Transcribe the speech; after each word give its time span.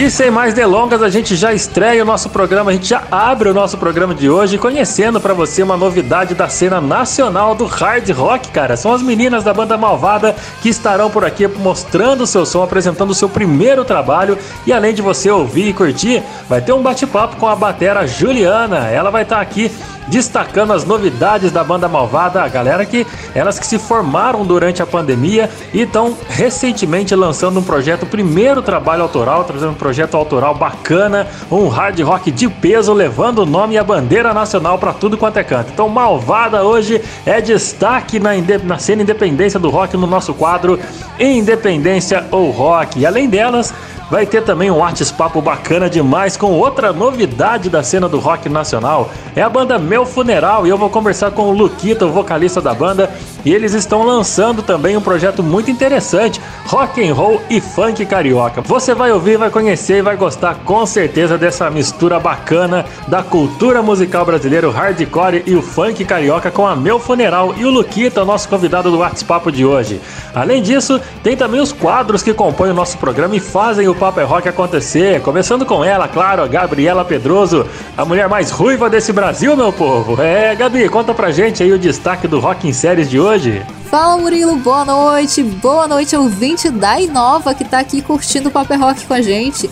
E 0.00 0.10
sem 0.10 0.30
mais 0.30 0.54
delongas, 0.54 1.02
a 1.02 1.10
gente 1.10 1.36
já 1.36 1.52
estreia 1.52 2.02
o 2.02 2.06
nosso 2.06 2.30
programa, 2.30 2.70
a 2.70 2.72
gente 2.72 2.86
já 2.86 3.02
abre 3.10 3.50
o 3.50 3.52
nosso 3.52 3.76
programa 3.76 4.14
de 4.14 4.30
hoje 4.30 4.56
conhecendo 4.56 5.20
para 5.20 5.34
você 5.34 5.62
uma 5.62 5.76
novidade 5.76 6.34
da 6.34 6.48
cena 6.48 6.80
nacional 6.80 7.54
do 7.54 7.66
hard 7.66 8.08
rock, 8.12 8.48
cara. 8.48 8.78
São 8.78 8.94
as 8.94 9.02
meninas 9.02 9.44
da 9.44 9.52
banda 9.52 9.76
Malvada 9.76 10.34
que 10.62 10.70
estarão 10.70 11.10
por 11.10 11.22
aqui 11.22 11.46
mostrando 11.46 12.22
o 12.22 12.26
seu 12.26 12.46
som, 12.46 12.62
apresentando 12.62 13.10
o 13.10 13.14
seu 13.14 13.28
primeiro 13.28 13.84
trabalho 13.84 14.38
e 14.66 14.72
além 14.72 14.94
de 14.94 15.02
você 15.02 15.30
ouvir 15.30 15.68
e 15.68 15.74
curtir, 15.74 16.22
vai 16.48 16.62
ter 16.62 16.72
um 16.72 16.80
bate-papo 16.80 17.36
com 17.36 17.46
a 17.46 17.54
batera 17.54 18.06
Juliana. 18.06 18.88
Ela 18.88 19.10
vai 19.10 19.24
estar 19.24 19.36
tá 19.36 19.42
aqui 19.42 19.70
destacando 20.10 20.72
as 20.72 20.84
novidades 20.84 21.52
da 21.52 21.62
banda 21.62 21.88
Malvada, 21.88 22.42
a 22.42 22.48
galera 22.48 22.84
que 22.84 23.06
elas 23.34 23.58
que 23.58 23.66
se 23.66 23.78
formaram 23.78 24.44
durante 24.44 24.82
a 24.82 24.86
pandemia 24.86 25.48
e 25.72 25.82
estão 25.82 26.16
recentemente 26.28 27.14
lançando 27.14 27.60
um 27.60 27.62
projeto, 27.62 28.04
primeiro 28.04 28.60
trabalho 28.60 29.02
autoral, 29.02 29.44
trazendo 29.44 29.70
um 29.70 29.74
projeto 29.74 30.16
autoral 30.16 30.54
bacana, 30.54 31.26
um 31.50 31.68
hard 31.68 31.98
rock 32.00 32.30
de 32.30 32.48
peso, 32.48 32.92
levando 32.92 33.40
o 33.40 33.46
nome 33.46 33.74
e 33.74 33.78
a 33.78 33.84
bandeira 33.84 34.34
nacional 34.34 34.78
para 34.78 34.92
tudo 34.92 35.16
quanto 35.16 35.38
é 35.38 35.44
canto. 35.44 35.70
Então, 35.72 35.88
Malvada 35.88 36.64
hoje 36.64 37.00
é 37.24 37.40
destaque 37.40 38.18
na, 38.18 38.30
na 38.64 38.78
cena 38.78 39.02
independência 39.02 39.60
do 39.60 39.70
rock 39.70 39.96
no 39.96 40.06
nosso 40.06 40.34
quadro 40.34 40.78
Independência 41.18 42.24
ou 42.30 42.50
Rock. 42.50 42.98
E 42.98 43.06
além 43.06 43.28
delas, 43.28 43.72
Vai 44.10 44.26
ter 44.26 44.42
também 44.42 44.70
um 44.72 44.82
artes 44.82 45.12
papo 45.12 45.40
bacana 45.40 45.88
demais 45.88 46.36
com 46.36 46.50
outra 46.50 46.92
novidade 46.92 47.70
da 47.70 47.80
cena 47.80 48.08
do 48.08 48.18
rock 48.18 48.48
nacional. 48.48 49.08
É 49.36 49.42
a 49.42 49.48
banda 49.48 49.78
Meu 49.78 50.04
Funeral 50.04 50.66
e 50.66 50.70
eu 50.70 50.76
vou 50.76 50.90
conversar 50.90 51.30
com 51.30 51.42
o 51.42 51.52
Luquita, 51.52 52.06
o 52.06 52.10
vocalista 52.10 52.60
da 52.60 52.74
banda, 52.74 53.08
e 53.44 53.54
eles 53.54 53.72
estão 53.72 54.02
lançando 54.02 54.62
também 54.62 54.96
um 54.96 55.00
projeto 55.00 55.44
muito 55.44 55.70
interessante, 55.70 56.40
rock 56.66 57.08
and 57.08 57.14
roll 57.14 57.40
e 57.48 57.60
funk 57.60 58.04
carioca. 58.04 58.60
Você 58.62 58.94
vai 58.94 59.12
ouvir, 59.12 59.38
vai 59.38 59.48
conhecer 59.48 59.98
e 59.98 60.02
vai 60.02 60.16
gostar 60.16 60.56
com 60.64 60.84
certeza 60.84 61.38
dessa 61.38 61.70
mistura 61.70 62.18
bacana 62.18 62.84
da 63.06 63.22
cultura 63.22 63.80
musical 63.80 64.24
brasileira, 64.24 64.68
o 64.68 64.72
hardcore 64.72 65.44
e 65.46 65.54
o 65.54 65.62
funk 65.62 66.04
carioca 66.04 66.50
com 66.50 66.66
a 66.66 66.74
Meu 66.74 66.98
Funeral 66.98 67.54
e 67.56 67.64
o 67.64 67.70
Luquita, 67.70 68.24
nosso 68.24 68.48
convidado 68.48 68.90
do 68.90 69.02
Artes 69.04 69.22
Papo 69.22 69.52
de 69.52 69.64
hoje. 69.64 70.00
Além 70.34 70.60
disso, 70.60 71.00
tem 71.22 71.36
também 71.36 71.60
os 71.60 71.70
quadros 71.70 72.24
que 72.24 72.34
compõem 72.34 72.72
o 72.72 72.74
nosso 72.74 72.98
programa 72.98 73.36
e 73.36 73.40
fazem 73.40 73.86
o 73.86 73.99
Papo 74.00 74.18
é 74.18 74.24
Rock 74.24 74.48
acontecer. 74.48 75.20
Começando 75.20 75.66
com 75.66 75.84
ela, 75.84 76.08
claro, 76.08 76.48
Gabriela 76.48 77.04
Pedroso, 77.04 77.66
a 77.94 78.02
mulher 78.02 78.30
mais 78.30 78.50
ruiva 78.50 78.88
desse 78.88 79.12
Brasil, 79.12 79.54
meu 79.54 79.70
povo. 79.70 80.18
É, 80.22 80.54
Gabi, 80.54 80.88
conta 80.88 81.12
pra 81.12 81.30
gente 81.30 81.62
aí 81.62 81.70
o 81.70 81.78
destaque 81.78 82.26
do 82.26 82.40
Rock 82.40 82.66
em 82.66 82.72
Séries 82.72 83.10
de 83.10 83.20
hoje. 83.20 83.62
Fala 83.90 84.16
Murilo, 84.16 84.56
boa 84.56 84.86
noite, 84.86 85.42
boa 85.42 85.86
noite 85.86 86.16
ouvinte 86.16 86.70
da 86.70 86.98
Inova 86.98 87.52
que 87.52 87.62
tá 87.62 87.78
aqui 87.78 88.00
curtindo 88.00 88.48
o 88.48 88.50
Paper 88.50 88.80
Rock 88.80 89.04
com 89.04 89.12
a 89.12 89.20
gente. 89.20 89.68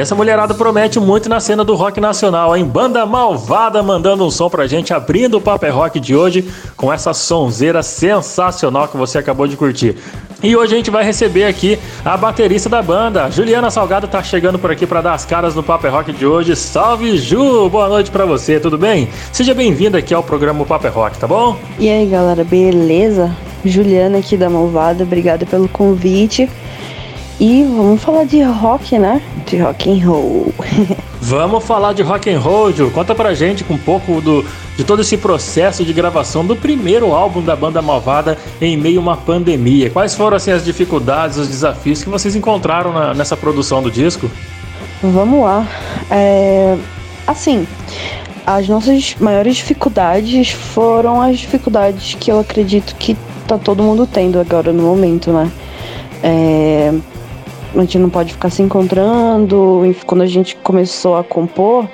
Essa 0.00 0.14
mulherada 0.14 0.54
promete 0.54 0.98
muito 0.98 1.28
na 1.28 1.40
cena 1.40 1.62
do 1.62 1.74
rock 1.74 2.00
nacional, 2.00 2.56
hein? 2.56 2.64
Banda 2.64 3.04
Malvada 3.04 3.82
mandando 3.82 4.24
um 4.24 4.30
som 4.30 4.48
pra 4.48 4.66
gente, 4.66 4.94
abrindo 4.94 5.36
o 5.36 5.40
Paper 5.42 5.76
Rock 5.76 6.00
de 6.00 6.16
hoje 6.16 6.50
com 6.74 6.90
essa 6.90 7.12
sonzeira 7.12 7.82
sensacional 7.82 8.88
que 8.88 8.96
você 8.96 9.18
acabou 9.18 9.46
de 9.46 9.58
curtir. 9.58 9.96
E 10.42 10.56
hoje 10.56 10.72
a 10.72 10.76
gente 10.78 10.90
vai 10.90 11.04
receber 11.04 11.44
aqui 11.44 11.78
a 12.02 12.16
baterista 12.16 12.66
da 12.66 12.80
banda, 12.80 13.30
Juliana 13.30 13.70
Salgado 13.70 14.08
tá 14.08 14.22
chegando 14.22 14.58
por 14.58 14.70
aqui 14.70 14.86
para 14.86 15.02
dar 15.02 15.12
as 15.12 15.26
caras 15.26 15.54
no 15.54 15.62
Paper 15.62 15.92
Rock 15.92 16.12
de 16.14 16.24
hoje. 16.24 16.56
Salve 16.56 17.18
Ju, 17.18 17.68
boa 17.68 17.90
noite 17.90 18.10
para 18.10 18.24
você, 18.24 18.58
tudo 18.58 18.78
bem? 18.78 19.06
Seja 19.30 19.52
bem-vinda 19.52 19.98
aqui 19.98 20.14
ao 20.14 20.22
programa 20.22 20.64
Paper 20.64 20.94
Rock, 20.94 21.18
tá 21.18 21.26
bom? 21.26 21.58
E 21.78 21.90
aí 21.90 22.06
galera, 22.06 22.42
beleza? 22.42 23.36
Juliana 23.62 24.16
aqui 24.16 24.34
da 24.34 24.48
Malvada, 24.48 25.04
obrigada 25.04 25.44
pelo 25.44 25.68
convite. 25.68 26.48
E 27.40 27.64
vamos 27.64 28.02
falar 28.02 28.24
de 28.24 28.42
rock, 28.42 28.98
né? 28.98 29.22
De 29.46 29.56
rock 29.56 29.90
and 29.90 30.06
roll. 30.06 30.52
vamos 31.22 31.64
falar 31.64 31.94
de 31.94 32.02
rock 32.02 32.28
and 32.28 32.38
roll, 32.38 32.70
Ju. 32.70 32.90
Conta 32.90 33.14
pra 33.14 33.32
gente 33.32 33.64
um 33.70 33.78
pouco 33.78 34.20
do, 34.20 34.44
de 34.76 34.84
todo 34.84 35.00
esse 35.00 35.16
processo 35.16 35.82
de 35.82 35.90
gravação 35.94 36.44
do 36.44 36.54
primeiro 36.54 37.14
álbum 37.14 37.40
da 37.40 37.56
banda 37.56 37.80
Malvada 37.80 38.36
em 38.60 38.76
meio 38.76 39.00
a 39.00 39.02
uma 39.02 39.16
pandemia. 39.16 39.88
Quais 39.88 40.14
foram 40.14 40.36
assim 40.36 40.50
as 40.50 40.62
dificuldades, 40.62 41.38
os 41.38 41.48
desafios 41.48 42.04
que 42.04 42.10
vocês 42.10 42.36
encontraram 42.36 42.92
na, 42.92 43.14
nessa 43.14 43.38
produção 43.38 43.82
do 43.82 43.90
disco? 43.90 44.30
Vamos 45.02 45.42
lá. 45.42 45.66
É, 46.10 46.76
assim, 47.26 47.66
as 48.46 48.68
nossas 48.68 49.16
maiores 49.18 49.56
dificuldades 49.56 50.50
foram 50.50 51.22
as 51.22 51.38
dificuldades 51.38 52.14
que 52.20 52.30
eu 52.30 52.38
acredito 52.38 52.94
que 52.96 53.16
tá 53.48 53.56
todo 53.56 53.82
mundo 53.82 54.06
tendo 54.06 54.38
agora 54.38 54.74
no 54.74 54.82
momento, 54.82 55.32
né? 55.32 55.50
É, 56.22 56.92
a 57.74 57.80
gente 57.80 57.98
não 57.98 58.10
pode 58.10 58.32
ficar 58.32 58.50
se 58.50 58.62
encontrando. 58.62 59.82
Quando 60.06 60.22
a 60.22 60.26
gente 60.26 60.56
começou 60.56 61.16
a 61.16 61.24
compor, 61.24 61.88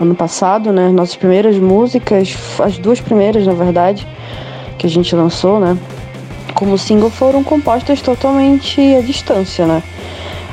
ano 0.00 0.14
passado, 0.14 0.72
né? 0.72 0.88
Nossas 0.88 1.16
primeiras 1.16 1.56
músicas, 1.56 2.36
as 2.58 2.78
duas 2.78 3.00
primeiras, 3.00 3.46
na 3.46 3.52
verdade, 3.52 4.06
que 4.78 4.86
a 4.86 4.90
gente 4.90 5.14
lançou, 5.14 5.60
né? 5.60 5.76
Como 6.54 6.76
single 6.76 7.10
foram 7.10 7.44
compostas 7.44 8.00
totalmente 8.00 8.80
à 8.94 9.00
distância, 9.00 9.66
né? 9.66 9.82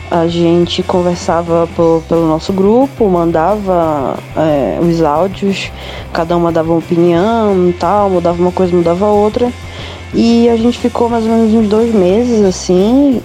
A 0.09 0.27
gente 0.27 0.83
conversava 0.83 1.67
por, 1.75 2.01
pelo 2.07 2.27
nosso 2.27 2.53
grupo, 2.53 3.09
mandava 3.09 4.17
é, 4.37 4.79
os 4.81 5.01
áudios, 5.01 5.69
cada 6.13 6.37
uma 6.37 6.49
dava 6.49 6.71
uma 6.71 6.79
opinião 6.79 7.73
tal, 7.77 8.09
mudava 8.09 8.41
uma 8.41 8.51
coisa, 8.51 8.75
mudava 8.75 9.05
outra. 9.07 9.51
E 10.13 10.47
a 10.49 10.55
gente 10.55 10.79
ficou 10.79 11.09
mais 11.09 11.25
ou 11.25 11.31
menos 11.31 11.53
uns 11.53 11.67
dois 11.67 11.93
meses 11.93 12.43
assim, 12.45 13.21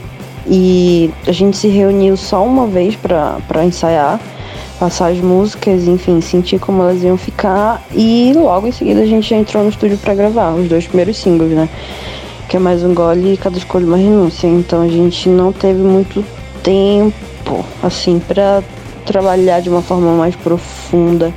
e 0.46 1.10
a 1.26 1.32
gente 1.32 1.56
se 1.56 1.68
reuniu 1.68 2.16
só 2.16 2.44
uma 2.44 2.66
vez 2.66 2.96
para 2.96 3.64
ensaiar, 3.64 4.20
passar 4.78 5.12
as 5.12 5.18
músicas, 5.18 5.86
enfim, 5.86 6.20
sentir 6.20 6.58
como 6.58 6.82
elas 6.82 7.02
iam 7.02 7.16
ficar. 7.16 7.82
E 7.94 8.32
logo 8.34 8.66
em 8.66 8.72
seguida 8.72 9.00
a 9.00 9.06
gente 9.06 9.28
já 9.30 9.36
entrou 9.36 9.62
no 9.62 9.70
estúdio 9.70 9.98
para 9.98 10.14
gravar 10.14 10.52
os 10.54 10.68
dois 10.68 10.86
primeiros 10.86 11.16
singles, 11.16 11.50
né? 11.50 11.68
Que 12.48 12.56
é 12.56 12.60
mais 12.60 12.82
um 12.82 12.92
gole 12.92 13.34
e 13.34 13.36
cada 13.36 13.56
escolha 13.56 13.86
uma 13.86 13.96
renúncia. 13.96 14.46
Então 14.46 14.82
a 14.82 14.88
gente 14.88 15.28
não 15.28 15.52
teve 15.52 15.80
muito 15.80 16.24
tempo, 16.62 17.64
assim, 17.82 18.20
para 18.20 18.62
trabalhar 19.06 19.60
de 19.60 19.68
uma 19.68 19.82
forma 19.82 20.12
mais 20.16 20.34
profunda. 20.36 21.32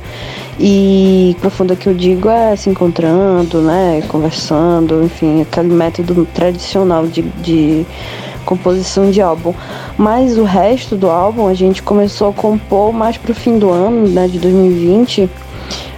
E 0.58 1.36
profunda 1.40 1.76
que 1.76 1.86
eu 1.86 1.94
digo 1.94 2.28
é 2.30 2.56
se 2.56 2.70
encontrando, 2.70 3.60
né? 3.60 4.02
Conversando, 4.08 5.04
enfim, 5.04 5.42
aquele 5.42 5.72
método 5.72 6.26
tradicional 6.34 7.06
de, 7.06 7.22
de 7.22 7.86
composição 8.46 9.10
de 9.10 9.20
álbum. 9.20 9.52
Mas 9.98 10.38
o 10.38 10.44
resto 10.44 10.96
do 10.96 11.10
álbum 11.10 11.46
a 11.46 11.54
gente 11.54 11.82
começou 11.82 12.30
a 12.30 12.32
compor 12.32 12.94
mais 12.94 13.18
pro 13.18 13.34
fim 13.34 13.58
do 13.58 13.68
ano, 13.68 14.08
né, 14.08 14.26
de 14.26 14.38
2020. 14.38 15.28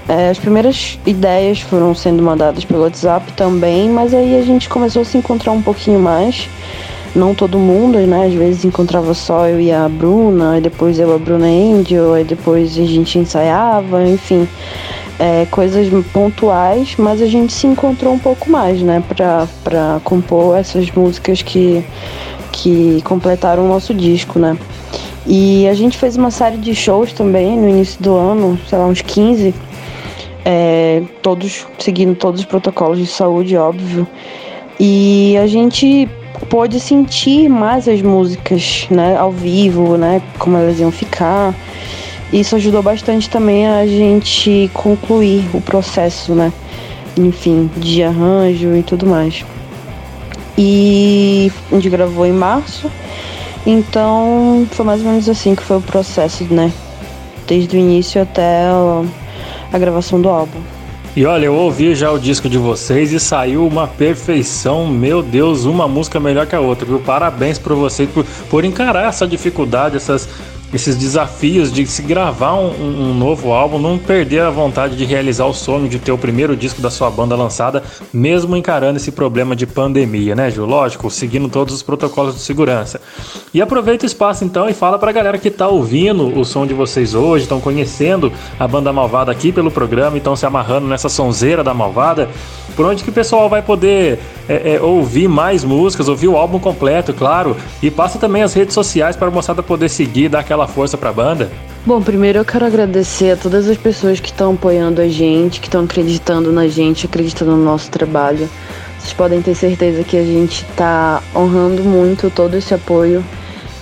É, 0.08 0.30
as 0.30 0.38
primeiras 0.38 0.98
ideias 1.04 1.60
foram 1.60 1.94
sendo 1.94 2.22
mandadas 2.22 2.64
pelo 2.64 2.82
WhatsApp 2.82 3.30
também, 3.34 3.90
mas 3.90 4.14
aí 4.14 4.38
a 4.38 4.42
gente 4.42 4.66
começou 4.66 5.02
a 5.02 5.04
se 5.04 5.18
encontrar 5.18 5.52
um 5.52 5.60
pouquinho 5.60 6.00
mais. 6.00 6.48
Não 7.14 7.34
todo 7.34 7.58
mundo, 7.58 7.98
né? 7.98 8.26
Às 8.26 8.32
vezes 8.32 8.64
encontrava 8.64 9.12
só 9.12 9.46
eu 9.46 9.60
e 9.60 9.70
a 9.70 9.88
Bruna, 9.88 10.52
aí 10.52 10.60
depois 10.60 10.98
eu, 10.98 11.14
a 11.14 11.18
Bruna 11.18 11.46
Angel, 11.46 12.14
aí 12.14 12.24
depois 12.24 12.78
a 12.78 12.84
gente 12.84 13.18
ensaiava, 13.18 14.02
enfim. 14.06 14.48
É, 15.18 15.46
coisas 15.50 15.88
pontuais, 16.12 16.94
mas 16.96 17.20
a 17.20 17.26
gente 17.26 17.52
se 17.52 17.66
encontrou 17.66 18.14
um 18.14 18.18
pouco 18.18 18.48
mais, 18.48 18.80
né? 18.80 19.02
Pra, 19.08 19.46
pra 19.64 20.00
compor 20.04 20.56
essas 20.56 20.90
músicas 20.90 21.42
que 21.42 21.84
que 22.58 23.00
completaram 23.02 23.64
o 23.64 23.68
nosso 23.68 23.94
disco, 23.94 24.38
né? 24.38 24.56
E 25.26 25.68
a 25.68 25.74
gente 25.74 25.96
fez 25.96 26.16
uma 26.16 26.30
série 26.30 26.56
de 26.56 26.74
shows 26.74 27.12
também 27.12 27.56
no 27.56 27.68
início 27.68 28.02
do 28.02 28.14
ano, 28.14 28.58
sei 28.68 28.78
lá, 28.78 28.86
uns 28.86 29.00
15, 29.00 29.54
é, 30.44 31.02
todos 31.22 31.66
seguindo 31.78 32.16
todos 32.16 32.40
os 32.40 32.46
protocolos 32.46 32.98
de 32.98 33.06
saúde, 33.06 33.56
óbvio. 33.56 34.06
E 34.80 35.36
a 35.36 35.46
gente 35.46 36.08
pôde 36.48 36.80
sentir 36.80 37.48
mais 37.48 37.86
as 37.88 38.00
músicas, 38.00 38.86
né, 38.90 39.16
ao 39.16 39.30
vivo, 39.30 39.96
né, 39.96 40.22
como 40.38 40.56
elas 40.56 40.80
iam 40.80 40.90
ficar. 40.90 41.54
Isso 42.32 42.56
ajudou 42.56 42.82
bastante 42.82 43.28
também 43.30 43.66
a 43.66 43.86
gente 43.86 44.70
concluir 44.74 45.44
o 45.54 45.60
processo, 45.60 46.34
né, 46.34 46.52
enfim, 47.16 47.70
de 47.76 48.02
arranjo 48.02 48.74
e 48.74 48.82
tudo 48.82 49.06
mais. 49.06 49.44
E 50.58 51.52
a 51.70 51.76
gente 51.76 51.88
gravou 51.88 52.26
em 52.26 52.32
março. 52.32 52.90
Então 53.64 54.66
foi 54.72 54.84
mais 54.84 55.00
ou 55.00 55.10
menos 55.10 55.28
assim 55.28 55.54
que 55.54 55.62
foi 55.62 55.76
o 55.76 55.80
processo, 55.80 56.44
né? 56.52 56.72
Desde 57.46 57.76
o 57.76 57.78
início 57.78 58.20
até 58.20 58.64
a 59.72 59.78
gravação 59.78 60.20
do 60.20 60.28
álbum. 60.28 60.58
E 61.16 61.24
olha, 61.24 61.46
eu 61.46 61.54
ouvi 61.54 61.94
já 61.94 62.12
o 62.12 62.18
disco 62.18 62.48
de 62.48 62.58
vocês 62.58 63.12
e 63.12 63.18
saiu 63.18 63.66
uma 63.66 63.86
perfeição, 63.86 64.86
meu 64.86 65.22
Deus, 65.22 65.64
uma 65.64 65.88
música 65.88 66.20
melhor 66.20 66.46
que 66.46 66.54
a 66.54 66.60
outra, 66.60 66.86
viu? 66.86 67.00
Parabéns 67.00 67.58
para 67.58 67.74
vocês 67.74 68.08
por, 68.08 68.24
por 68.48 68.64
encarar 68.64 69.08
essa 69.08 69.26
dificuldade, 69.26 69.96
essas 69.96 70.28
esses 70.72 70.96
desafios 70.96 71.72
de 71.72 71.86
se 71.86 72.02
gravar 72.02 72.54
um, 72.54 73.10
um, 73.10 73.14
novo 73.14 73.52
álbum, 73.52 73.78
não 73.78 73.98
perder 73.98 74.42
a 74.42 74.50
vontade 74.50 74.96
de 74.96 75.04
realizar 75.04 75.46
o 75.46 75.54
sonho 75.54 75.88
de 75.88 75.98
ter 75.98 76.12
o 76.12 76.18
primeiro 76.18 76.54
disco 76.54 76.80
da 76.82 76.90
sua 76.90 77.10
banda 77.10 77.34
lançada, 77.34 77.82
mesmo 78.12 78.56
encarando 78.56 78.98
esse 78.98 79.10
problema 79.10 79.56
de 79.56 79.66
pandemia, 79.66 80.34
né, 80.34 80.50
Ju? 80.50 80.64
Lógico, 80.64 81.10
seguindo 81.10 81.48
todos 81.48 81.74
os 81.74 81.82
protocolos 81.82 82.34
de 82.34 82.40
segurança. 82.40 83.00
E 83.52 83.62
aproveita 83.62 84.04
o 84.04 84.06
espaço 84.06 84.44
então 84.44 84.68
e 84.68 84.74
fala 84.74 84.98
pra 84.98 85.10
galera 85.10 85.38
que 85.38 85.50
tá 85.50 85.68
ouvindo 85.68 86.38
o 86.38 86.44
som 86.44 86.66
de 86.66 86.74
vocês 86.74 87.14
hoje, 87.14 87.44
estão 87.44 87.60
conhecendo 87.60 88.32
a 88.58 88.68
banda 88.68 88.92
Malvada 88.92 89.32
aqui 89.32 89.52
pelo 89.52 89.70
programa 89.70 90.18
estão 90.18 90.36
se 90.36 90.44
amarrando 90.44 90.86
nessa 90.86 91.08
sonzeira 91.08 91.64
da 91.64 91.72
Malvada, 91.72 92.28
por 92.78 92.86
onde 92.86 93.02
que 93.02 93.10
o 93.10 93.12
pessoal 93.12 93.48
vai 93.48 93.60
poder 93.60 94.20
é, 94.48 94.74
é, 94.74 94.80
ouvir 94.80 95.26
mais 95.26 95.64
músicas, 95.64 96.06
ouvir 96.06 96.28
o 96.28 96.36
álbum 96.36 96.60
completo, 96.60 97.12
claro, 97.12 97.56
e 97.82 97.90
passa 97.90 98.20
também 98.20 98.44
as 98.44 98.54
redes 98.54 98.72
sociais 98.72 99.16
para 99.16 99.26
a 99.26 99.30
moçada 99.32 99.64
poder 99.64 99.88
seguir, 99.88 100.28
dar 100.28 100.38
aquela 100.38 100.68
força 100.68 100.96
pra 100.96 101.12
banda? 101.12 101.50
Bom, 101.84 102.00
primeiro 102.00 102.38
eu 102.38 102.44
quero 102.44 102.64
agradecer 102.64 103.32
a 103.32 103.36
todas 103.36 103.68
as 103.68 103.76
pessoas 103.76 104.20
que 104.20 104.28
estão 104.28 104.52
apoiando 104.52 105.00
a 105.00 105.08
gente, 105.08 105.58
que 105.58 105.66
estão 105.66 105.82
acreditando 105.82 106.52
na 106.52 106.68
gente, 106.68 107.06
acreditando 107.06 107.50
no 107.50 107.64
nosso 107.64 107.90
trabalho. 107.90 108.48
Vocês 109.00 109.12
podem 109.12 109.42
ter 109.42 109.56
certeza 109.56 110.04
que 110.04 110.16
a 110.16 110.22
gente 110.22 110.64
está 110.70 111.20
honrando 111.34 111.82
muito 111.82 112.30
todo 112.30 112.54
esse 112.54 112.72
apoio 112.72 113.24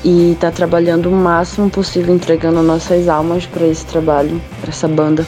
e 0.03 0.33
está 0.33 0.51
trabalhando 0.51 1.11
o 1.11 1.13
máximo 1.13 1.69
possível, 1.69 2.15
entregando 2.15 2.63
nossas 2.63 3.09
almas 3.09 3.45
para 3.45 3.67
esse 3.67 3.85
trabalho, 3.85 4.41
para 4.63 4.71
essa 4.71 4.89
banda. 4.89 5.27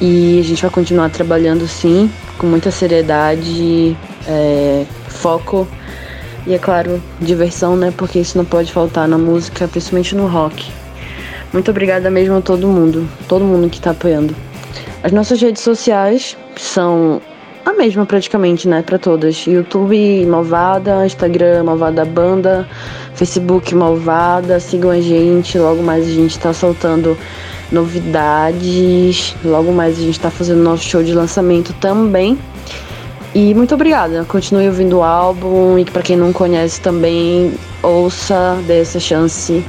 E 0.00 0.38
a 0.40 0.42
gente 0.42 0.62
vai 0.62 0.70
continuar 0.70 1.10
trabalhando 1.10 1.66
sim, 1.68 2.10
com 2.38 2.46
muita 2.46 2.70
seriedade, 2.70 3.96
é, 4.26 4.84
foco 5.08 5.66
e 6.46 6.52
é 6.52 6.58
claro, 6.58 7.02
diversão, 7.20 7.76
né? 7.76 7.92
Porque 7.96 8.18
isso 8.18 8.36
não 8.36 8.44
pode 8.44 8.72
faltar 8.72 9.08
na 9.08 9.16
música, 9.16 9.66
principalmente 9.66 10.14
no 10.14 10.26
rock. 10.26 10.70
Muito 11.52 11.70
obrigada 11.70 12.10
mesmo 12.10 12.36
a 12.36 12.40
todo 12.40 12.66
mundo, 12.66 13.08
todo 13.28 13.44
mundo 13.44 13.70
que 13.70 13.76
está 13.76 13.92
apoiando. 13.92 14.34
As 15.02 15.12
nossas 15.12 15.40
redes 15.40 15.62
sociais 15.62 16.36
são 16.56 17.20
a 17.64 17.72
mesma 17.72 18.04
praticamente, 18.04 18.68
né, 18.68 18.82
para 18.82 18.98
todas. 18.98 19.46
YouTube 19.46 20.26
Malvada, 20.26 21.06
Instagram 21.06 21.64
Malvada 21.64 22.04
Banda, 22.04 22.68
Facebook 23.14 23.74
Malvada, 23.74 24.60
sigam 24.60 24.90
a 24.90 25.00
gente, 25.00 25.58
logo 25.58 25.82
mais 25.82 26.06
a 26.06 26.10
gente 26.10 26.32
está 26.32 26.52
soltando 26.52 27.16
novidades, 27.72 29.34
logo 29.44 29.72
mais 29.72 29.98
a 29.98 30.02
gente 30.02 30.12
está 30.12 30.30
fazendo 30.30 30.62
nosso 30.62 30.84
show 30.84 31.02
de 31.02 31.12
lançamento 31.12 31.72
também. 31.74 32.38
E 33.34 33.52
muito 33.54 33.74
obrigada. 33.74 34.24
Continue 34.24 34.68
ouvindo 34.68 34.98
o 34.98 35.02
álbum 35.02 35.78
e 35.78 35.84
para 35.84 36.02
quem 36.02 36.16
não 36.16 36.32
conhece 36.32 36.80
também, 36.80 37.54
ouça, 37.82 38.56
dê 38.66 38.80
essa 38.80 39.00
chance. 39.00 39.64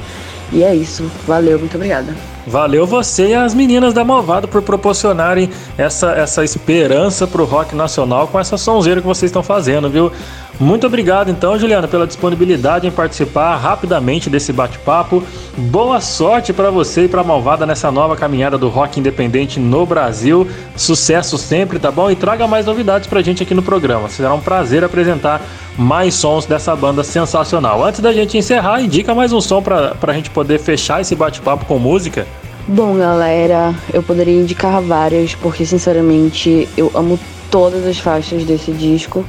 E 0.52 0.62
é 0.62 0.74
isso. 0.74 1.10
Valeu, 1.26 1.58
muito 1.58 1.74
obrigada. 1.74 2.35
Valeu 2.46 2.86
você 2.86 3.28
e 3.28 3.34
as 3.34 3.54
meninas 3.54 3.92
da 3.92 4.04
Malvada 4.04 4.46
por 4.46 4.62
proporcionarem 4.62 5.50
essa, 5.76 6.12
essa 6.12 6.44
esperança 6.44 7.26
pro 7.26 7.44
rock 7.44 7.74
nacional 7.74 8.28
com 8.28 8.38
essa 8.38 8.56
sonzeira 8.56 9.00
que 9.00 9.06
vocês 9.06 9.30
estão 9.30 9.42
fazendo, 9.42 9.90
viu? 9.90 10.12
Muito 10.58 10.86
obrigado 10.86 11.30
então, 11.30 11.58
Juliana, 11.58 11.86
pela 11.86 12.06
disponibilidade 12.06 12.86
em 12.86 12.90
participar 12.90 13.56
rapidamente 13.56 14.30
desse 14.30 14.54
bate-papo. 14.54 15.22
Boa 15.56 16.00
sorte 16.00 16.50
para 16.52 16.70
você 16.70 17.04
e 17.04 17.08
para 17.08 17.22
Malvada 17.22 17.66
nessa 17.66 17.90
nova 17.90 18.16
caminhada 18.16 18.56
do 18.56 18.68
rock 18.68 18.98
independente 18.98 19.60
no 19.60 19.84
Brasil. 19.84 20.48
Sucesso 20.74 21.36
sempre, 21.36 21.78
tá 21.78 21.90
bom? 21.90 22.10
E 22.10 22.16
traga 22.16 22.46
mais 22.46 22.64
novidades 22.64 23.06
pra 23.06 23.20
gente 23.20 23.42
aqui 23.42 23.54
no 23.54 23.62
programa. 23.62 24.08
Será 24.08 24.32
um 24.32 24.40
prazer 24.40 24.82
apresentar 24.82 25.42
mais 25.76 26.14
sons 26.14 26.46
dessa 26.46 26.74
banda 26.74 27.04
sensacional. 27.04 27.84
Antes 27.84 28.00
da 28.00 28.12
gente 28.12 28.38
encerrar, 28.38 28.80
indica 28.80 29.14
mais 29.14 29.34
um 29.34 29.42
som 29.42 29.60
pra, 29.60 29.94
pra 29.94 30.14
gente 30.14 30.30
poder 30.30 30.58
fechar 30.58 31.02
esse 31.02 31.14
bate-papo 31.14 31.66
com 31.66 31.78
música. 31.78 32.26
Bom, 32.68 32.98
galera, 32.98 33.72
eu 33.94 34.02
poderia 34.02 34.34
indicar 34.34 34.82
várias, 34.82 35.36
porque 35.36 35.64
sinceramente 35.64 36.68
eu 36.76 36.90
amo 36.96 37.16
todas 37.48 37.86
as 37.86 37.96
faixas 37.96 38.42
desse 38.42 38.72
disco. 38.72 39.24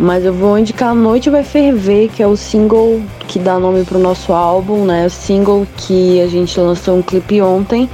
Mas 0.00 0.24
eu 0.24 0.32
vou 0.32 0.58
indicar 0.58 0.92
Noite 0.92 1.30
Vai 1.30 1.44
Ferver, 1.44 2.10
que 2.10 2.20
é 2.20 2.26
o 2.26 2.36
single 2.36 3.00
que 3.28 3.38
dá 3.38 3.56
nome 3.60 3.84
pro 3.84 4.00
nosso 4.00 4.32
álbum, 4.32 4.84
né? 4.84 5.06
O 5.06 5.10
single 5.10 5.64
que 5.76 6.20
a 6.20 6.26
gente 6.26 6.58
lançou 6.58 6.98
um 6.98 7.02
clipe 7.02 7.40
ontem. 7.40 7.88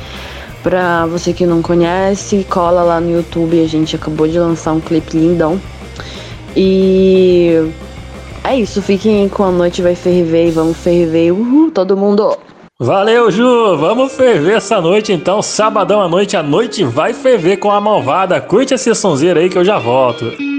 Pra 0.62 1.04
você 1.04 1.34
que 1.34 1.44
não 1.44 1.60
conhece, 1.60 2.46
cola 2.48 2.82
lá 2.82 2.98
no 2.98 3.10
YouTube, 3.10 3.62
a 3.62 3.68
gente 3.68 3.94
acabou 3.94 4.26
de 4.26 4.38
lançar 4.38 4.72
um 4.72 4.80
clipe 4.80 5.18
lindão. 5.18 5.60
E 6.56 7.70
é 8.42 8.56
isso, 8.56 8.80
fiquem 8.80 9.28
com 9.28 9.44
a 9.44 9.50
noite 9.50 9.82
vai 9.82 9.94
ferver 9.94 10.48
e 10.48 10.50
vamos 10.50 10.78
ferver. 10.78 11.30
Uhul, 11.30 11.70
todo 11.70 11.94
mundo! 11.94 12.38
Valeu, 12.80 13.30
Ju! 13.30 13.76
Vamos 13.76 14.12
ferver 14.12 14.56
essa 14.56 14.80
noite 14.80 15.12
então, 15.12 15.40
sabadão 15.42 16.00
à 16.00 16.08
noite, 16.08 16.36
a 16.36 16.42
noite 16.42 16.82
vai 16.82 17.12
ferver 17.14 17.58
com 17.58 17.70
a 17.70 17.80
malvada. 17.80 18.40
Curte 18.40 18.74
essa 18.74 18.94
sonzeira 18.94 19.40
aí 19.40 19.48
que 19.48 19.58
eu 19.58 19.64
já 19.64 19.78
volto. 19.78 20.51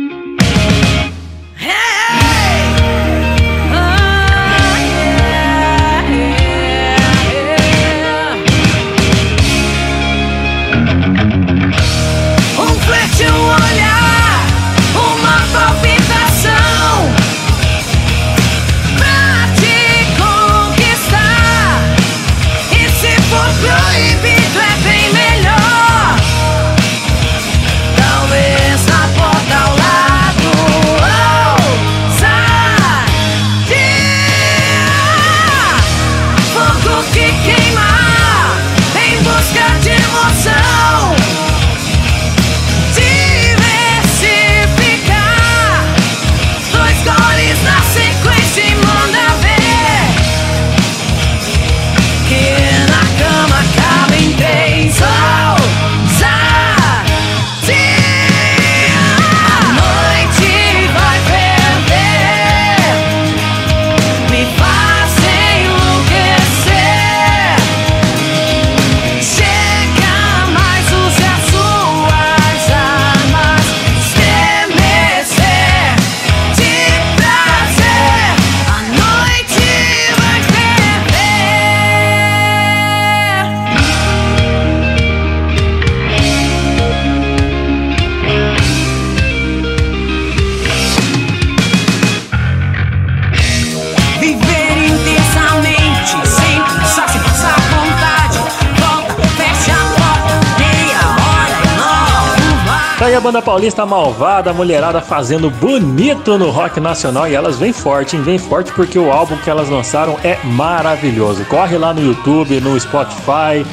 Banda 103.33 103.41
paulista 103.41 103.83
malvada, 103.83 104.51
a 104.51 104.53
mulherada 104.53 105.01
fazendo 105.01 105.49
bonito 105.49 106.37
no 106.37 106.51
rock 106.51 106.79
nacional 106.79 107.27
e 107.27 107.33
elas 107.33 107.57
vêm 107.57 107.73
forte, 107.73 108.15
hein? 108.15 108.21
Vem 108.21 108.37
forte 108.37 108.71
porque 108.73 108.99
o 108.99 109.11
álbum 109.11 109.35
que 109.37 109.49
elas 109.49 109.69
lançaram 109.69 110.19
é 110.23 110.37
maravilhoso. 110.43 111.43
Corre 111.45 111.75
lá 111.75 111.95
no 111.95 111.99
YouTube, 111.99 112.61
no 112.61 112.79
Spotify, 112.79 113.65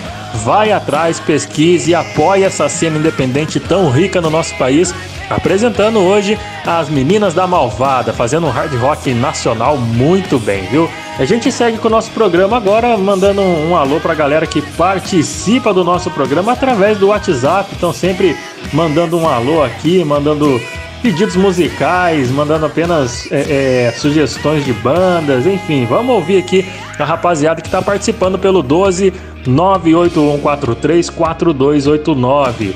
vai 0.44 0.72
atrás, 0.72 1.20
pesquise 1.20 1.90
e 1.90 1.94
apoie 1.94 2.44
essa 2.44 2.68
cena 2.68 2.98
independente 2.98 3.60
tão 3.60 3.90
rica 3.90 4.20
no 4.20 4.30
nosso 4.30 4.54
país. 4.56 4.94
Apresentando 5.28 6.00
hoje 6.00 6.36
as 6.66 6.88
meninas 6.88 7.32
da 7.32 7.46
Malvada, 7.46 8.12
fazendo 8.12 8.46
um 8.46 8.50
hard 8.50 8.74
rock 8.74 9.14
nacional 9.14 9.76
muito 9.76 10.38
bem, 10.38 10.62
viu? 10.62 10.90
A 11.18 11.24
gente 11.24 11.52
segue 11.52 11.78
com 11.78 11.86
o 11.86 11.90
nosso 11.90 12.10
programa 12.10 12.56
agora, 12.56 12.96
mandando 12.96 13.40
um, 13.40 13.70
um 13.70 13.76
alô 13.76 14.00
pra 14.00 14.14
galera 14.14 14.46
que 14.46 14.60
participa 14.60 15.72
do 15.72 15.84
nosso 15.84 16.10
programa 16.10 16.52
através 16.52 16.98
do 16.98 17.08
WhatsApp. 17.08 17.70
Então, 17.76 17.92
sempre 17.92 18.36
mandando 18.72 19.18
um 19.18 19.28
alô 19.28 19.62
aqui, 19.62 20.02
mandando 20.04 20.60
pedidos 21.02 21.36
musicais, 21.36 22.30
mandando 22.30 22.66
apenas 22.66 23.30
é, 23.32 23.86
é, 23.88 23.92
sugestões 23.92 24.64
de 24.64 24.72
bandas, 24.72 25.46
enfim. 25.46 25.86
Vamos 25.86 26.14
ouvir 26.14 26.38
aqui 26.38 26.66
a 26.98 27.04
rapaziada 27.04 27.60
que 27.60 27.68
está 27.68 27.80
participando 27.80 28.38
pelo 28.38 28.62
12 28.62 29.12
98143 29.46 31.10
4289. 31.10 32.74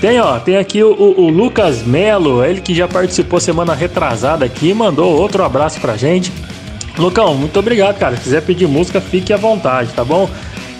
Tem, 0.00 0.20
ó, 0.20 0.38
tem 0.38 0.56
aqui 0.56 0.82
o, 0.82 0.92
o, 0.92 1.20
o, 1.22 1.30
Lucas 1.30 1.82
Melo, 1.82 2.44
ele 2.44 2.60
que 2.60 2.74
já 2.74 2.88
participou 2.88 3.38
semana 3.38 3.72
retrasada 3.72 4.44
aqui, 4.44 4.74
mandou 4.74 5.16
outro 5.16 5.44
abraço 5.44 5.80
pra 5.80 5.96
gente. 5.96 6.32
Lucão, 6.98 7.34
muito 7.34 7.58
obrigado, 7.58 7.98
cara. 7.98 8.16
Se 8.16 8.22
quiser 8.22 8.42
pedir 8.42 8.66
música, 8.66 9.00
fique 9.00 9.32
à 9.32 9.36
vontade, 9.36 9.92
tá 9.92 10.04
bom? 10.04 10.28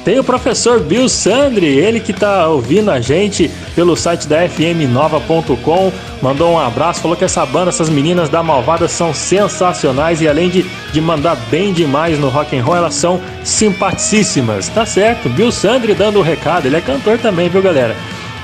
Tem 0.04 0.18
o 0.18 0.24
professor 0.24 0.80
Bill 0.80 1.08
Sandri, 1.08 1.66
ele 1.66 2.00
que 2.00 2.12
tá 2.12 2.48
ouvindo 2.48 2.90
a 2.90 3.00
gente 3.00 3.48
pelo 3.76 3.96
site 3.96 4.26
da 4.26 4.48
fmnova.com, 4.48 5.92
mandou 6.20 6.52
um 6.52 6.58
abraço, 6.58 7.00
falou 7.00 7.16
que 7.16 7.24
essa 7.24 7.46
banda, 7.46 7.68
essas 7.68 7.88
meninas 7.88 8.28
da 8.28 8.42
Malvada 8.42 8.88
são 8.88 9.14
sensacionais 9.14 10.20
e 10.20 10.26
além 10.26 10.48
de, 10.48 10.62
de 10.92 11.00
mandar 11.00 11.36
bem 11.50 11.72
demais 11.72 12.18
no 12.18 12.28
rock 12.28 12.58
and 12.58 12.64
roll, 12.64 12.76
elas 12.76 12.94
são 12.94 13.20
simpaticíssimas. 13.44 14.68
Tá 14.68 14.84
certo, 14.84 15.28
Bill 15.28 15.52
Sandri 15.52 15.94
dando 15.94 16.18
o 16.18 16.22
recado, 16.22 16.66
ele 16.66 16.76
é 16.76 16.80
cantor 16.80 17.18
também, 17.18 17.48
viu 17.48 17.62
galera? 17.62 17.94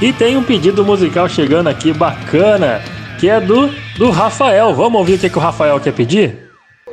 E 0.01 0.13
tem 0.13 0.37
um 0.37 0.45
pedido 0.45 0.85
musical 0.85 1.29
chegando 1.29 1.67
aqui 1.67 1.93
bacana, 1.93 2.81
que 3.19 3.29
é 3.29 3.41
do, 3.41 3.69
do 3.97 4.11
Rafael. 4.11 4.73
Vamos 4.73 5.01
ouvir 5.01 5.15
o 5.15 5.19
que, 5.19 5.29
que 5.29 5.39
o 5.39 5.41
Rafael 5.41 5.81
quer 5.81 5.93
pedir? 5.93 6.37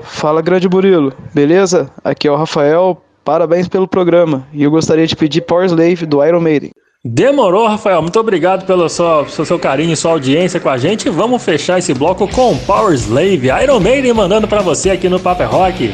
Fala, 0.01 0.41
grande 0.41 0.67
Murilo, 0.67 1.13
beleza? 1.31 1.91
Aqui 2.03 2.27
é 2.27 2.31
o 2.31 2.35
Rafael, 2.35 3.04
parabéns 3.25 3.67
pelo 3.67 3.87
programa. 3.87 4.47
E 4.53 4.63
eu 4.63 4.71
gostaria 4.71 5.05
de 5.05 5.15
pedir 5.15 5.41
Power 5.41 5.65
Slave 5.65 6.05
do 6.05 6.23
Iron 6.23 6.39
Maiden. 6.39 6.71
Demorou, 7.03 7.67
Rafael. 7.67 8.01
Muito 8.01 8.19
obrigado 8.19 8.65
pelo 8.65 8.87
seu, 8.87 9.27
seu 9.27 9.59
carinho 9.59 9.93
e 9.93 9.97
sua 9.97 10.11
audiência 10.11 10.59
com 10.59 10.69
a 10.69 10.77
gente. 10.77 11.09
Vamos 11.09 11.43
fechar 11.43 11.77
esse 11.77 11.93
bloco 11.93 12.27
com 12.27 12.57
Power 12.59 12.93
Slave, 12.93 13.49
Iron 13.63 13.79
Maiden 13.79 14.13
mandando 14.13 14.47
para 14.47 14.61
você 14.61 14.91
aqui 14.91 15.09
no 15.09 15.19
Paper 15.19 15.49
Rock. 15.51 15.93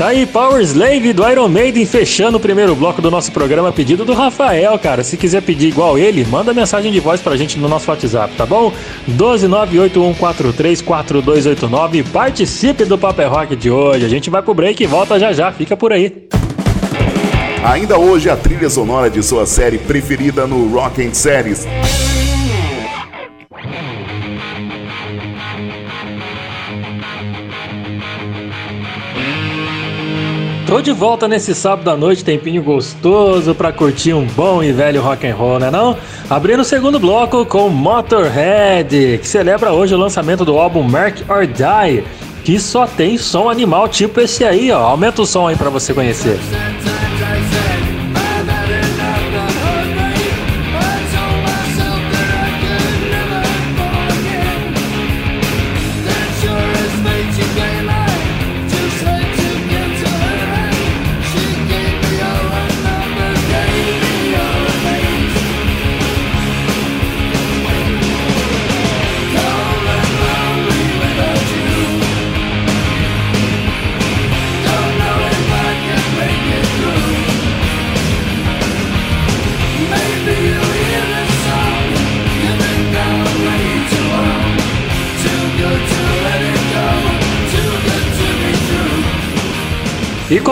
Tá 0.00 0.06
aí 0.06 0.24
Power 0.24 0.62
Slave 0.62 1.12
do 1.12 1.28
Iron 1.28 1.46
Maiden 1.46 1.84
fechando 1.84 2.38
o 2.38 2.40
primeiro 2.40 2.74
bloco 2.74 3.02
do 3.02 3.10
nosso 3.10 3.30
programa, 3.32 3.70
pedido 3.70 4.02
do 4.02 4.14
Rafael, 4.14 4.78
cara. 4.78 5.04
Se 5.04 5.14
quiser 5.14 5.42
pedir 5.42 5.68
igual 5.68 5.98
ele, 5.98 6.24
manda 6.24 6.54
mensagem 6.54 6.90
de 6.90 6.98
voz 6.98 7.20
pra 7.20 7.36
gente 7.36 7.58
no 7.58 7.68
nosso 7.68 7.90
WhatsApp, 7.90 8.34
tá 8.34 8.46
bom? 8.46 8.72
12981434289. 9.10 12.02
Participe 12.10 12.86
do 12.86 12.96
Paper 12.96 13.30
Rock 13.30 13.54
de 13.54 13.70
hoje. 13.70 14.06
A 14.06 14.08
gente 14.08 14.30
vai 14.30 14.40
pro 14.40 14.54
break 14.54 14.82
e 14.82 14.86
volta 14.86 15.20
já 15.20 15.34
já. 15.34 15.52
Fica 15.52 15.76
por 15.76 15.92
aí. 15.92 16.30
Ainda 17.62 17.98
hoje 17.98 18.30
a 18.30 18.36
trilha 18.38 18.70
sonora 18.70 19.10
de 19.10 19.22
sua 19.22 19.44
série 19.44 19.76
preferida 19.76 20.46
no 20.46 20.66
Rock 20.68 21.06
and 21.06 21.12
Series. 21.12 21.66
Tô 30.70 30.80
de 30.80 30.92
volta 30.92 31.26
nesse 31.26 31.52
sábado 31.52 31.90
à 31.90 31.96
noite, 31.96 32.24
tempinho 32.24 32.62
gostoso 32.62 33.56
pra 33.56 33.72
curtir 33.72 34.14
um 34.14 34.24
bom 34.24 34.62
e 34.62 34.70
velho 34.70 35.02
rock 35.02 35.26
and 35.26 35.34
roll, 35.34 35.58
né 35.58 35.68
não? 35.68 35.96
Abrindo 36.30 36.60
o 36.60 36.64
segundo 36.64 37.00
bloco 37.00 37.44
com 37.44 37.68
Motorhead, 37.68 39.18
que 39.18 39.26
celebra 39.26 39.72
hoje 39.72 39.96
o 39.96 39.98
lançamento 39.98 40.44
do 40.44 40.56
álbum 40.56 40.84
Mark 40.84 41.28
or 41.28 41.44
Die, 41.44 42.04
que 42.44 42.60
só 42.60 42.86
tem 42.86 43.18
som 43.18 43.50
animal 43.50 43.88
tipo 43.88 44.20
esse 44.20 44.44
aí, 44.44 44.70
ó. 44.70 44.78
Aumenta 44.78 45.22
o 45.22 45.26
som 45.26 45.48
aí 45.48 45.56
pra 45.56 45.70
você 45.70 45.92
conhecer. 45.92 46.38
E 46.38 46.99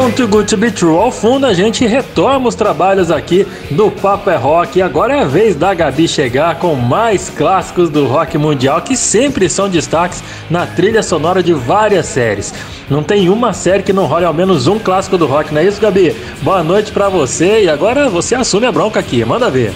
com 0.09 0.13
Too 0.13 0.29
Good 0.29 0.49
To 0.49 0.57
Be 0.57 0.71
True 0.71 0.97
ao 0.97 1.11
fundo, 1.11 1.45
a 1.45 1.53
gente 1.53 1.85
retoma 1.85 2.49
os 2.49 2.55
trabalhos 2.55 3.11
aqui 3.11 3.47
do 3.71 3.91
Papo 3.91 4.31
é 4.31 4.37
Rock. 4.37 4.79
E 4.79 4.83
agora 4.83 5.15
é 5.15 5.21
a 5.21 5.25
vez 5.25 5.55
da 5.55 5.75
Gabi 5.75 6.09
chegar 6.09 6.59
com 6.59 6.75
mais 6.75 7.29
clássicos 7.29 7.91
do 7.91 8.07
rock 8.07 8.39
mundial 8.39 8.81
que 8.81 8.97
sempre 8.97 9.49
são 9.49 9.69
destaques 9.69 10.23
na 10.49 10.67
trilha 10.67 11.03
sonora 11.03 11.43
de 11.43 11.53
várias 11.53 12.07
séries. 12.07 12.55
Não 12.89 13.03
tem 13.03 13.29
uma 13.29 13.53
série 13.53 13.83
que 13.83 13.93
não 13.93 14.07
role 14.07 14.25
ao 14.25 14.33
menos 14.33 14.67
um 14.67 14.79
clássico 14.79 15.19
do 15.19 15.27
rock, 15.27 15.53
não 15.53 15.61
é 15.61 15.67
isso, 15.67 15.81
Gabi? 15.81 16.17
Boa 16.43 16.63
noite 16.63 16.91
para 16.91 17.09
você 17.09 17.65
e 17.65 17.69
agora 17.69 18.09
você 18.09 18.35
assume 18.35 18.67
a 18.67 18.73
bronca 18.73 19.01
aqui, 19.01 19.23
manda 19.25 19.51
ver. 19.51 19.75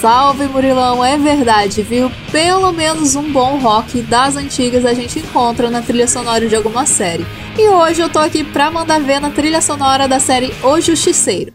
Salve 0.00 0.46
Murilão, 0.46 1.02
é 1.02 1.16
verdade, 1.16 1.82
viu? 1.82 2.12
Pelo 2.30 2.70
menos 2.70 3.16
um 3.16 3.32
bom 3.32 3.58
rock 3.58 4.02
das 4.02 4.36
antigas 4.36 4.84
a 4.84 4.92
gente 4.92 5.18
encontra 5.18 5.70
na 5.70 5.80
trilha 5.80 6.06
sonora 6.06 6.46
de 6.46 6.54
alguma 6.54 6.84
série. 6.84 7.26
E 7.58 7.66
hoje 7.66 8.02
eu 8.02 8.10
tô 8.10 8.18
aqui 8.18 8.44
pra 8.44 8.70
mandar 8.70 9.00
ver 9.00 9.20
na 9.20 9.30
trilha 9.30 9.62
sonora 9.62 10.06
da 10.06 10.20
série 10.20 10.52
O 10.62 10.78
Justiceiro. 10.80 11.52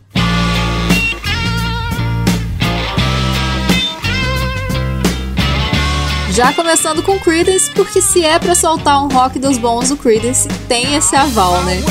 Já 6.32 6.52
começando 6.54 7.04
com 7.04 7.20
Creedence, 7.20 7.70
porque 7.72 8.02
se 8.02 8.24
é 8.24 8.40
pra 8.40 8.56
soltar 8.56 9.04
um 9.04 9.08
rock 9.10 9.38
dos 9.38 9.58
bons, 9.58 9.92
o 9.92 9.98
Creedence 9.98 10.48
tem 10.68 10.96
esse 10.96 11.16
aval, 11.16 11.62
né? 11.64 11.82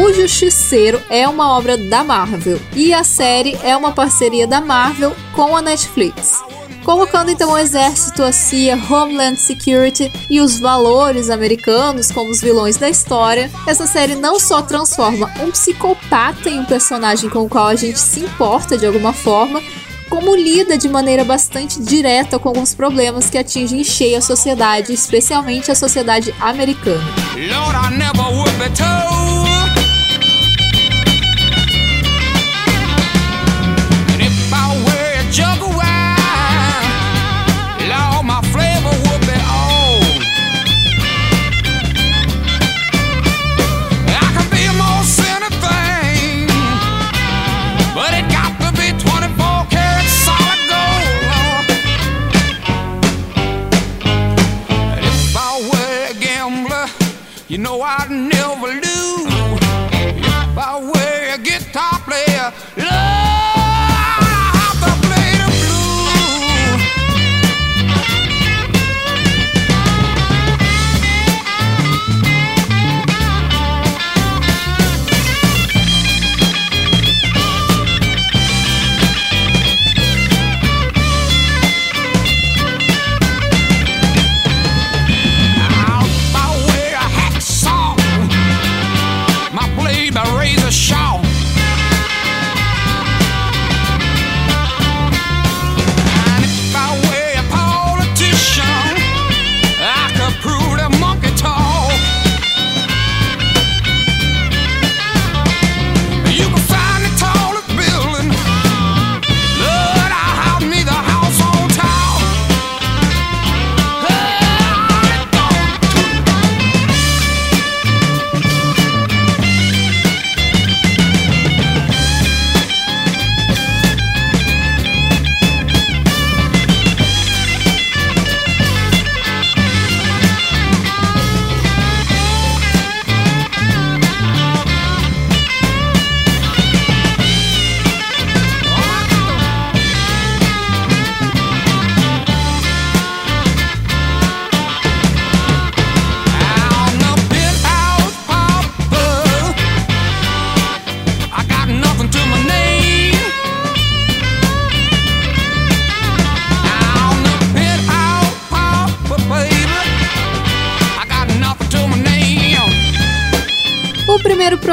O 0.00 0.14
Justiceiro 0.14 0.98
é 1.10 1.28
uma 1.28 1.54
obra 1.58 1.76
da 1.76 2.02
Marvel 2.02 2.58
e 2.74 2.94
a 2.94 3.04
série 3.04 3.54
é 3.62 3.76
uma 3.76 3.92
parceria 3.92 4.46
da 4.46 4.58
Marvel 4.58 5.14
com 5.34 5.54
a 5.54 5.60
Netflix. 5.60 6.40
Colocando 6.82 7.30
então 7.30 7.52
o 7.52 7.58
exército, 7.58 8.22
a 8.22 8.32
CIA, 8.32 8.76
Homeland 8.76 9.38
Security 9.38 10.10
e 10.30 10.40
os 10.40 10.58
valores 10.58 11.28
americanos 11.28 12.10
como 12.10 12.30
os 12.30 12.40
vilões 12.40 12.78
da 12.78 12.88
história, 12.88 13.50
essa 13.66 13.86
série 13.86 14.14
não 14.14 14.40
só 14.40 14.62
transforma 14.62 15.30
um 15.42 15.50
psicopata 15.50 16.48
em 16.48 16.60
um 16.60 16.64
personagem 16.64 17.28
com 17.28 17.40
o 17.40 17.48
qual 17.48 17.66
a 17.66 17.76
gente 17.76 17.98
se 17.98 18.20
importa 18.20 18.78
de 18.78 18.86
alguma 18.86 19.12
forma, 19.12 19.62
como 20.08 20.34
lida 20.34 20.78
de 20.78 20.88
maneira 20.88 21.24
bastante 21.24 21.78
direta 21.78 22.38
com 22.38 22.48
alguns 22.48 22.74
problemas 22.74 23.28
que 23.28 23.36
atingem 23.36 23.84
cheio 23.84 24.16
a 24.16 24.22
sociedade, 24.22 24.94
especialmente 24.94 25.70
a 25.70 25.74
sociedade 25.74 26.34
americana. 26.40 27.04
Lord, 27.36 27.80
know 57.60 57.82
I 57.82 57.99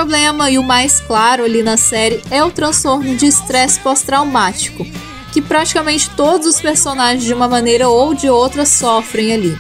problema 0.08 0.50
e 0.50 0.58
o 0.58 0.63
mais 0.63 1.02
claro 1.02 1.43
ali 1.43 1.62
na 1.62 1.76
série 1.76 2.22
é 2.32 2.41
o 2.41 2.50
transtorno 2.50 3.17
de 3.17 3.26
estresse 3.26 3.78
pós-traumático, 3.82 4.88
que 5.34 5.41
praticamente 5.41 6.10
todos 6.12 6.48
os 6.48 6.62
personagens 6.62 7.26
de 7.26 7.34
uma 7.34 7.46
maneira 7.46 7.89
ou 7.89 8.13
de 8.13 8.30
outra 8.30 8.65
sofrem 8.65 9.34
ali. 9.34 9.58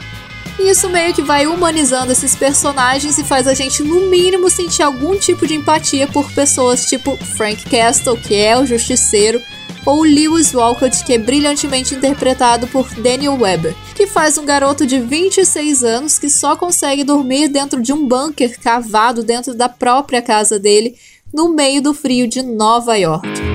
E 0.57 0.69
isso 0.69 0.89
meio 0.89 1.13
que 1.13 1.21
vai 1.21 1.47
humanizando 1.47 2.13
esses 2.13 2.33
personagens 2.33 3.17
e 3.17 3.25
faz 3.25 3.45
a 3.45 3.53
gente, 3.53 3.83
no 3.83 4.09
mínimo, 4.09 4.49
sentir 4.49 4.83
algum 4.83 5.19
tipo 5.19 5.45
de 5.45 5.53
empatia 5.53 6.07
por 6.07 6.31
pessoas 6.31 6.85
tipo 6.85 7.17
Frank 7.35 7.69
Castle, 7.69 8.15
que 8.15 8.33
é 8.33 8.57
o 8.57 8.65
justiceiro, 8.65 9.41
ou 9.85 10.01
Lewis 10.03 10.53
Walcott, 10.53 11.03
que 11.03 11.13
é 11.13 11.17
brilhantemente 11.17 11.93
interpretado 11.93 12.67
por 12.67 12.87
Daniel 12.95 13.37
Weber, 13.37 13.75
que 13.97 14.05
faz 14.05 14.37
um 14.37 14.45
garoto 14.45 14.85
de 14.85 14.99
26 14.99 15.83
anos 15.83 16.19
que 16.19 16.29
só 16.29 16.55
consegue 16.55 17.03
dormir 17.03 17.47
dentro 17.47 17.81
de 17.81 17.91
um 17.91 18.07
bunker 18.07 18.59
cavado 18.59 19.23
dentro 19.23 19.55
da 19.55 19.67
própria 19.67 20.21
casa 20.21 20.59
dele, 20.59 20.95
no 21.33 21.49
meio 21.49 21.81
do 21.81 21.95
frio 21.95 22.27
de 22.27 22.43
Nova 22.43 22.95
York. 22.95 23.46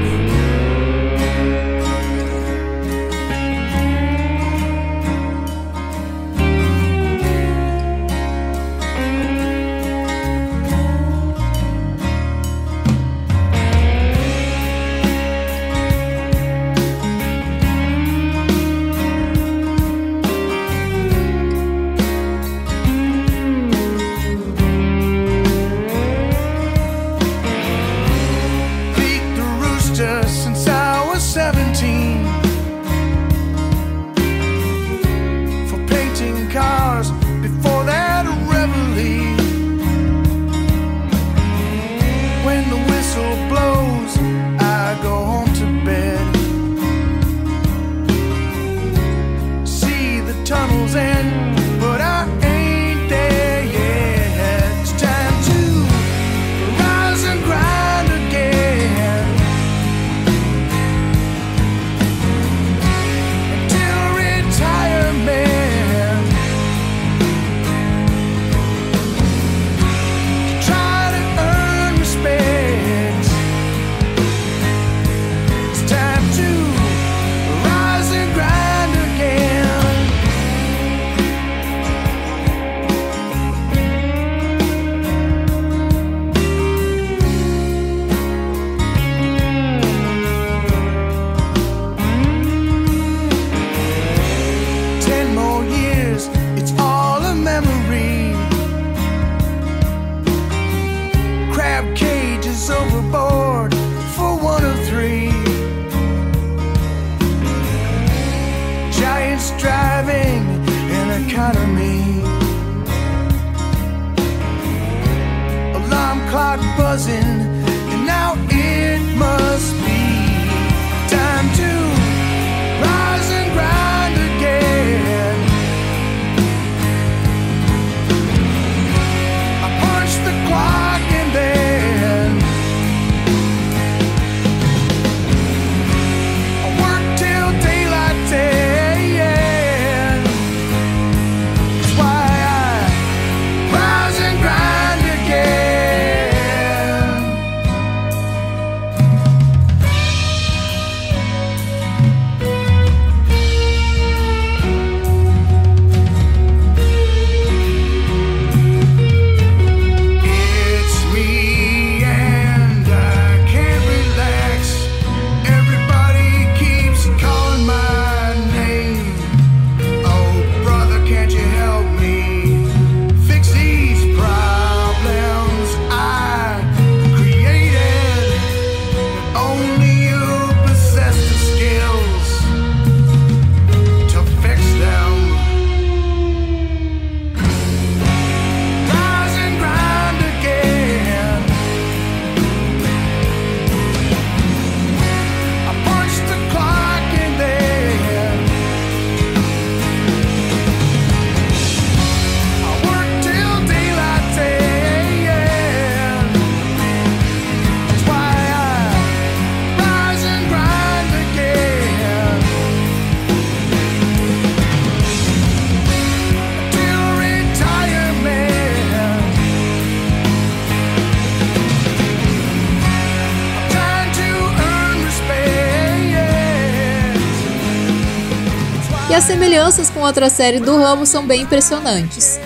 Semelhanças 229.62 229.90
com 229.90 230.00
outra 230.00 230.28
série 230.28 230.58
do 230.58 230.76
ramo 230.76 231.06
são 231.06 231.24
bem 231.24 231.42
impressionantes. 231.42 232.36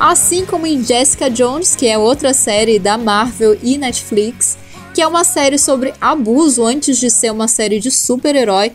Assim 0.00 0.46
como 0.46 0.66
em 0.66 0.82
Jessica 0.82 1.28
Jones, 1.28 1.76
que 1.76 1.86
é 1.86 1.98
outra 1.98 2.32
série 2.32 2.78
da 2.78 2.96
Marvel 2.96 3.58
e 3.62 3.76
Netflix, 3.76 4.56
que 4.94 5.02
é 5.02 5.06
uma 5.06 5.22
série 5.22 5.58
sobre 5.58 5.92
abuso 6.00 6.64
antes 6.64 6.96
de 6.96 7.10
ser 7.10 7.30
uma 7.30 7.46
série 7.46 7.78
de 7.78 7.90
super-herói, 7.90 8.72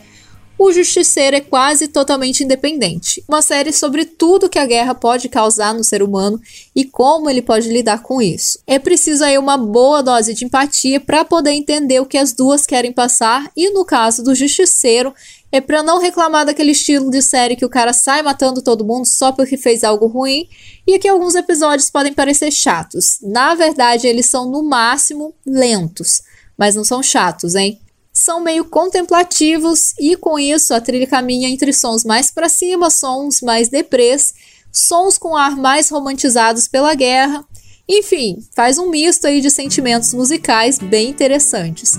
o 0.56 0.72
Justiceiro 0.72 1.36
é 1.36 1.40
quase 1.40 1.86
totalmente 1.86 2.42
independente. 2.42 3.22
Uma 3.28 3.40
série 3.40 3.72
sobre 3.72 4.04
tudo 4.04 4.48
que 4.48 4.58
a 4.58 4.66
guerra 4.66 4.92
pode 4.92 5.28
causar 5.28 5.72
no 5.72 5.84
ser 5.84 6.02
humano 6.02 6.40
e 6.74 6.84
como 6.84 7.30
ele 7.30 7.40
pode 7.40 7.68
lidar 7.68 8.02
com 8.02 8.20
isso. 8.20 8.58
É 8.66 8.76
preciso 8.76 9.22
aí 9.24 9.38
uma 9.38 9.56
boa 9.56 10.02
dose 10.02 10.34
de 10.34 10.44
empatia 10.44 10.98
para 10.98 11.24
poder 11.24 11.52
entender 11.52 12.00
o 12.00 12.06
que 12.06 12.18
as 12.18 12.32
duas 12.32 12.66
querem 12.66 12.92
passar 12.92 13.48
e 13.56 13.70
no 13.70 13.84
caso 13.84 14.22
do 14.24 14.34
Justiceiro, 14.34 15.14
é 15.50 15.60
pra 15.60 15.82
não 15.82 15.98
reclamar 15.98 16.44
daquele 16.44 16.72
estilo 16.72 17.10
de 17.10 17.22
série 17.22 17.56
que 17.56 17.64
o 17.64 17.70
cara 17.70 17.92
sai 17.92 18.22
matando 18.22 18.62
todo 18.62 18.84
mundo 18.84 19.06
só 19.06 19.32
porque 19.32 19.56
fez 19.56 19.82
algo 19.82 20.06
ruim 20.06 20.46
e 20.86 20.98
que 20.98 21.08
alguns 21.08 21.34
episódios 21.34 21.90
podem 21.90 22.12
parecer 22.12 22.50
chatos. 22.50 23.18
Na 23.22 23.54
verdade, 23.54 24.06
eles 24.06 24.26
são 24.26 24.50
no 24.50 24.62
máximo 24.62 25.34
lentos, 25.46 26.22
mas 26.56 26.74
não 26.74 26.84
são 26.84 27.02
chatos, 27.02 27.54
hein? 27.54 27.80
São 28.12 28.40
meio 28.40 28.64
contemplativos 28.64 29.94
e 29.98 30.16
com 30.16 30.38
isso 30.38 30.74
a 30.74 30.80
trilha 30.80 31.06
caminha 31.06 31.48
entre 31.48 31.72
sons 31.72 32.04
mais 32.04 32.30
para 32.30 32.48
cima, 32.48 32.90
sons 32.90 33.40
mais 33.40 33.68
deprês, 33.68 34.34
sons 34.72 35.16
com 35.16 35.36
ar 35.36 35.56
mais 35.56 35.88
romantizados 35.88 36.68
pela 36.68 36.94
guerra. 36.94 37.44
Enfim, 37.88 38.38
faz 38.54 38.76
um 38.76 38.90
misto 38.90 39.26
aí 39.26 39.40
de 39.40 39.50
sentimentos 39.50 40.12
musicais 40.12 40.78
bem 40.78 41.08
interessantes. 41.08 41.94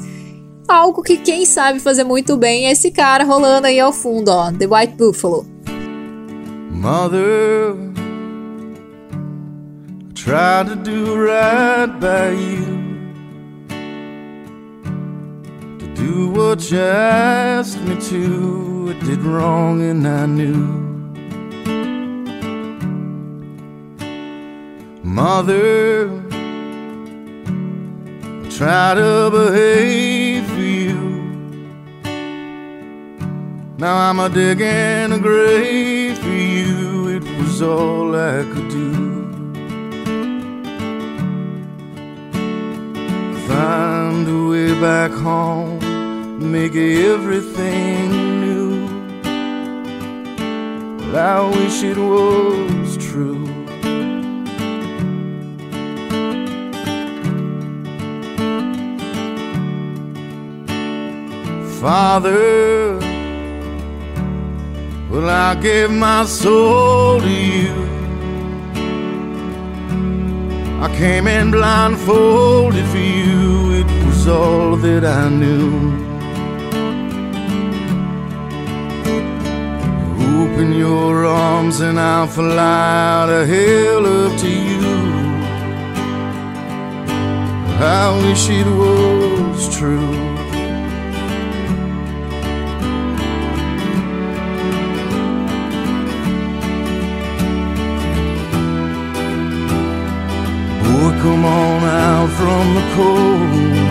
Algo 0.69 1.01
que 1.01 1.17
quem 1.17 1.47
sabe 1.47 1.79
fazer 1.79 2.03
muito 2.03 2.37
bem 2.37 2.67
é 2.67 2.71
esse 2.71 2.91
cara 2.91 3.23
rolando 3.23 3.65
aí 3.65 3.79
ao 3.79 3.91
fundo, 3.91 4.29
ó, 4.29 4.51
The 4.51 4.67
White 4.67 4.93
Buffalo. 4.93 5.43
Mother, 6.69 7.75
I 10.07 10.13
tried 10.13 10.67
to 10.67 10.75
do 10.75 11.15
right 11.15 11.91
by 11.99 12.35
you. 12.37 12.79
To 15.79 15.87
do 15.95 16.29
what 16.39 16.71
you 16.71 16.79
asked 16.79 17.81
me 17.81 17.95
to, 17.95 18.91
I 18.91 19.05
did 19.05 19.23
wrong 19.23 19.81
and 19.81 20.07
I 20.07 20.27
knew. 20.27 20.87
Mother, 25.03 26.11
I 28.45 28.49
try 28.51 28.93
to 28.93 29.31
behave 29.31 30.28
Now 33.79 33.95
I'm 33.95 34.19
a 34.19 34.27
digging 34.27 35.13
a 35.13 35.19
grave 35.19 36.19
for 36.19 36.27
you. 36.27 37.07
It 37.15 37.23
was 37.37 37.61
all 37.61 38.13
I 38.13 38.43
could 38.43 38.67
do. 38.67 39.31
Find 43.47 44.27
a 44.27 44.49
way 44.49 44.77
back 44.81 45.11
home, 45.11 45.79
make 46.51 46.75
everything 46.75 48.41
new. 48.41 48.85
But 50.97 51.15
I 51.15 51.49
wish 51.49 51.81
it 51.81 51.97
was 51.97 52.97
true. 52.97 53.47
Father, 61.79 63.08
well, 65.09 65.29
I 65.29 65.55
gave 65.55 65.89
my 65.89 66.25
soul 66.25 67.19
to 67.19 67.29
you. 67.29 67.73
I 70.81 70.87
came 70.95 71.27
in 71.27 71.51
blindfolded 71.51 72.85
for 72.85 72.97
you, 72.97 73.73
it 73.81 74.05
was 74.05 74.27
all 74.27 74.77
that 74.77 75.03
I 75.03 75.29
knew. 75.29 76.09
Open 80.41 80.73
your 80.73 81.25
arms 81.25 81.79
and 81.79 81.99
I'll 81.99 82.27
fly 82.27 82.57
out 82.57 83.29
of 83.29 83.47
hell 83.47 84.05
up 84.05 84.39
to 84.39 84.49
you. 84.49 85.09
I 87.81 88.21
wish 88.23 88.49
it 88.49 88.67
was 88.67 89.77
true. 89.77 90.28
Come 101.21 101.45
on 101.45 101.83
out 101.83 102.29
from 102.39 102.65
the 102.77 102.85
cold. 102.95 103.89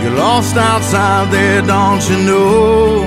You're 0.00 0.18
lost 0.18 0.56
outside 0.56 1.32
there, 1.32 1.62
don't 1.62 2.02
you 2.10 2.18
know? 2.30 3.04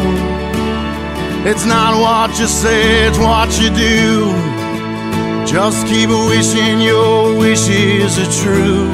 It's 1.49 1.65
not 1.65 1.91
what 2.05 2.37
you 2.39 2.47
say, 2.47 3.07
it's 3.07 3.17
what 3.17 3.49
you 3.61 3.69
do. 3.69 4.31
Just 5.45 5.87
keep 5.87 6.09
wishing 6.09 6.81
your 6.81 7.37
wishes 7.37 8.17
are 8.23 8.33
true. 8.43 8.89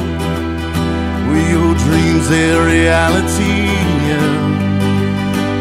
With 1.30 1.50
your 1.56 1.74
dreams, 1.86 2.30
they're 2.30 2.66
reality. 2.66 3.72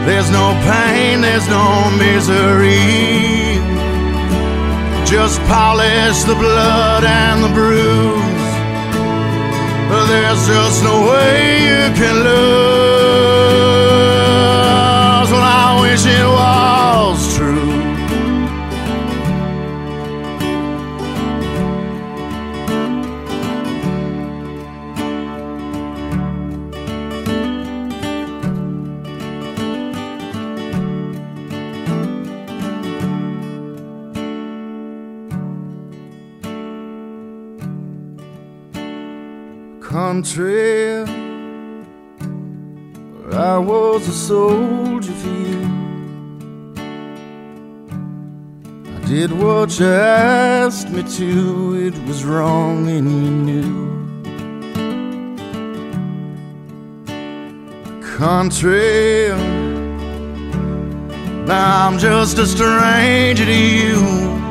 There's 0.06 0.30
no 0.30 0.46
pain, 0.70 1.20
there's 1.20 1.48
no 1.48 1.66
misery 1.96 3.51
just 5.12 5.38
polish 5.42 6.22
the 6.22 6.34
blood 6.34 7.04
and 7.04 7.44
the 7.44 7.48
bruise. 7.48 8.32
There's 10.08 10.46
just 10.46 10.82
no 10.82 11.06
way 11.10 11.60
you 11.68 11.92
can 12.00 12.16
lose. 12.16 12.32
Well, 15.30 15.44
I 15.44 15.78
wish 15.82 16.06
it 16.06 16.26
was 16.26 17.36
true. 17.36 17.71
Country 40.12 41.04
where 43.16 43.34
I 43.34 43.56
was 43.56 44.06
a 44.06 44.12
soldier 44.12 45.14
for 45.22 45.28
you. 45.28 45.62
I 48.94 49.00
did 49.06 49.32
what 49.32 49.80
you 49.80 49.86
asked 49.86 50.90
me 50.90 51.02
to, 51.16 51.76
it 51.86 51.96
was 52.06 52.26
wrong 52.26 52.88
and 52.90 53.08
you 53.10 53.30
knew. 53.46 53.72
Country, 58.18 59.28
now 61.46 61.88
I'm 61.88 61.98
just 61.98 62.36
a 62.36 62.46
stranger 62.46 63.46
to 63.46 63.54
you 63.54 64.41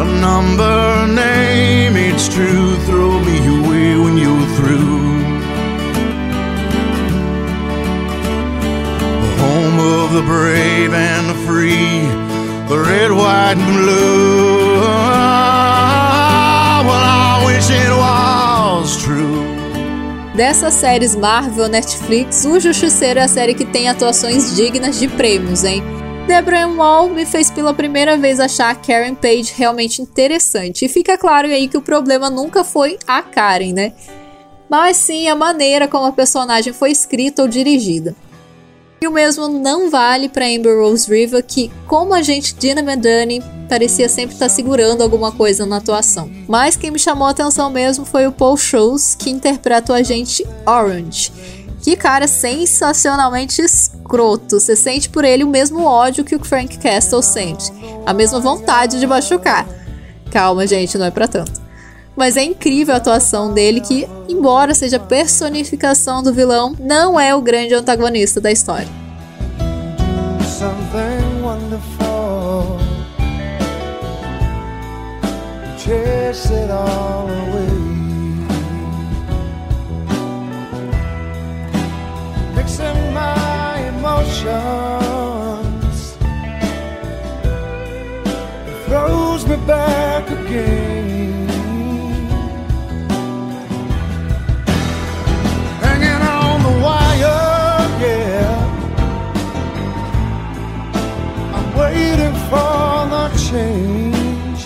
a 0.00 0.04
number, 0.20 1.06
name, 1.06 1.96
it's 1.96 2.28
true. 2.28 2.76
Throw 2.86 3.20
me 3.20 3.38
away 3.58 3.96
when 3.96 4.16
you're 4.16 4.48
through. 4.56 5.16
The 9.22 9.32
home 9.42 9.78
of 9.80 10.12
the 10.12 10.22
brave 10.22 10.92
and 10.92 11.30
the 11.30 11.38
free, 11.46 12.00
the 12.68 12.78
red, 12.78 13.10
white, 13.10 13.56
and 13.58 13.76
blue. 13.76 14.56
Dessas 20.36 20.74
séries 20.74 21.16
Marvel 21.16 21.66
Netflix, 21.66 22.44
O 22.44 22.60
Justiceiro 22.60 23.18
é 23.18 23.22
a 23.22 23.28
série 23.28 23.54
que 23.54 23.64
tem 23.64 23.88
atuações 23.88 24.54
dignas 24.54 24.98
de 24.98 25.08
prêmios, 25.08 25.64
hein? 25.64 25.82
Deborah 26.26 26.66
Wall 26.66 27.10
me 27.10 27.24
fez 27.24 27.52
pela 27.52 27.72
primeira 27.72 28.16
vez 28.16 28.40
achar 28.40 28.70
a 28.70 28.74
Karen 28.74 29.14
Page 29.14 29.54
realmente 29.56 30.02
interessante. 30.02 30.84
E 30.84 30.88
fica 30.88 31.16
claro 31.16 31.46
aí 31.46 31.68
que 31.68 31.78
o 31.78 31.82
problema 31.82 32.28
nunca 32.28 32.64
foi 32.64 32.98
a 33.06 33.22
Karen, 33.22 33.72
né? 33.72 33.92
Mas 34.68 34.96
sim 34.96 35.28
a 35.28 35.36
maneira 35.36 35.86
como 35.86 36.04
a 36.04 36.12
personagem 36.12 36.72
foi 36.72 36.90
escrita 36.90 37.42
ou 37.42 37.48
dirigida. 37.48 38.12
E 39.00 39.06
o 39.06 39.12
mesmo 39.12 39.46
não 39.46 39.88
vale 39.88 40.28
para 40.28 40.46
Amber 40.46 40.76
Rose 40.76 41.08
River, 41.08 41.44
que, 41.46 41.70
como 41.86 42.12
a 42.12 42.22
gente 42.22 42.56
Dina 42.56 42.82
Medani, 42.82 43.40
parecia 43.68 44.08
sempre 44.08 44.34
estar 44.34 44.46
tá 44.46 44.52
segurando 44.52 45.02
alguma 45.02 45.30
coisa 45.30 45.64
na 45.64 45.76
atuação. 45.76 46.28
Mas 46.48 46.76
quem 46.76 46.90
me 46.90 46.98
chamou 46.98 47.28
a 47.28 47.30
atenção 47.30 47.70
mesmo 47.70 48.04
foi 48.04 48.26
o 48.26 48.32
Paul 48.32 48.56
Scholes, 48.56 49.14
que 49.14 49.30
interpreta 49.30 49.92
o 49.92 49.94
agente 49.94 50.44
Orange. 50.66 51.30
Que 51.86 51.94
cara 51.94 52.26
sensacionalmente 52.26 53.62
escroto. 53.62 54.58
Você 54.58 54.74
sente 54.74 55.08
por 55.08 55.24
ele 55.24 55.44
o 55.44 55.48
mesmo 55.48 55.84
ódio 55.84 56.24
que 56.24 56.34
o 56.34 56.44
Frank 56.44 56.78
Castle 56.78 57.22
sente. 57.22 57.70
A 58.04 58.12
mesma 58.12 58.40
vontade 58.40 58.98
de 58.98 59.06
machucar. 59.06 59.64
Calma, 60.32 60.66
gente, 60.66 60.98
não 60.98 61.06
é 61.06 61.12
para 61.12 61.28
tanto. 61.28 61.62
Mas 62.16 62.36
é 62.36 62.42
incrível 62.42 62.92
a 62.92 62.96
atuação 62.96 63.54
dele 63.54 63.80
que, 63.80 64.04
embora 64.28 64.74
seja 64.74 64.98
personificação 64.98 66.24
do 66.24 66.34
vilão, 66.34 66.74
não 66.76 67.20
é 67.20 67.32
o 67.36 67.40
grande 67.40 67.72
antagonista 67.72 68.40
da 68.40 68.50
história. 68.50 68.88
Chase 75.78 76.52
it 76.52 76.68
all 76.68 77.28
away. 77.28 77.55
emotions 84.46 86.16
it 88.68 88.76
throws 88.86 89.46
me 89.46 89.56
back 89.66 90.30
again. 90.30 91.48
Hanging 95.82 96.22
on 96.38 96.62
the 96.62 96.74
wire, 96.84 97.88
yeah. 98.02 98.54
I'm 101.56 101.68
waiting 101.82 102.36
for 102.50 102.94
the 103.14 103.24
change. 103.50 104.60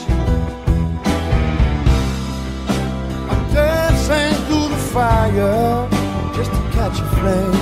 I'm 3.30 3.42
dancing 3.54 4.34
through 4.46 4.68
the 4.68 4.82
fire 4.92 5.88
just 6.34 6.50
to 6.50 6.60
catch 6.72 7.00
a 7.00 7.06
flame. 7.16 7.59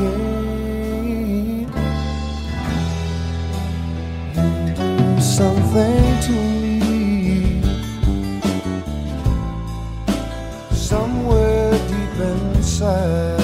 You 0.00 1.66
do 4.74 5.20
something 5.20 6.20
to 6.26 6.32
me 6.32 7.62
somewhere 10.72 11.72
deep 11.88 12.16
inside. 12.20 13.38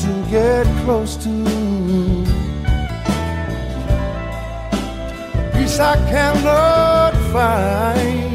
To 0.00 0.12
get 0.30 0.66
close 0.84 1.16
to 1.24 1.46
I 5.78 5.94
cannot 6.08 7.12
find. 7.32 8.25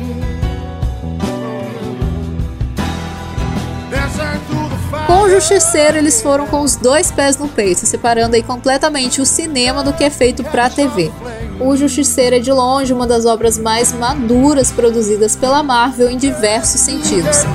Justiceiro, 5.32 5.98
eles 5.98 6.22
foram 6.22 6.46
com 6.46 6.60
os 6.60 6.76
dois 6.76 7.10
pés 7.10 7.38
no 7.38 7.48
peito, 7.48 7.86
separando 7.86 8.36
aí 8.36 8.44
completamente 8.44 9.22
o 9.22 9.26
cinema 9.26 9.82
do 9.82 9.94
que 9.94 10.04
é 10.04 10.10
feito 10.10 10.44
pra 10.44 10.70
TV. 10.70 11.10
O 11.58 11.74
Justiceiro 11.78 12.36
é 12.36 12.40
de 12.40 12.52
longe 12.52 12.92
uma 12.92 13.08
das 13.08 13.26
obras 13.26 13.58
mais 13.58 13.94
maduras 13.94 14.72
produzidas 14.72 15.34
pela 15.34 15.64
Marvel 15.64 16.10
em 16.10 16.18
diversos 16.18 16.82
sentidos. 16.82 17.46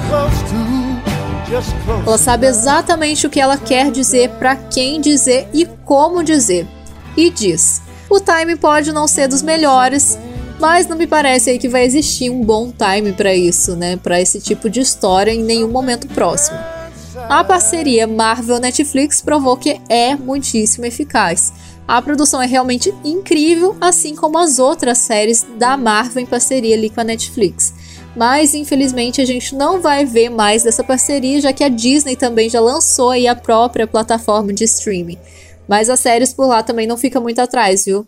Ela 2.06 2.16
sabe 2.16 2.46
exatamente 2.46 3.26
o 3.26 3.30
que 3.30 3.38
ela 3.38 3.58
quer 3.58 3.90
dizer, 3.90 4.30
pra 4.38 4.56
quem 4.56 4.98
dizer 4.98 5.46
e 5.52 5.66
como 5.84 6.24
dizer. 6.24 6.66
E 7.14 7.28
diz: 7.28 7.82
o 8.08 8.18
time 8.18 8.56
pode 8.56 8.90
não 8.90 9.06
ser 9.06 9.28
dos 9.28 9.42
melhores, 9.42 10.18
mas 10.58 10.86
não 10.86 10.96
me 10.96 11.06
parece 11.06 11.50
aí 11.50 11.58
que 11.58 11.68
vai 11.68 11.84
existir 11.84 12.30
um 12.30 12.40
bom 12.40 12.72
time 12.72 13.12
pra 13.12 13.34
isso, 13.34 13.76
né? 13.76 13.98
Pra 14.02 14.18
esse 14.18 14.40
tipo 14.40 14.70
de 14.70 14.80
história 14.80 15.30
em 15.30 15.42
nenhum 15.42 15.68
momento 15.68 16.06
próximo. 16.08 16.58
A 17.28 17.42
parceria 17.42 18.06
Marvel-Netflix 18.06 19.20
provou 19.20 19.56
que 19.56 19.80
é 19.88 20.14
muitíssimo 20.14 20.86
eficaz. 20.86 21.52
A 21.86 22.00
produção 22.00 22.40
é 22.40 22.46
realmente 22.46 22.94
incrível, 23.04 23.76
assim 23.80 24.14
como 24.14 24.38
as 24.38 24.60
outras 24.60 24.98
séries 24.98 25.44
da 25.58 25.76
Marvel 25.76 26.22
em 26.22 26.26
parceria 26.26 26.76
ali 26.76 26.88
com 26.88 27.00
a 27.00 27.04
Netflix. 27.04 27.74
Mas 28.16 28.54
infelizmente 28.54 29.20
a 29.20 29.24
gente 29.24 29.56
não 29.56 29.80
vai 29.80 30.04
ver 30.04 30.30
mais 30.30 30.62
dessa 30.62 30.84
parceria, 30.84 31.40
já 31.40 31.52
que 31.52 31.64
a 31.64 31.68
Disney 31.68 32.14
também 32.14 32.48
já 32.48 32.60
lançou 32.60 33.10
aí 33.10 33.26
a 33.26 33.34
própria 33.34 33.88
plataforma 33.88 34.52
de 34.52 34.62
streaming. 34.62 35.18
Mas 35.68 35.90
as 35.90 35.98
séries 35.98 36.32
por 36.32 36.46
lá 36.46 36.62
também 36.62 36.86
não 36.86 36.96
ficam 36.96 37.20
muito 37.20 37.40
atrás, 37.40 37.86
viu? 37.86 38.06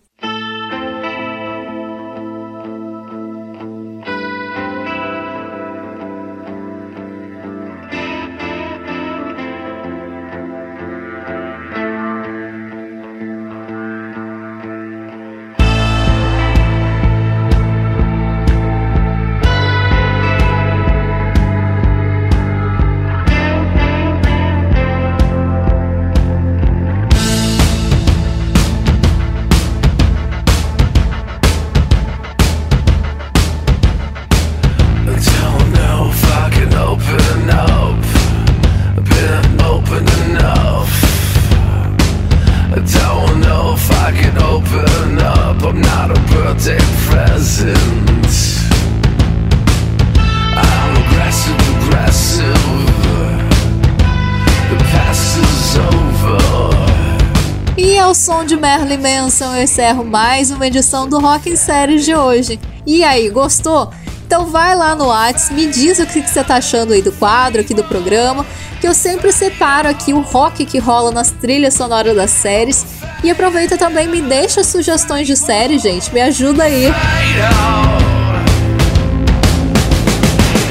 Manson 58.99 59.55
eu 59.55 59.63
encerro 59.63 60.05
mais 60.05 60.51
uma 60.51 60.67
edição 60.67 61.09
do 61.09 61.21
Rock 61.21 61.49
em 61.49 61.57
Séries 61.57 62.05
de 62.05 62.15
hoje. 62.15 62.59
E 62.85 63.05
aí, 63.05 63.31
gostou? 63.31 63.93
Então 64.27 64.47
vai 64.47 64.75
lá 64.75 64.95
no 64.95 65.07
Whats, 65.07 65.51
me 65.51 65.67
diz 65.67 66.01
o 66.01 66.07
que 66.07 66.21
que 66.21 66.29
você 66.29 66.43
tá 66.43 66.57
achando 66.57 66.93
aí 66.93 67.01
do 67.01 67.13
quadro, 67.13 67.61
aqui 67.61 67.73
do 67.73 67.85
programa, 67.85 68.45
que 68.81 68.89
eu 68.89 68.93
sempre 68.93 69.31
separo 69.33 69.89
aqui 69.89 70.13
o 70.13 70.21
rock 70.21 70.67
que 70.67 70.79
rola 70.79 71.13
nas 71.13 71.31
trilhas 71.31 71.75
sonoras 71.75 72.15
das 72.15 72.31
séries. 72.31 72.85
E 73.23 73.31
aproveita 73.31 73.79
também, 73.79 74.09
me 74.09 74.21
deixa 74.21 74.65
sugestões 74.65 75.27
de 75.27 75.37
série, 75.37 75.79
gente, 75.79 76.13
me 76.13 76.21
ajuda 76.21 76.65
aí. 76.65 76.93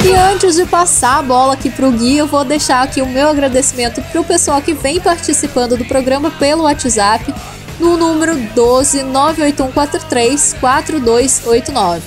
E 0.06 0.14
antes 0.14 0.56
de 0.56 0.66
passar 0.66 1.20
a 1.20 1.22
bola 1.22 1.54
aqui 1.54 1.70
pro 1.70 1.92
Gui, 1.92 2.18
eu 2.18 2.28
vou 2.28 2.44
deixar 2.46 2.84
aqui 2.84 3.02
o 3.02 3.08
meu 3.08 3.30
agradecimento 3.30 4.02
pro 4.12 4.24
pessoal 4.24 4.62
que 4.62 4.74
vem 4.74 5.00
participando 5.00 5.78
do 5.78 5.86
programa 5.86 6.30
pelo 6.32 6.64
WhatsApp 6.64 7.34
no 7.80 7.98
número 7.98 8.36
12 8.56 9.04
98143 9.04 10.56
4289. 10.60 12.02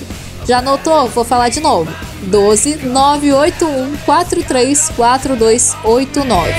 Já 0.47 0.59
anotou? 0.59 1.07
Vou 1.07 1.23
falar 1.23 1.49
de 1.49 1.59
novo. 1.59 1.91
12 2.23 2.87
98143 2.87 4.91
4289. 4.95 6.51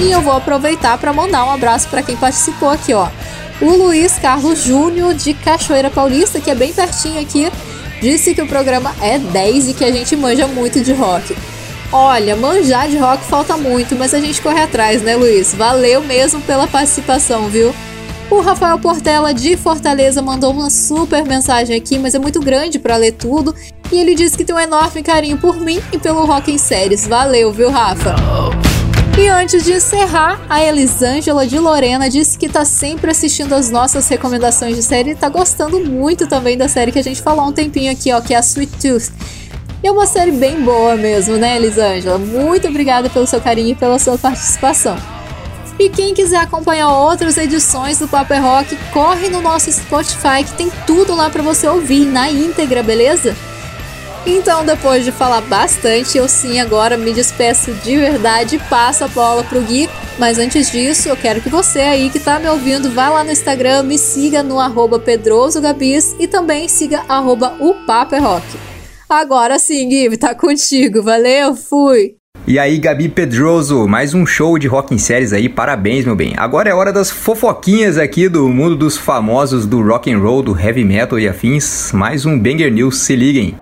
E 0.00 0.10
eu 0.10 0.20
vou 0.20 0.34
aproveitar 0.34 0.98
para 0.98 1.12
mandar 1.12 1.44
um 1.44 1.50
abraço 1.50 1.88
para 1.88 2.02
quem 2.02 2.16
participou 2.16 2.70
aqui, 2.70 2.92
ó. 2.92 3.08
O 3.60 3.70
Luiz 3.70 4.18
Carlos 4.18 4.64
Júnior 4.64 5.14
de 5.14 5.34
Cachoeira 5.34 5.90
Paulista, 5.90 6.40
que 6.40 6.50
é 6.50 6.54
bem 6.54 6.72
pertinho 6.72 7.20
aqui, 7.20 7.52
disse 8.00 8.34
que 8.34 8.42
o 8.42 8.48
programa 8.48 8.92
é 9.00 9.18
10 9.18 9.68
e 9.68 9.74
que 9.74 9.84
a 9.84 9.92
gente 9.92 10.16
manja 10.16 10.48
muito 10.48 10.80
de 10.80 10.92
rock. 10.92 11.36
Olha, 11.92 12.34
manjar 12.34 12.88
de 12.88 12.96
rock 12.96 13.22
falta 13.22 13.54
muito, 13.54 13.94
mas 13.94 14.14
a 14.14 14.20
gente 14.20 14.40
corre 14.40 14.62
atrás, 14.62 15.02
né, 15.02 15.14
Luiz? 15.14 15.54
Valeu 15.54 16.02
mesmo 16.02 16.40
pela 16.40 16.66
participação, 16.66 17.48
viu? 17.48 17.74
O 18.30 18.40
Rafael 18.40 18.78
Portela 18.78 19.34
de 19.34 19.58
Fortaleza 19.58 20.22
mandou 20.22 20.52
uma 20.52 20.70
super 20.70 21.22
mensagem 21.22 21.76
aqui, 21.76 21.98
mas 21.98 22.14
é 22.14 22.18
muito 22.18 22.40
grande 22.40 22.78
para 22.78 22.96
ler 22.96 23.12
tudo. 23.12 23.54
E 23.92 24.00
ele 24.00 24.14
disse 24.14 24.38
que 24.38 24.44
tem 24.44 24.56
um 24.56 24.58
enorme 24.58 25.02
carinho 25.02 25.36
por 25.36 25.60
mim 25.60 25.82
e 25.92 25.98
pelo 25.98 26.24
Rock 26.24 26.50
em 26.50 26.56
Séries. 26.56 27.06
Valeu, 27.06 27.52
viu, 27.52 27.70
Rafa? 27.70 28.14
E 29.18 29.28
antes 29.28 29.62
de 29.62 29.74
encerrar, 29.74 30.40
a 30.48 30.64
Elisângela 30.64 31.46
de 31.46 31.58
Lorena 31.58 32.08
disse 32.08 32.38
que 32.38 32.48
tá 32.48 32.64
sempre 32.64 33.10
assistindo 33.10 33.54
as 33.54 33.70
nossas 33.70 34.08
recomendações 34.08 34.74
de 34.74 34.82
série 34.82 35.10
e 35.10 35.14
tá 35.14 35.28
gostando 35.28 35.78
muito 35.78 36.26
também 36.26 36.56
da 36.56 36.66
série 36.66 36.90
que 36.90 36.98
a 36.98 37.04
gente 37.04 37.20
falou 37.20 37.44
há 37.44 37.48
um 37.48 37.52
tempinho 37.52 37.92
aqui, 37.92 38.10
ó, 38.10 38.22
que 38.22 38.32
é 38.32 38.38
a 38.38 38.40
Sweet 38.40 38.72
Tooth. 38.80 39.12
E 39.82 39.88
é 39.88 39.90
uma 39.90 40.06
série 40.06 40.30
bem 40.30 40.60
boa 40.62 40.94
mesmo, 40.94 41.36
né, 41.36 41.56
Elisângela? 41.56 42.16
Muito 42.16 42.68
obrigada 42.68 43.10
pelo 43.10 43.26
seu 43.26 43.40
carinho 43.40 43.70
e 43.70 43.74
pela 43.74 43.98
sua 43.98 44.16
participação. 44.16 44.96
E 45.76 45.88
quem 45.88 46.14
quiser 46.14 46.38
acompanhar 46.38 46.88
outras 46.88 47.36
edições 47.36 47.98
do 47.98 48.06
Paper 48.06 48.40
Rock, 48.40 48.76
corre 48.92 49.28
no 49.28 49.40
nosso 49.40 49.72
Spotify 49.72 50.44
que 50.46 50.52
tem 50.52 50.70
tudo 50.86 51.16
lá 51.16 51.28
para 51.28 51.42
você 51.42 51.66
ouvir 51.66 52.04
na 52.04 52.30
íntegra, 52.30 52.80
beleza? 52.80 53.34
Então, 54.24 54.64
depois 54.64 55.04
de 55.04 55.10
falar 55.10 55.40
bastante, 55.40 56.16
eu 56.16 56.28
sim 56.28 56.60
agora 56.60 56.96
me 56.96 57.12
despeço 57.12 57.72
de 57.72 57.96
verdade 57.96 58.54
e 58.54 58.58
passo 58.60 59.02
a 59.02 59.08
bola 59.08 59.42
pro 59.42 59.62
Gui. 59.62 59.90
Mas 60.16 60.38
antes 60.38 60.70
disso, 60.70 61.08
eu 61.08 61.16
quero 61.16 61.40
que 61.40 61.48
você 61.48 61.80
aí 61.80 62.08
que 62.08 62.20
tá 62.20 62.38
me 62.38 62.48
ouvindo, 62.48 62.88
vá 62.92 63.08
lá 63.08 63.24
no 63.24 63.32
Instagram, 63.32 63.82
me 63.82 63.98
siga 63.98 64.44
no 64.44 64.60
arroba 64.60 65.00
pedrosogabis 65.00 66.14
e 66.20 66.28
também 66.28 66.68
siga 66.68 67.02
arroba 67.08 67.54
o 67.58 67.74
Papo 67.74 68.14
é 68.14 68.20
Rock. 68.20 68.71
Agora 69.12 69.58
sim, 69.58 69.90
Gui, 69.90 70.16
tá 70.16 70.34
contigo. 70.34 71.02
Valeu, 71.02 71.54
fui! 71.54 72.14
E 72.46 72.58
aí, 72.58 72.78
Gabi 72.78 73.10
Pedroso, 73.10 73.86
mais 73.86 74.14
um 74.14 74.24
show 74.24 74.58
de 74.58 74.66
rock 74.66 74.94
em 74.94 74.98
séries 74.98 75.34
aí, 75.34 75.50
parabéns, 75.50 76.06
meu 76.06 76.16
bem. 76.16 76.32
Agora 76.38 76.70
é 76.70 76.74
hora 76.74 76.90
das 76.90 77.10
fofoquinhas 77.10 77.98
aqui 77.98 78.26
do 78.26 78.48
mundo 78.48 78.74
dos 78.74 78.96
famosos 78.96 79.66
do 79.66 79.82
rock 79.82 80.10
and 80.10 80.18
roll, 80.18 80.42
do 80.42 80.58
heavy 80.58 80.82
metal 80.82 81.20
e 81.20 81.28
afins. 81.28 81.92
Mais 81.92 82.24
um 82.24 82.38
Banger 82.38 82.72
News, 82.72 83.00
se 83.00 83.14
liguem. 83.14 83.54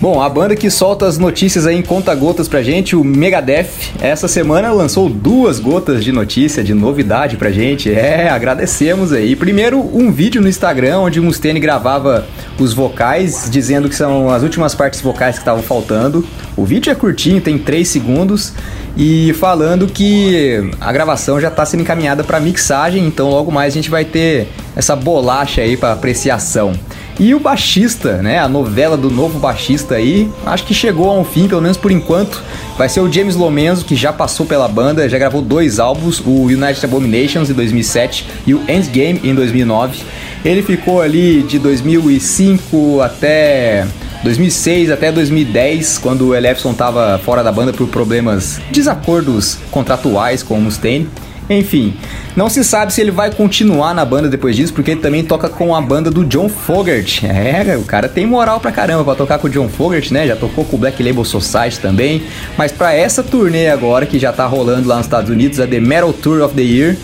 Bom, 0.00 0.22
a 0.22 0.30
banda 0.30 0.56
que 0.56 0.70
solta 0.70 1.04
as 1.04 1.18
notícias 1.18 1.66
aí 1.66 1.76
em 1.76 1.82
conta-gotas 1.82 2.48
pra 2.48 2.62
gente, 2.62 2.96
o 2.96 3.04
Megadeth, 3.04 3.68
essa 4.00 4.26
semana 4.26 4.72
lançou 4.72 5.10
duas 5.10 5.60
gotas 5.60 6.02
de 6.02 6.10
notícia, 6.10 6.64
de 6.64 6.72
novidade 6.72 7.36
pra 7.36 7.50
gente. 7.50 7.92
É, 7.92 8.30
agradecemos 8.30 9.12
aí. 9.12 9.36
Primeiro, 9.36 9.78
um 9.78 10.10
vídeo 10.10 10.40
no 10.40 10.48
Instagram 10.48 11.00
onde 11.00 11.20
o 11.20 11.22
Mustaine 11.22 11.60
gravava 11.60 12.26
os 12.58 12.72
vocais, 12.72 13.46
dizendo 13.50 13.90
que 13.90 13.94
são 13.94 14.30
as 14.30 14.42
últimas 14.42 14.74
partes 14.74 15.02
vocais 15.02 15.34
que 15.34 15.42
estavam 15.42 15.62
faltando. 15.62 16.24
O 16.56 16.64
vídeo 16.64 16.90
é 16.90 16.94
curtinho, 16.94 17.38
tem 17.38 17.58
3 17.58 17.86
segundos, 17.86 18.54
e 18.96 19.32
falando 19.34 19.86
que 19.86 20.70
a 20.80 20.92
gravação 20.92 21.40
já 21.40 21.48
está 21.48 21.64
sendo 21.64 21.80
encaminhada 21.80 22.24
para 22.24 22.40
mixagem, 22.40 23.06
então 23.06 23.30
logo 23.30 23.50
mais 23.50 23.72
a 23.72 23.76
gente 23.76 23.90
vai 23.90 24.04
ter 24.04 24.48
essa 24.74 24.94
bolacha 24.96 25.62
aí 25.62 25.76
para 25.76 25.92
apreciação. 25.92 26.72
E 27.18 27.34
o 27.34 27.38
baixista, 27.38 28.22
né? 28.22 28.38
A 28.38 28.48
novela 28.48 28.96
do 28.96 29.10
novo 29.10 29.38
baixista 29.38 29.96
aí, 29.96 30.30
acho 30.46 30.64
que 30.64 30.72
chegou 30.72 31.10
a 31.10 31.12
um 31.12 31.22
fim, 31.22 31.46
pelo 31.46 31.60
menos 31.60 31.76
por 31.76 31.92
enquanto. 31.92 32.42
Vai 32.78 32.88
ser 32.88 33.00
o 33.00 33.12
James 33.12 33.36
Lomenzo, 33.36 33.84
que 33.84 33.94
já 33.94 34.10
passou 34.10 34.46
pela 34.46 34.66
banda, 34.66 35.06
já 35.06 35.18
gravou 35.18 35.42
dois 35.42 35.78
álbuns, 35.78 36.20
o 36.20 36.44
United 36.44 36.82
Abominations 36.82 37.50
em 37.50 37.52
2007 37.52 38.26
e 38.46 38.54
o 38.54 38.62
Endgame 38.66 39.20
em 39.22 39.34
2009. 39.34 40.02
Ele 40.42 40.62
ficou 40.62 41.02
ali 41.02 41.42
de 41.42 41.58
2005 41.58 43.02
até 43.02 43.86
2006 44.22 44.90
até 44.90 45.10
2010, 45.10 45.98
quando 45.98 46.28
o 46.28 46.34
Elefson 46.34 46.72
estava 46.72 47.18
fora 47.18 47.42
da 47.42 47.50
banda 47.50 47.72
por 47.72 47.88
problemas, 47.88 48.60
desacordos 48.70 49.58
contratuais 49.70 50.42
com 50.42 50.54
o 50.54 50.60
Mustaine. 50.60 51.08
Enfim, 51.48 51.94
não 52.36 52.48
se 52.48 52.62
sabe 52.62 52.92
se 52.92 53.00
ele 53.00 53.10
vai 53.10 53.32
continuar 53.32 53.92
na 53.92 54.04
banda 54.04 54.28
depois 54.28 54.54
disso, 54.54 54.72
porque 54.72 54.92
ele 54.92 55.00
também 55.00 55.24
toca 55.24 55.48
com 55.48 55.74
a 55.74 55.80
banda 55.80 56.08
do 56.08 56.24
John 56.24 56.48
Fogerty. 56.48 57.26
É, 57.40 57.76
o 57.76 57.82
cara 57.82 58.08
tem 58.08 58.24
moral 58.24 58.60
pra 58.60 58.70
caramba 58.70 59.02
pra 59.02 59.14
tocar 59.14 59.38
com 59.38 59.48
o 59.48 59.50
John 59.50 59.68
Fogerty, 59.68 60.12
né? 60.12 60.26
Já 60.26 60.36
tocou 60.36 60.64
com 60.64 60.76
o 60.76 60.78
Black 60.78 61.02
Label 61.02 61.24
Society 61.24 61.80
também. 61.80 62.22
Mas 62.56 62.70
para 62.70 62.94
essa 62.94 63.22
turnê 63.22 63.68
agora, 63.68 64.06
que 64.06 64.18
já 64.18 64.32
tá 64.32 64.46
rolando 64.46 64.88
lá 64.88 64.96
nos 64.96 65.06
Estados 65.06 65.30
Unidos, 65.30 65.58
a 65.58 65.66
The 65.66 65.80
Metal 65.80 66.12
Tour 66.12 66.42
of 66.42 66.54
the 66.54 66.62
Year, 66.62 66.96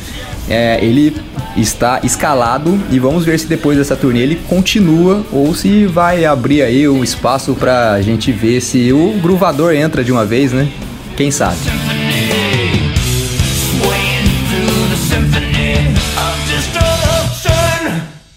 é, 0.49 0.79
ele 0.85 1.15
está 1.57 2.01
escalado 2.03 2.79
e 2.91 2.99
vamos 2.99 3.25
ver 3.25 3.39
se 3.39 3.47
depois 3.47 3.79
dessa 3.79 3.97
turnê 3.97 4.21
ele 4.21 4.37
continua 4.49 5.25
ou 5.33 5.55
se 5.55 5.87
vai 5.87 6.25
abrir 6.25 6.63
aí 6.63 6.87
o 6.87 7.03
espaço 7.03 7.55
pra 7.55 8.01
gente 8.03 8.31
ver 8.33 8.61
se 8.61 8.93
o 8.93 9.13
gruvador 9.23 9.75
entra 9.75 10.05
de 10.05 10.13
uma 10.13 10.25
vez, 10.25 10.53
né? 10.53 10.69
Quem 11.17 11.31
sabe? 11.31 11.57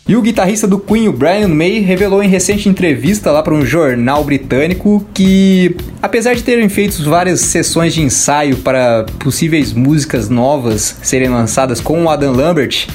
E 0.10 0.16
o 0.16 0.24
guitarrista 0.24 0.66
do 0.66 0.80
Queen, 0.80 1.08
o 1.08 1.14
Brian 1.14 1.48
May, 1.48 1.82
revelou 1.82 2.24
em 2.24 2.28
recente 2.28 2.68
entrevista 2.68 3.30
lá 3.30 3.44
para 3.44 3.54
um 3.54 3.64
jornal 3.64 4.24
britânico 4.24 5.06
que, 5.14 5.76
apesar 6.02 6.34
de 6.34 6.42
terem 6.42 6.68
feito 6.68 7.08
várias 7.08 7.42
sessões 7.42 7.94
de 7.94 8.02
ensaio 8.02 8.58
para 8.58 9.06
possíveis 9.20 9.72
músicas 9.72 10.28
novas 10.28 10.98
serem 11.04 11.30
lançadas 11.30 11.80
com 11.80 12.06
o 12.06 12.10
Adam 12.10 12.34
Lambert, 12.34 12.88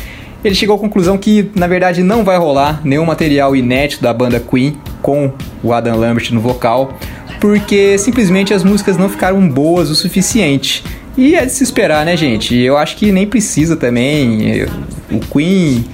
ele 0.45 0.57
chegou 0.57 0.75
à 0.75 0.79
conclusão 0.81 1.17
que, 1.17 1.49
na 1.55 1.69
verdade, 1.69 2.03
não 2.03 2.25
vai 2.25 2.37
rolar 2.37 2.81
nenhum 2.83 3.05
material 3.05 3.55
inédito 3.55 4.03
da 4.03 4.13
banda 4.13 4.41
Queen 4.41 4.77
com 5.01 5.33
o 5.63 5.73
Adam 5.73 5.97
Lambert 5.97 6.33
no 6.33 6.41
vocal, 6.41 6.99
porque 7.41 7.97
simplesmente 7.97 8.53
as 8.53 8.65
músicas 8.65 8.97
não 8.97 9.09
ficaram 9.09 9.49
boas 9.49 9.89
o 9.89 9.95
suficiente. 9.95 10.83
E 11.17 11.37
é 11.37 11.47
de 11.47 11.53
se 11.53 11.63
esperar, 11.63 12.05
né, 12.05 12.17
gente? 12.17 12.57
Eu 12.57 12.77
acho 12.77 12.97
que 12.97 13.13
nem 13.13 13.25
precisa 13.25 13.77
também. 13.77 14.67
O 15.13 15.21
Queen 15.21 15.85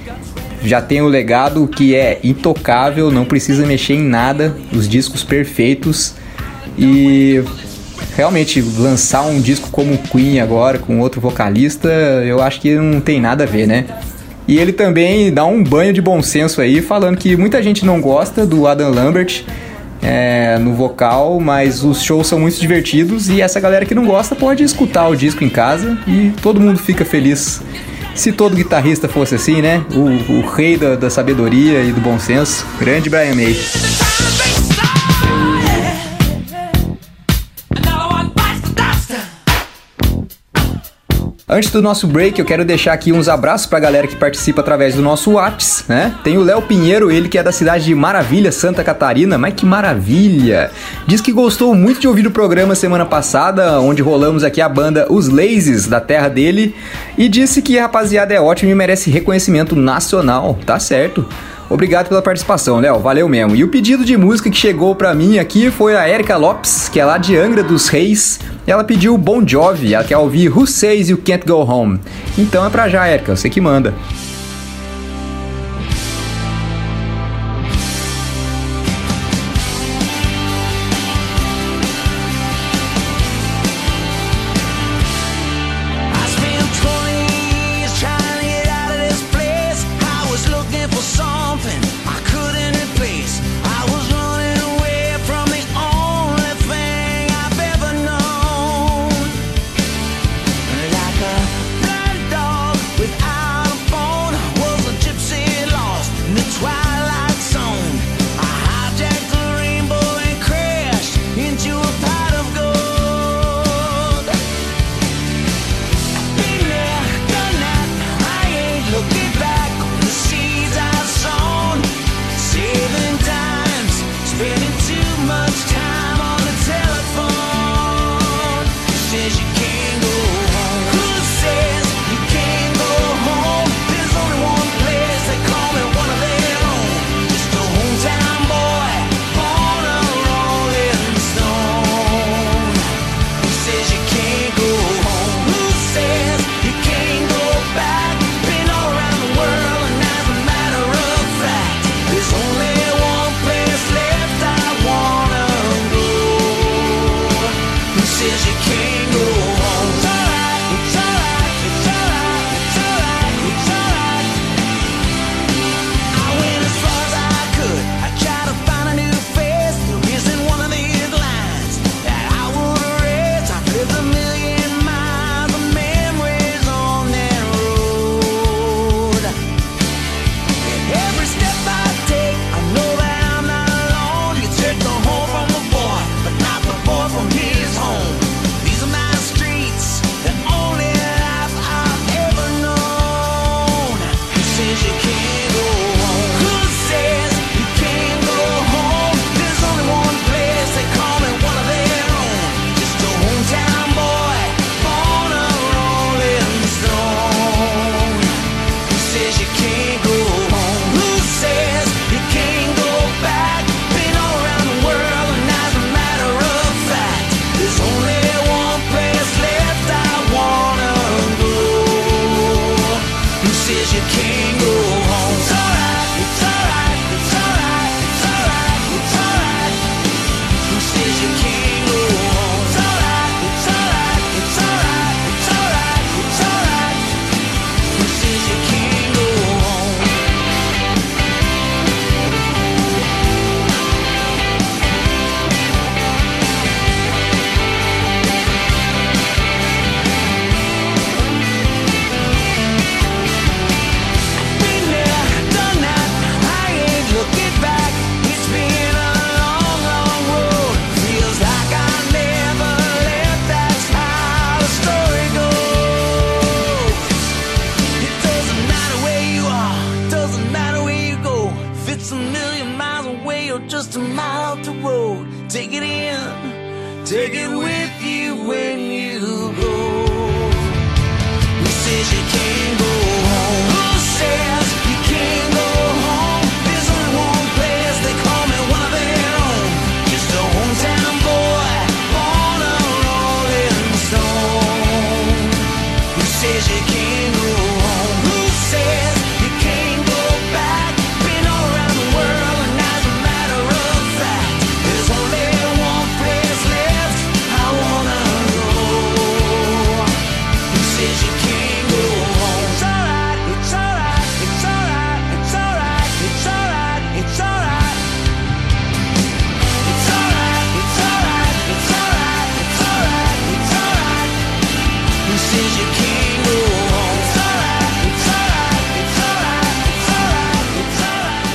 já 0.62 0.80
tem 0.80 1.00
o 1.00 1.06
legado 1.06 1.66
que 1.66 1.94
é 1.94 2.18
intocável, 2.22 3.10
não 3.10 3.24
precisa 3.24 3.66
mexer 3.66 3.94
em 3.94 4.02
nada, 4.02 4.54
os 4.72 4.88
discos 4.88 5.22
perfeitos 5.22 6.14
e 6.78 7.42
realmente 8.16 8.60
lançar 8.78 9.22
um 9.22 9.40
disco 9.40 9.70
como 9.70 9.96
Queen 9.96 10.40
agora 10.40 10.78
com 10.78 11.00
outro 11.00 11.20
vocalista, 11.20 11.88
eu 12.24 12.42
acho 12.42 12.60
que 12.60 12.74
não 12.74 13.00
tem 13.00 13.20
nada 13.20 13.44
a 13.44 13.46
ver, 13.46 13.66
né? 13.66 13.86
E 14.46 14.58
ele 14.58 14.72
também 14.72 15.32
dá 15.32 15.44
um 15.44 15.62
banho 15.62 15.92
de 15.92 16.02
bom 16.02 16.20
senso 16.22 16.60
aí, 16.60 16.82
falando 16.82 17.16
que 17.16 17.36
muita 17.36 17.62
gente 17.62 17.84
não 17.84 18.00
gosta 18.00 18.44
do 18.44 18.66
Adam 18.66 18.90
Lambert 18.90 19.44
é, 20.02 20.58
no 20.58 20.74
vocal, 20.74 21.38
mas 21.38 21.84
os 21.84 22.02
shows 22.02 22.26
são 22.26 22.40
muito 22.40 22.58
divertidos 22.58 23.28
e 23.28 23.40
essa 23.40 23.60
galera 23.60 23.84
que 23.84 23.94
não 23.94 24.06
gosta 24.06 24.34
pode 24.34 24.64
escutar 24.64 25.08
o 25.08 25.14
disco 25.14 25.44
em 25.44 25.48
casa 25.48 25.98
e 26.06 26.32
todo 26.42 26.60
mundo 26.60 26.78
fica 26.78 27.04
feliz 27.04 27.60
se 28.14 28.32
todo 28.32 28.56
guitarrista 28.56 29.08
fosse 29.08 29.34
assim, 29.34 29.62
né? 29.62 29.84
O, 29.94 30.38
o 30.40 30.46
rei 30.50 30.76
da, 30.76 30.96
da 30.96 31.10
sabedoria 31.10 31.82
e 31.82 31.92
do 31.92 32.00
bom 32.00 32.18
senso, 32.18 32.66
grande 32.78 33.08
Brian 33.08 33.34
May. 33.34 33.56
Antes 41.52 41.72
do 41.72 41.82
nosso 41.82 42.06
break, 42.06 42.38
eu 42.38 42.44
quero 42.44 42.64
deixar 42.64 42.92
aqui 42.92 43.10
uns 43.10 43.28
abraços 43.28 43.66
pra 43.66 43.80
galera 43.80 44.06
que 44.06 44.14
participa 44.14 44.60
através 44.60 44.94
do 44.94 45.02
nosso 45.02 45.32
Whats, 45.32 45.84
né? 45.88 46.14
Tem 46.22 46.38
o 46.38 46.44
Léo 46.44 46.62
Pinheiro, 46.62 47.10
ele 47.10 47.28
que 47.28 47.36
é 47.36 47.42
da 47.42 47.50
cidade 47.50 47.86
de 47.86 47.92
Maravilha, 47.92 48.52
Santa 48.52 48.84
Catarina. 48.84 49.36
Mas 49.36 49.54
que 49.54 49.66
maravilha! 49.66 50.70
Diz 51.08 51.20
que 51.20 51.32
gostou 51.32 51.74
muito 51.74 52.00
de 52.00 52.06
ouvir 52.06 52.24
o 52.24 52.30
programa 52.30 52.76
semana 52.76 53.04
passada, 53.04 53.80
onde 53.80 54.00
rolamos 54.00 54.44
aqui 54.44 54.60
a 54.60 54.68
banda 54.68 55.08
Os 55.10 55.26
Lazes, 55.26 55.88
da 55.88 55.98
terra 55.98 56.28
dele, 56.28 56.72
e 57.18 57.28
disse 57.28 57.60
que 57.60 57.76
a 57.80 57.82
rapaziada 57.82 58.32
é 58.32 58.40
ótima 58.40 58.70
e 58.70 58.74
merece 58.76 59.10
reconhecimento 59.10 59.74
nacional. 59.74 60.56
Tá 60.64 60.78
certo. 60.78 61.26
Obrigado 61.70 62.08
pela 62.08 62.20
participação, 62.20 62.80
Léo. 62.80 62.98
Valeu 62.98 63.28
mesmo. 63.28 63.54
E 63.54 63.62
o 63.62 63.68
pedido 63.68 64.04
de 64.04 64.16
música 64.16 64.50
que 64.50 64.56
chegou 64.56 64.92
pra 64.96 65.14
mim 65.14 65.38
aqui 65.38 65.70
foi 65.70 65.96
a 65.96 66.08
Erika 66.08 66.36
Lopes, 66.36 66.88
que 66.88 66.98
é 66.98 67.04
lá 67.04 67.16
de 67.16 67.36
Angra 67.36 67.62
dos 67.62 67.86
Reis. 67.86 68.40
Ela 68.66 68.82
pediu 68.82 69.16
Bon 69.16 69.46
Jovi, 69.46 69.94
ela 69.94 70.02
quer 70.02 70.18
ouvir 70.18 70.48
Who 70.48 70.66
Says 70.66 71.08
You 71.08 71.18
Can't 71.24 71.46
Go 71.46 71.62
Home. 71.62 72.00
Então 72.36 72.66
é 72.66 72.70
pra 72.70 72.88
já, 72.88 73.08
Erika, 73.08 73.36
você 73.36 73.48
que 73.48 73.60
manda. 73.60 73.94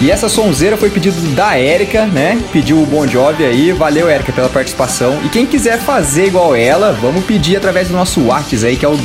E 0.06 0.12
essa 0.12 0.30
sonzeira 0.30 0.78
foi 0.78 0.92
pedido 0.92 1.20
da 1.34 1.58
Érica, 1.58 2.06
né? 2.06 2.40
Pediu 2.54 2.80
o 2.80 2.86
Bon 2.86 3.08
Jovi 3.08 3.44
aí. 3.44 3.72
Valeu, 3.72 4.08
Érica, 4.08 4.32
pela 4.32 4.48
participação. 4.48 5.18
E 5.26 5.30
quem 5.30 5.48
quiser 5.48 5.80
fazer 5.80 6.28
igual 6.28 6.56
ela, 6.56 6.92
vamos 6.92 7.26
pedir 7.26 7.58
através 7.58 7.88
do 7.88 7.96
nosso 7.96 8.26
WhatsApp 8.26 8.68
aí, 8.68 8.76
que 8.76 8.86
é 8.86 8.88
o 8.88 8.96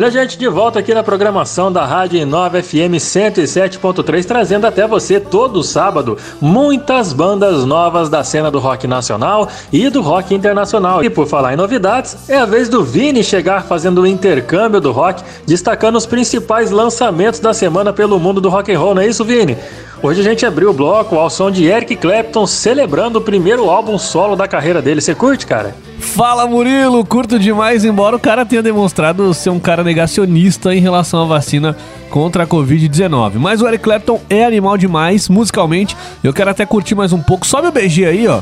Olha 0.01 0.07
a 0.07 0.11
gente 0.11 0.35
de 0.35 0.47
volta 0.47 0.79
aqui 0.79 0.95
na 0.95 1.03
programação 1.03 1.71
da 1.71 1.85
Rádio 1.85 2.25
9 2.25 2.63
FM 2.63 2.97
107.3, 2.97 4.25
trazendo 4.25 4.65
até 4.65 4.87
você 4.87 5.19
todo 5.19 5.61
sábado 5.61 6.17
muitas 6.41 7.13
bandas 7.13 7.65
novas 7.65 8.09
da 8.09 8.23
cena 8.23 8.49
do 8.49 8.57
rock 8.57 8.87
nacional 8.87 9.47
e 9.71 9.91
do 9.91 10.01
rock 10.01 10.33
internacional. 10.33 11.03
E 11.03 11.09
por 11.11 11.27
falar 11.27 11.53
em 11.53 11.55
novidades, 11.55 12.17
é 12.27 12.35
a 12.35 12.47
vez 12.47 12.67
do 12.67 12.83
Vini 12.83 13.23
chegar 13.23 13.65
fazendo 13.65 14.01
o 14.01 14.07
intercâmbio 14.07 14.81
do 14.81 14.91
rock, 14.91 15.23
destacando 15.45 15.97
os 15.97 16.07
principais 16.07 16.71
lançamentos 16.71 17.39
da 17.39 17.53
semana 17.53 17.93
pelo 17.93 18.19
mundo 18.19 18.41
do 18.41 18.49
rock 18.49 18.73
and 18.73 18.79
roll, 18.79 18.95
não 18.95 19.03
é 19.03 19.07
isso, 19.07 19.23
Vini? 19.23 19.55
Hoje 20.03 20.19
a 20.19 20.23
gente 20.23 20.43
abriu 20.47 20.71
o 20.71 20.73
bloco 20.73 21.15
ao 21.15 21.29
som 21.29 21.51
de 21.51 21.65
Eric 21.65 21.95
Clapton 21.95 22.47
celebrando 22.47 23.19
o 23.19 23.21
primeiro 23.21 23.69
álbum 23.69 23.99
solo 23.99 24.35
da 24.35 24.47
carreira 24.47 24.81
dele. 24.81 24.99
Você 24.99 25.13
curte, 25.13 25.45
cara? 25.45 25.75
Fala 25.99 26.47
Murilo, 26.47 27.05
curto 27.05 27.37
demais, 27.37 27.85
embora 27.85 28.15
o 28.15 28.19
cara 28.19 28.43
tenha 28.43 28.63
demonstrado 28.63 29.31
ser 29.31 29.51
um 29.51 29.59
cara 29.59 29.83
negacionista 29.83 30.73
em 30.73 30.79
relação 30.79 31.21
à 31.21 31.25
vacina 31.25 31.77
contra 32.09 32.45
a 32.45 32.47
Covid-19. 32.47 33.33
Mas 33.35 33.61
o 33.61 33.67
Eric 33.67 33.83
Clapton 33.83 34.19
é 34.27 34.43
animal 34.43 34.75
demais, 34.75 35.29
musicalmente. 35.29 35.95
Eu 36.23 36.33
quero 36.33 36.49
até 36.49 36.65
curtir 36.65 36.95
mais 36.95 37.13
um 37.13 37.21
pouco. 37.21 37.45
Sobe 37.45 37.67
o 37.67 37.71
BG 37.71 38.05
aí, 38.05 38.27
ó. 38.27 38.41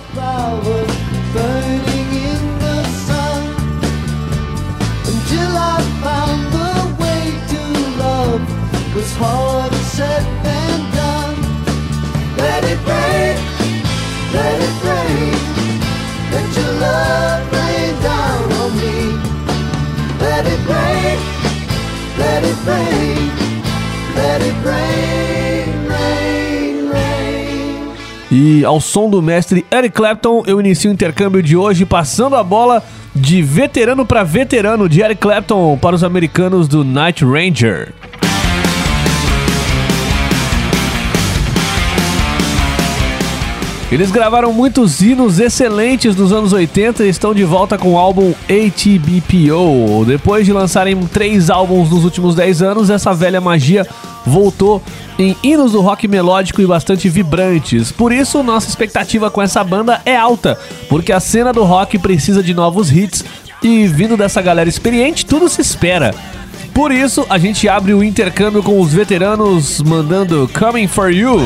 in 9.21 9.48
E 28.31 28.63
ao 28.63 28.79
som 28.79 29.09
do 29.09 29.21
mestre 29.21 29.65
Eric 29.71 29.95
Clapton, 29.95 30.43
eu 30.45 30.59
inicio 30.59 30.91
o 30.91 30.93
intercâmbio 30.93 31.41
de 31.41 31.57
hoje 31.57 31.83
passando 31.83 32.35
a 32.35 32.43
bola 32.43 32.83
de 33.15 33.41
veterano 33.41 34.05
para 34.05 34.23
veterano 34.23 34.87
de 34.87 35.01
Eric 35.01 35.19
Clapton 35.19 35.77
para 35.77 35.95
os 35.95 36.03
americanos 36.03 36.67
do 36.67 36.83
Night 36.83 37.25
Ranger. 37.25 37.91
Eles 43.91 44.11
gravaram 44.11 44.53
muitos 44.53 45.01
hinos 45.01 45.39
excelentes 45.39 46.13
dos 46.13 46.31
anos 46.31 46.53
80 46.53 47.03
e 47.03 47.09
estão 47.09 47.33
de 47.33 47.43
volta 47.43 47.75
com 47.75 47.93
o 47.93 47.97
álbum 47.97 48.35
ATBPO. 48.43 50.05
Depois 50.05 50.45
de 50.45 50.53
lançarem 50.53 50.95
três 51.07 51.49
álbuns 51.49 51.89
nos 51.89 52.03
últimos 52.03 52.35
10 52.35 52.61
anos, 52.61 52.89
essa 52.91 53.15
velha 53.15 53.41
magia 53.41 53.87
voltou 54.23 54.79
em 55.17 55.35
hinos 55.41 55.71
do 55.71 55.81
rock 55.81 56.07
melódico 56.07 56.61
e 56.61 56.67
bastante 56.67 57.09
vibrantes. 57.09 57.91
Por 57.91 58.11
isso, 58.11 58.43
nossa 58.43 58.69
expectativa 58.69 59.31
com 59.31 59.41
essa 59.41 59.63
banda 59.63 59.99
é 60.05 60.15
alta, 60.15 60.55
porque 60.87 61.11
a 61.11 61.19
cena 61.19 61.51
do 61.51 61.63
rock 61.63 61.97
precisa 61.97 62.43
de 62.43 62.53
novos 62.53 62.91
hits 62.91 63.25
e 63.63 63.87
vindo 63.87 64.15
dessa 64.15 64.39
galera 64.39 64.69
experiente, 64.69 65.25
tudo 65.25 65.49
se 65.49 65.61
espera. 65.61 66.13
Por 66.75 66.91
isso, 66.91 67.25
a 67.27 67.39
gente 67.39 67.67
abre 67.67 67.95
o 67.95 68.03
intercâmbio 68.03 68.61
com 68.61 68.79
os 68.79 68.93
veteranos 68.93 69.81
mandando 69.81 70.47
Coming 70.53 70.87
For 70.87 71.11
You. 71.11 71.39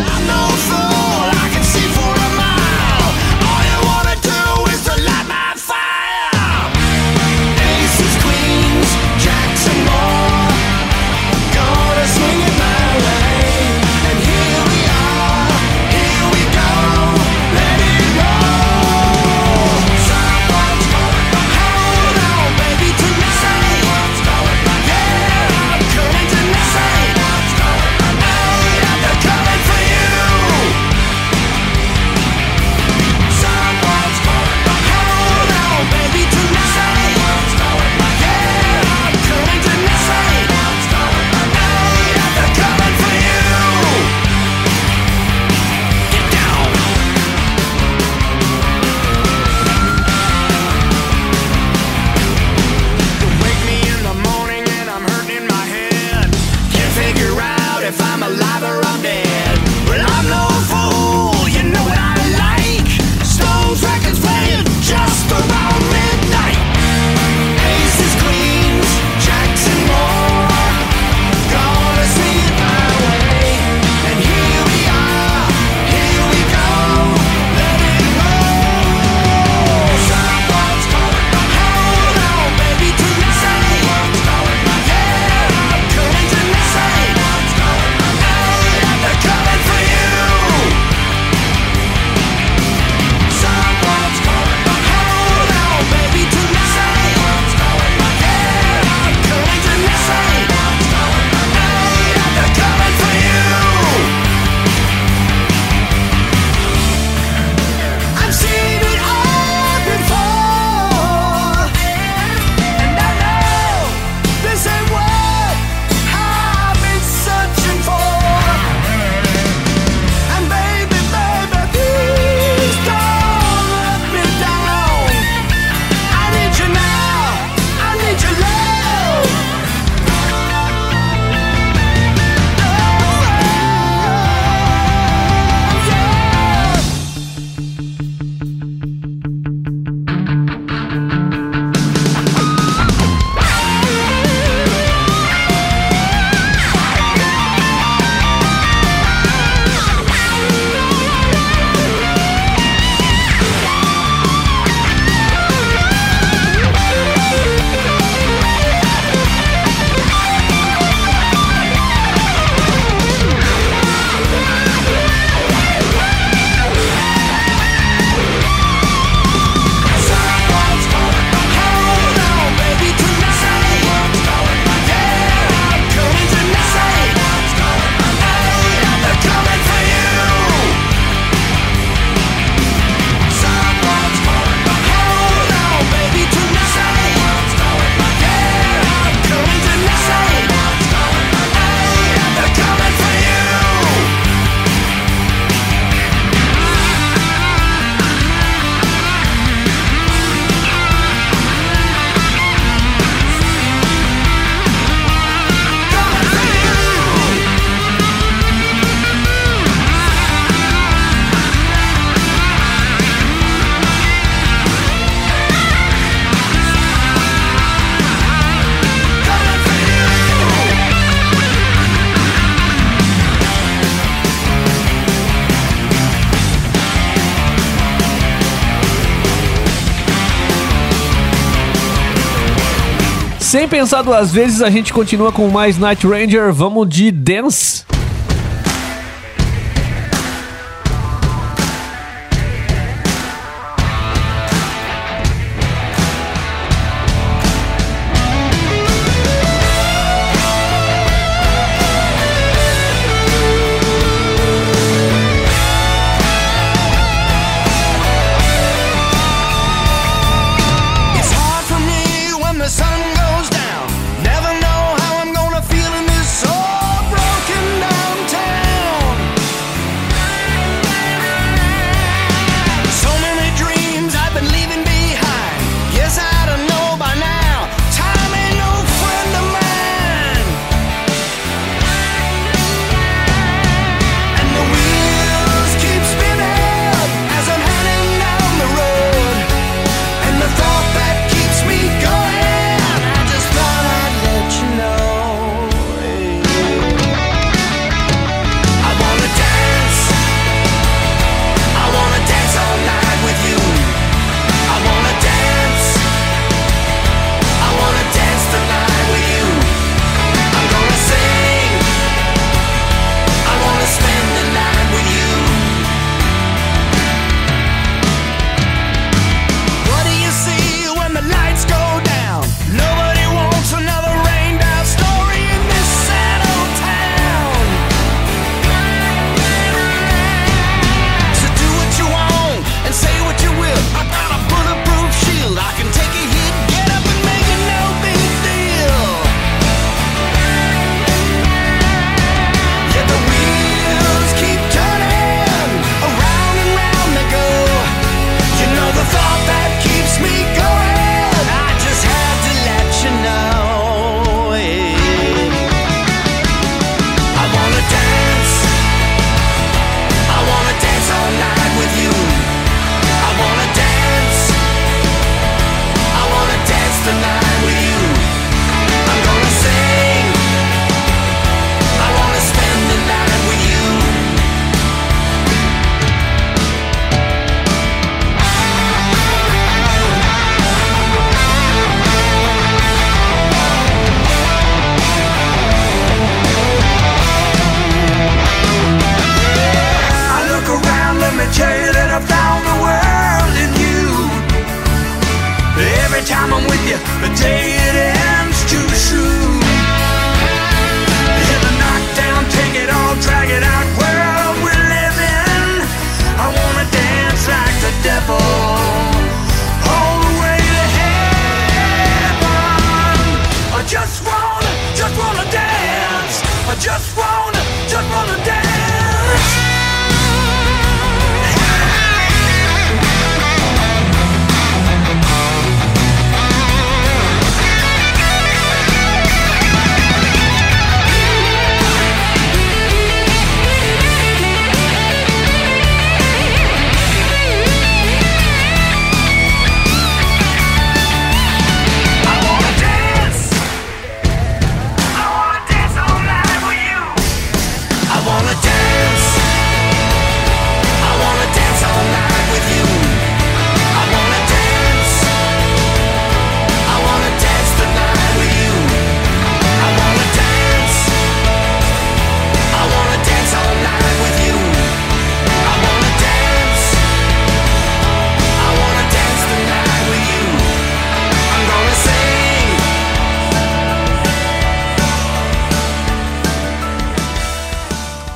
Pensar 233.74 234.04
duas 234.04 234.32
vezes, 234.32 234.62
a 234.62 234.70
gente 234.70 234.94
continua 234.94 235.32
com 235.32 235.48
mais 235.48 235.80
Night 235.80 236.06
Ranger. 236.06 236.54
Vamos 236.54 236.88
de 236.88 237.10
Dance. 237.10 237.84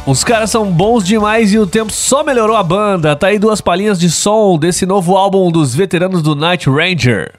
Os 0.07 0.23
caras 0.23 0.49
são 0.49 0.71
bons 0.71 1.03
demais 1.03 1.53
e 1.53 1.59
o 1.59 1.67
tempo 1.67 1.91
só 1.91 2.23
melhorou 2.23 2.55
a 2.55 2.63
banda. 2.63 3.13
Tá 3.13 3.27
aí 3.27 3.37
duas 3.37 3.59
palhinhas 3.59 3.99
de 3.99 4.09
som 4.09 4.57
desse 4.57 4.85
novo 4.85 5.17
álbum 5.17 5.51
dos 5.51 5.75
veteranos 5.75 6.21
do 6.21 6.33
Night 6.33 6.69
Ranger. 6.69 7.33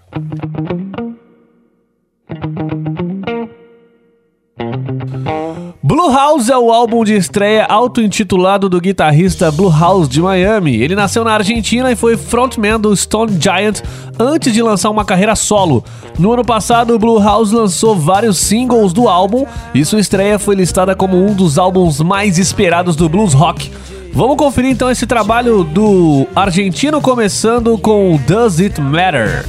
Blue 5.98 6.12
House 6.12 6.48
é 6.48 6.56
o 6.56 6.70
álbum 6.70 7.02
de 7.02 7.16
estreia 7.16 7.64
auto-intitulado 7.64 8.68
do 8.68 8.80
guitarrista 8.80 9.50
Blue 9.50 9.68
House 9.68 10.08
de 10.08 10.22
Miami. 10.22 10.76
Ele 10.76 10.94
nasceu 10.94 11.24
na 11.24 11.32
Argentina 11.32 11.90
e 11.90 11.96
foi 11.96 12.16
frontman 12.16 12.78
do 12.78 12.94
Stone 12.94 13.36
Giant 13.40 13.80
antes 14.16 14.52
de 14.52 14.62
lançar 14.62 14.90
uma 14.90 15.04
carreira 15.04 15.34
solo. 15.34 15.82
No 16.16 16.32
ano 16.32 16.44
passado, 16.44 16.96
Blue 17.00 17.20
House 17.20 17.50
lançou 17.50 17.96
vários 17.96 18.38
singles 18.38 18.92
do 18.92 19.08
álbum 19.08 19.44
e 19.74 19.84
sua 19.84 19.98
estreia 19.98 20.38
foi 20.38 20.54
listada 20.54 20.94
como 20.94 21.16
um 21.16 21.34
dos 21.34 21.58
álbuns 21.58 22.00
mais 22.00 22.38
esperados 22.38 22.94
do 22.94 23.08
blues 23.08 23.34
rock. 23.34 23.68
Vamos 24.12 24.36
conferir 24.36 24.70
então 24.70 24.88
esse 24.88 25.04
trabalho 25.04 25.64
do 25.64 26.28
argentino 26.32 27.00
começando 27.00 27.76
com 27.76 28.16
Does 28.24 28.60
It 28.60 28.80
Matter? 28.80 29.44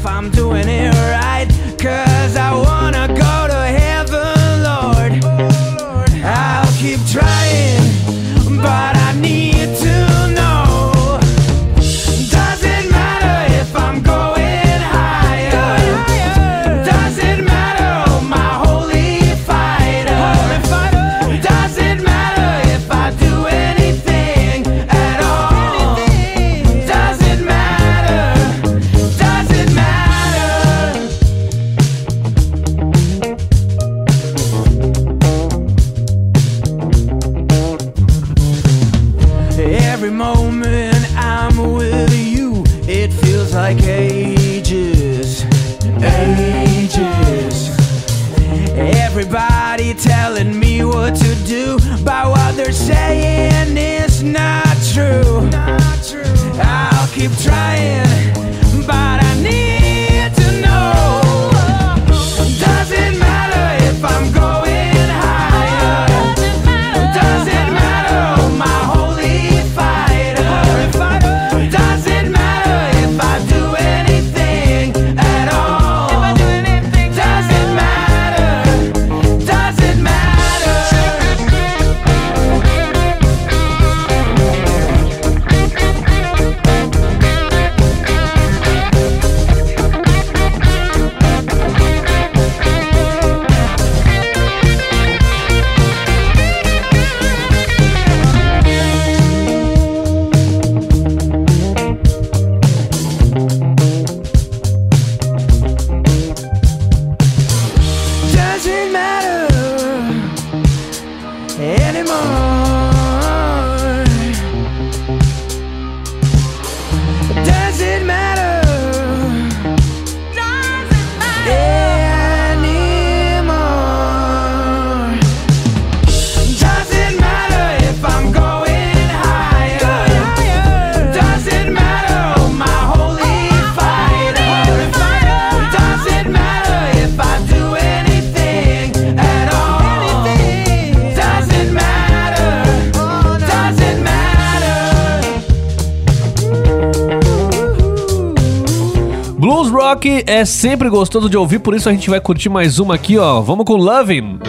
que 149.99 150.23
é 150.25 150.45
sempre 150.45 150.89
gostoso 150.89 151.29
de 151.29 151.37
ouvir, 151.37 151.59
por 151.59 151.75
isso 151.75 151.89
a 151.89 151.91
gente 151.91 152.09
vai 152.09 152.21
curtir 152.21 152.47
mais 152.47 152.79
uma 152.79 152.95
aqui, 152.95 153.17
ó. 153.17 153.41
Vamos 153.41 153.65
com 153.65 153.75
Lovin'. 153.75 154.39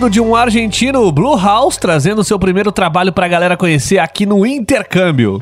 Vindo 0.00 0.08
de 0.08 0.18
um 0.18 0.34
argentino, 0.34 1.12
Blue 1.12 1.38
House, 1.38 1.76
trazendo 1.76 2.24
seu 2.24 2.38
primeiro 2.38 2.72
trabalho 2.72 3.12
pra 3.12 3.28
galera 3.28 3.54
conhecer 3.54 3.98
aqui 3.98 4.24
no 4.24 4.46
Intercâmbio. 4.46 5.38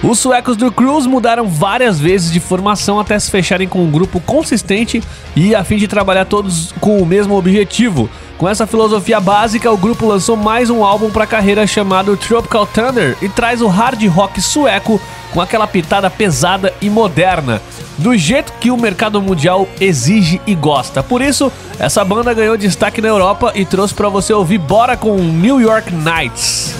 Os 0.00 0.20
suecos 0.20 0.56
do 0.56 0.70
Cruise 0.70 1.08
mudaram 1.08 1.48
várias 1.48 1.98
vezes 1.98 2.30
de 2.30 2.38
formação 2.38 3.00
até 3.00 3.18
se 3.18 3.28
fecharem 3.28 3.66
com 3.66 3.82
um 3.82 3.90
grupo 3.90 4.20
consistente 4.20 5.02
e 5.34 5.52
a 5.52 5.64
fim 5.64 5.76
de 5.76 5.88
trabalhar 5.88 6.24
todos 6.24 6.72
com 6.80 7.02
o 7.02 7.06
mesmo 7.06 7.36
objetivo. 7.36 8.08
Com 8.38 8.48
essa 8.48 8.66
filosofia 8.66 9.18
básica, 9.20 9.72
o 9.72 9.76
grupo 9.76 10.06
lançou 10.06 10.36
mais 10.36 10.70
um 10.70 10.84
álbum 10.84 11.10
para 11.10 11.24
a 11.24 11.26
carreira 11.26 11.66
chamado 11.66 12.16
Tropical 12.16 12.64
Thunder 12.64 13.16
e 13.20 13.28
traz 13.28 13.60
o 13.60 13.66
hard 13.66 14.02
rock 14.06 14.40
sueco 14.40 15.00
com 15.32 15.40
aquela 15.40 15.66
pitada 15.66 16.08
pesada 16.08 16.72
e 16.80 16.88
moderna, 16.88 17.60
do 18.00 18.16
jeito 18.16 18.52
que 18.54 18.70
o 18.70 18.76
mercado 18.76 19.20
mundial 19.20 19.68
exige 19.80 20.40
e 20.46 20.54
gosta. 20.54 21.02
Por 21.02 21.20
isso, 21.20 21.52
essa 21.78 22.04
banda 22.04 22.34
ganhou 22.34 22.56
destaque 22.56 23.00
na 23.00 23.08
Europa 23.08 23.52
e 23.54 23.64
trouxe 23.64 23.94
para 23.94 24.08
você 24.08 24.32
ouvir 24.32 24.58
Bora 24.58 24.96
com 24.96 25.16
New 25.16 25.60
York 25.60 25.92
Nights. 25.92 26.74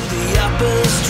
The 0.59 1.10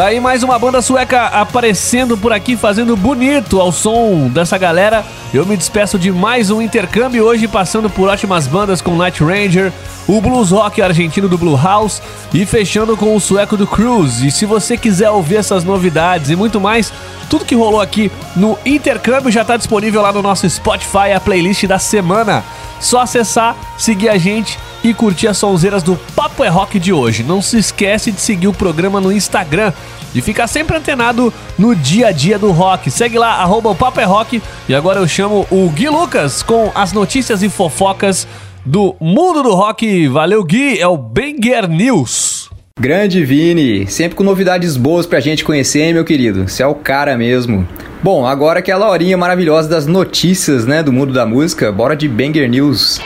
Tá 0.00 0.06
aí 0.06 0.18
mais 0.18 0.42
uma 0.42 0.58
banda 0.58 0.80
sueca 0.80 1.26
aparecendo 1.26 2.16
por 2.16 2.32
aqui, 2.32 2.56
fazendo 2.56 2.96
bonito 2.96 3.60
ao 3.60 3.70
som 3.70 4.30
dessa 4.32 4.56
galera. 4.56 5.04
Eu 5.30 5.44
me 5.44 5.54
despeço 5.58 5.98
de 5.98 6.10
mais 6.10 6.50
um 6.50 6.62
intercâmbio 6.62 7.22
hoje, 7.22 7.46
passando 7.46 7.90
por 7.90 8.08
ótimas 8.08 8.46
bandas 8.46 8.80
com 8.80 8.96
Night 8.96 9.22
Ranger, 9.22 9.70
o 10.08 10.18
blues 10.18 10.52
rock 10.52 10.80
argentino 10.80 11.28
do 11.28 11.36
Blue 11.36 11.54
House 11.54 12.00
e 12.32 12.46
fechando 12.46 12.96
com 12.96 13.14
o 13.14 13.20
sueco 13.20 13.58
do 13.58 13.66
Cruise. 13.66 14.26
E 14.26 14.30
se 14.30 14.46
você 14.46 14.74
quiser 14.74 15.10
ouvir 15.10 15.36
essas 15.36 15.64
novidades 15.64 16.30
e 16.30 16.34
muito 16.34 16.58
mais, 16.58 16.90
tudo 17.28 17.44
que 17.44 17.54
rolou 17.54 17.82
aqui 17.82 18.10
no 18.34 18.58
intercâmbio 18.64 19.30
já 19.30 19.42
está 19.42 19.58
disponível 19.58 20.00
lá 20.00 20.14
no 20.14 20.22
nosso 20.22 20.48
Spotify, 20.48 21.12
a 21.14 21.20
playlist 21.20 21.66
da 21.66 21.78
semana. 21.78 22.42
Só 22.80 23.02
acessar, 23.02 23.54
seguir 23.76 24.08
a 24.08 24.16
gente 24.16 24.58
e 24.82 24.94
curtir 24.94 25.28
as 25.28 25.36
sonzeiras 25.36 25.82
do 25.82 25.94
Papo 26.20 26.44
é 26.44 26.48
Rock 26.48 26.78
de 26.78 26.92
hoje. 26.92 27.22
Não 27.22 27.40
se 27.40 27.56
esquece 27.56 28.12
de 28.12 28.20
seguir 28.20 28.46
o 28.46 28.52
programa 28.52 29.00
no 29.00 29.10
Instagram 29.10 29.72
e 30.14 30.20
ficar 30.20 30.46
sempre 30.48 30.76
antenado 30.76 31.32
no 31.58 31.74
dia 31.74 32.08
a 32.08 32.12
dia 32.12 32.38
do 32.38 32.50
rock. 32.50 32.90
Segue 32.90 33.18
lá, 33.18 33.36
arroba 33.36 33.74
Papo 33.74 34.00
é 34.00 34.04
Rock. 34.04 34.42
E 34.68 34.74
agora 34.74 35.00
eu 35.00 35.08
chamo 35.08 35.46
o 35.50 35.70
Gui 35.70 35.88
Lucas 35.88 36.42
com 36.42 36.70
as 36.74 36.92
notícias 36.92 37.42
e 37.42 37.48
fofocas 37.48 38.28
do 38.66 38.94
mundo 39.00 39.42
do 39.42 39.54
rock. 39.54 40.08
Valeu, 40.08 40.44
Gui, 40.44 40.78
é 40.78 40.86
o 40.86 40.98
Banger 40.98 41.66
News. 41.66 42.50
Grande 42.78 43.24
Vini, 43.24 43.86
sempre 43.86 44.14
com 44.14 44.22
novidades 44.22 44.76
boas 44.76 45.06
pra 45.06 45.20
gente 45.20 45.42
conhecer, 45.42 45.84
hein, 45.84 45.94
meu 45.94 46.04
querido? 46.04 46.46
Você 46.46 46.62
é 46.62 46.66
o 46.66 46.74
cara 46.74 47.16
mesmo. 47.16 47.66
Bom, 48.02 48.26
agora 48.26 48.58
aquela 48.58 48.90
horinha 48.90 49.16
maravilhosa 49.16 49.70
das 49.70 49.86
notícias, 49.86 50.66
né, 50.66 50.82
do 50.82 50.92
mundo 50.92 51.14
da 51.14 51.24
música, 51.24 51.72
bora 51.72 51.96
de 51.96 52.06
Banger 52.06 52.46
News. 52.46 53.00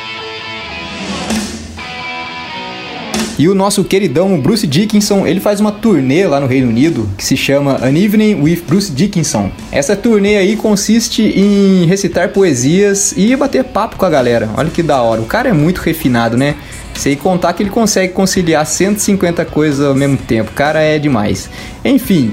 E 3.36 3.48
o 3.48 3.54
nosso 3.54 3.82
queridão 3.82 4.40
Bruce 4.40 4.66
Dickinson, 4.66 5.26
ele 5.26 5.40
faz 5.40 5.58
uma 5.58 5.72
turnê 5.72 6.24
lá 6.26 6.38
no 6.38 6.46
Reino 6.46 6.68
Unido 6.68 7.08
que 7.18 7.24
se 7.24 7.36
chama 7.36 7.78
An 7.82 7.96
Evening 7.96 8.40
with 8.40 8.62
Bruce 8.66 8.92
Dickinson. 8.92 9.50
Essa 9.72 9.96
turnê 9.96 10.36
aí 10.36 10.54
consiste 10.54 11.22
em 11.22 11.84
recitar 11.84 12.28
poesias 12.28 13.12
e 13.16 13.34
bater 13.34 13.64
papo 13.64 13.96
com 13.96 14.04
a 14.04 14.10
galera. 14.10 14.48
Olha 14.56 14.70
que 14.70 14.82
da 14.82 15.02
hora. 15.02 15.20
O 15.20 15.26
cara 15.26 15.48
é 15.48 15.52
muito 15.52 15.78
refinado, 15.78 16.36
né? 16.36 16.54
Sem 16.94 17.16
contar 17.16 17.52
que 17.54 17.62
ele 17.62 17.70
consegue 17.70 18.12
conciliar 18.12 18.64
150 18.64 19.44
coisas 19.46 19.84
ao 19.84 19.96
mesmo 19.96 20.16
tempo. 20.16 20.52
O 20.52 20.54
cara 20.54 20.80
é 20.80 20.96
demais. 20.96 21.50
Enfim, 21.84 22.32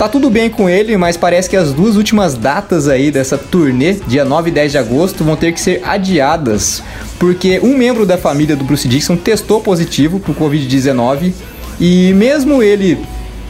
Tá 0.00 0.08
tudo 0.08 0.30
bem 0.30 0.48
com 0.48 0.66
ele, 0.66 0.96
mas 0.96 1.18
parece 1.18 1.50
que 1.50 1.54
as 1.54 1.74
duas 1.74 1.94
últimas 1.94 2.34
datas 2.34 2.88
aí 2.88 3.10
dessa 3.10 3.36
turnê, 3.36 3.92
dia 4.06 4.24
9 4.24 4.48
e 4.48 4.50
10 4.50 4.72
de 4.72 4.78
agosto, 4.78 5.22
vão 5.22 5.36
ter 5.36 5.52
que 5.52 5.60
ser 5.60 5.82
adiadas, 5.84 6.82
porque 7.18 7.60
um 7.62 7.76
membro 7.76 8.06
da 8.06 8.16
família 8.16 8.56
do 8.56 8.64
Bruce 8.64 8.88
Dixon 8.88 9.14
testou 9.14 9.60
positivo 9.60 10.18
pro 10.18 10.32
Covid-19 10.32 11.34
e 11.78 12.14
mesmo 12.14 12.62
ele 12.62 12.98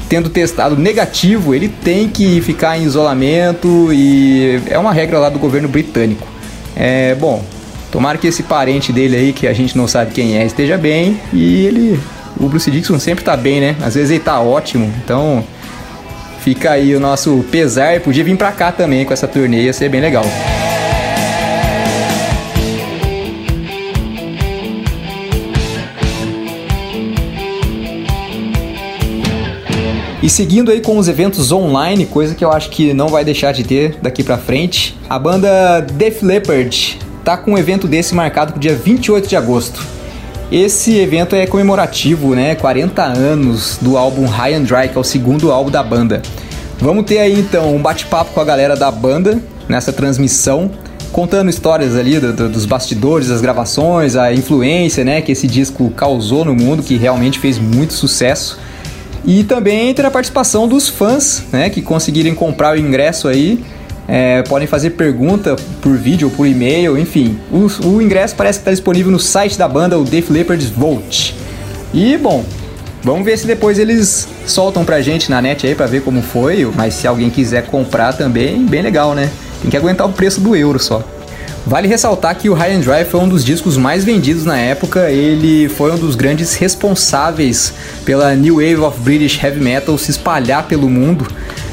tendo 0.09 0.29
testado 0.29 0.77
negativo, 0.77 1.55
ele 1.55 1.69
tem 1.69 2.09
que 2.09 2.41
ficar 2.41 2.77
em 2.77 2.83
isolamento 2.83 3.93
e 3.93 4.61
é 4.67 4.77
uma 4.77 4.93
regra 4.93 5.21
lá 5.21 5.29
do 5.29 5.39
governo 5.39 5.69
britânico. 5.69 6.27
É, 6.75 7.15
bom, 7.15 7.45
tomara 7.93 8.19
que 8.19 8.27
esse 8.27 8.43
parente 8.43 8.93
dele 8.93 9.17
aí, 9.17 9.33
que 9.33 9.47
a 9.47 9.53
gente 9.53 9.79
não 9.79 9.87
sabe 9.87 10.11
quem 10.11 10.37
é, 10.37 10.45
esteja 10.45 10.77
bem 10.77 11.21
e 11.33 11.65
ele, 11.65 12.01
o 12.41 12.49
Bruce 12.49 12.69
Dixon 12.73 12.99
sempre 12.99 13.23
tá 13.23 13.37
bem, 13.37 13.61
né? 13.61 13.77
Às 13.81 13.95
vezes 13.95 14.11
ele 14.11 14.19
tá 14.19 14.41
ótimo, 14.41 14.93
então 15.05 15.45
Fica 16.43 16.71
aí 16.71 16.95
o 16.95 17.01
nosso 17.01 17.45
pesar. 17.51 18.01
Podia 18.01 18.25
vir 18.25 18.37
pra 18.37 18.51
cá 18.51 18.73
também 18.73 19.05
com 19.05 19.13
essa 19.13 19.29
turnê, 19.29 19.63
ia 19.63 19.73
ser 19.73 19.89
bem 19.89 20.01
legal. 20.01 20.25
E 30.23 30.29
seguindo 30.29 30.71
aí 30.71 30.81
com 30.81 30.99
os 30.99 31.09
eventos 31.09 31.51
online, 31.51 32.05
coisa 32.05 32.35
que 32.35 32.45
eu 32.45 32.53
acho 32.53 32.69
que 32.71 32.93
não 32.93 33.09
vai 33.09 33.25
deixar 33.25 33.53
de 33.53 33.65
ter 33.65 33.99
daqui 34.03 34.23
pra 34.23 34.37
frente, 34.37 34.97
a 35.09 35.19
banda 35.19 35.81
Def 35.81 36.23
Leppard 36.23 36.99
tá 37.25 37.39
com 37.39 37.53
um 37.53 37.59
evento 37.59 37.89
desse 37.89 38.15
marcado 38.15 38.53
pro 38.53 38.61
dia 38.61 38.75
28 38.75 39.29
de 39.29 39.37
agosto. 39.37 40.00
Esse 40.51 40.99
evento 40.99 41.37
é 41.37 41.47
comemorativo, 41.47 42.35
né? 42.35 42.55
40 42.57 43.03
anos 43.05 43.79
do 43.81 43.97
álbum 43.97 44.27
High 44.27 44.55
and 44.55 44.63
Dry, 44.63 44.89
que 44.89 44.99
é 44.99 45.01
o 45.01 45.05
segundo 45.05 45.53
álbum 45.53 45.71
da 45.71 45.83
banda. 45.83 46.21
Vamos 46.81 47.05
ter 47.05 47.19
aí 47.19 47.39
então 47.39 47.75
um 47.75 47.81
bate-papo 47.81 48.33
com 48.33 48.41
a 48.41 48.45
galera 48.45 48.75
da 48.75 48.91
banda 48.91 49.39
nessa 49.69 49.93
transmissão, 49.93 50.71
contando 51.13 51.51
histórias 51.51 51.95
ali 51.95 52.19
do- 52.19 52.33
do- 52.33 52.49
dos 52.49 52.67
bastidores, 52.67 53.29
das 53.29 53.41
gravações, 53.41 54.17
a 54.17 54.33
influência, 54.33 55.05
né, 55.05 55.21
que 55.21 55.31
esse 55.31 55.47
disco 55.47 55.89
causou 55.91 56.45
no 56.45 56.55
mundo, 56.55 56.83
que 56.83 56.97
realmente 56.97 57.39
fez 57.39 57.57
muito 57.59 57.93
sucesso. 57.93 58.59
E 59.25 59.45
também 59.45 59.93
ter 59.95 60.05
a 60.07 60.11
participação 60.11 60.67
dos 60.67 60.89
fãs, 60.89 61.45
né, 61.53 61.71
que 61.71 61.81
conseguirem 61.83 62.35
comprar 62.35 62.75
o 62.75 62.79
ingresso 62.79 63.29
aí. 63.29 63.63
É, 64.13 64.43
podem 64.43 64.67
fazer 64.67 64.91
pergunta 64.91 65.55
por 65.81 65.97
vídeo 65.97 66.27
ou 66.27 66.35
por 66.35 66.45
e-mail, 66.45 66.99
enfim. 66.99 67.39
O, 67.49 67.69
o 67.87 68.03
ingresso 68.03 68.35
parece 68.35 68.59
que 68.59 68.63
está 68.63 68.73
disponível 68.73 69.13
no 69.13 69.21
site 69.21 69.57
da 69.57 69.69
banda, 69.69 69.97
o 69.97 70.03
Def 70.03 70.31
Leppard's 70.31 70.69
Vote. 70.69 71.37
E, 71.95 72.19
bom, 72.19 72.45
vamos 73.05 73.25
ver 73.25 73.39
se 73.39 73.47
depois 73.47 73.79
eles 73.79 74.27
soltam 74.49 74.85
pra 74.85 75.01
gente 75.01 75.31
na 75.31 75.41
net 75.41 75.65
aí 75.65 75.77
pra 75.77 75.87
ver 75.87 76.03
como 76.03 76.23
foi. 76.23 76.69
Mas 76.75 76.95
se 76.95 77.07
alguém 77.07 77.31
quiser 77.31 77.67
comprar 77.67 78.13
também, 78.13 78.67
bem 78.67 78.83
legal, 78.83 79.15
né? 79.15 79.31
Tem 79.63 79.71
que 79.71 79.77
aguentar 79.77 80.09
o 80.09 80.13
preço 80.13 80.41
do 80.41 80.57
euro 80.57 80.81
só. 80.81 81.05
Vale 81.65 81.87
ressaltar 81.87 82.35
que 82.37 82.51
o 82.51 82.55
High 82.55 82.77
and 82.77 82.81
Dry 82.81 83.05
foi 83.05 83.21
um 83.21 83.29
dos 83.29 83.45
discos 83.45 83.77
mais 83.77 84.03
vendidos 84.03 84.45
na 84.45 84.59
época. 84.59 85.09
Ele 85.09 85.69
foi 85.69 85.93
um 85.93 85.97
dos 85.97 86.17
grandes 86.17 86.57
responsáveis 86.57 87.73
pela 88.05 88.35
New 88.35 88.57
Wave 88.57 88.81
of 88.81 88.99
British 89.03 89.41
Heavy 89.41 89.61
Metal 89.61 89.97
se 89.97 90.11
espalhar 90.11 90.67
pelo 90.67 90.91
mundo. 90.91 91.29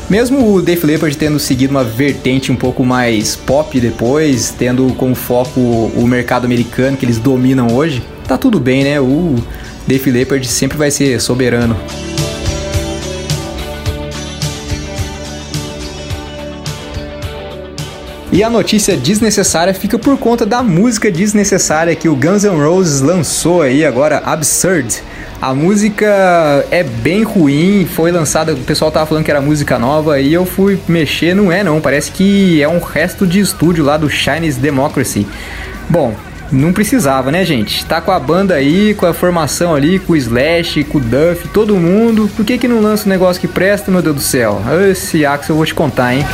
Mesmo 0.09 0.53
o 0.53 0.61
Def 0.61 0.85
Leppard 0.85 1.17
tendo 1.17 1.37
seguido 1.37 1.71
uma 1.71 1.83
vertente 1.83 2.49
um 2.49 2.55
pouco 2.55 2.85
mais 2.85 3.35
pop 3.35 3.77
depois, 3.77 4.53
tendo 4.57 4.93
como 4.93 5.13
foco 5.13 5.59
o 5.59 6.07
mercado 6.07 6.45
americano 6.45 6.95
que 6.95 7.03
eles 7.05 7.19
dominam 7.19 7.67
hoje, 7.75 8.01
tá 8.25 8.37
tudo 8.37 8.57
bem, 8.57 8.85
né? 8.85 9.01
O 9.01 9.35
Def 9.85 10.07
Leppard 10.07 10.47
sempre 10.47 10.77
vai 10.77 10.91
ser 10.91 11.19
soberano. 11.19 11.75
E 18.31 18.43
a 18.43 18.49
notícia 18.49 18.95
desnecessária 18.95 19.73
fica 19.73 19.99
por 19.99 20.17
conta 20.17 20.45
da 20.45 20.63
música 20.63 21.11
desnecessária 21.11 21.95
que 21.95 22.07
o 22.07 22.15
Guns 22.15 22.43
N' 22.43 22.61
Roses 22.61 23.01
lançou 23.01 23.61
aí 23.61 23.83
agora, 23.83 24.19
Absurd. 24.19 25.01
A 25.39 25.53
música 25.53 26.65
é 26.71 26.83
bem 26.83 27.21
ruim, 27.21 27.85
foi 27.85 28.11
lançada, 28.11 28.53
o 28.53 28.57
pessoal 28.57 28.89
tava 28.89 29.05
falando 29.05 29.23
que 29.23 29.29
era 29.29 29.39
música 29.39 29.77
nova 29.77 30.19
e 30.19 30.33
eu 30.33 30.45
fui 30.45 30.79
mexer, 30.87 31.35
não 31.35 31.51
é 31.51 31.63
não, 31.63 31.79
parece 31.79 32.11
que 32.11 32.61
é 32.61 32.67
um 32.67 32.79
resto 32.79 33.27
de 33.27 33.39
estúdio 33.39 33.85
lá 33.85 33.97
do 33.97 34.09
Chinese 34.09 34.59
Democracy. 34.59 35.27
Bom, 35.87 36.15
não 36.51 36.73
precisava, 36.73 37.31
né, 37.31 37.45
gente? 37.45 37.85
Tá 37.85 38.01
com 38.01 38.11
a 38.11 38.19
banda 38.19 38.55
aí, 38.55 38.95
com 38.95 39.05
a 39.05 39.13
formação 39.13 39.75
ali, 39.75 39.99
com 39.99 40.13
o 40.13 40.15
Slash, 40.15 40.83
com 40.85 40.97
o 40.97 41.01
Duff, 41.01 41.47
todo 41.49 41.75
mundo. 41.75 42.29
Por 42.35 42.43
que 42.43 42.57
que 42.57 42.67
não 42.67 42.81
lança 42.81 43.05
um 43.05 43.09
negócio 43.09 43.39
que 43.39 43.47
presta, 43.47 43.91
meu 43.91 44.01
Deus 44.01 44.15
do 44.15 44.21
céu? 44.21 44.61
Esse 44.89 45.25
Axel 45.25 45.53
eu 45.53 45.57
vou 45.57 45.65
te 45.65 45.75
contar, 45.75 46.15
hein? 46.15 46.25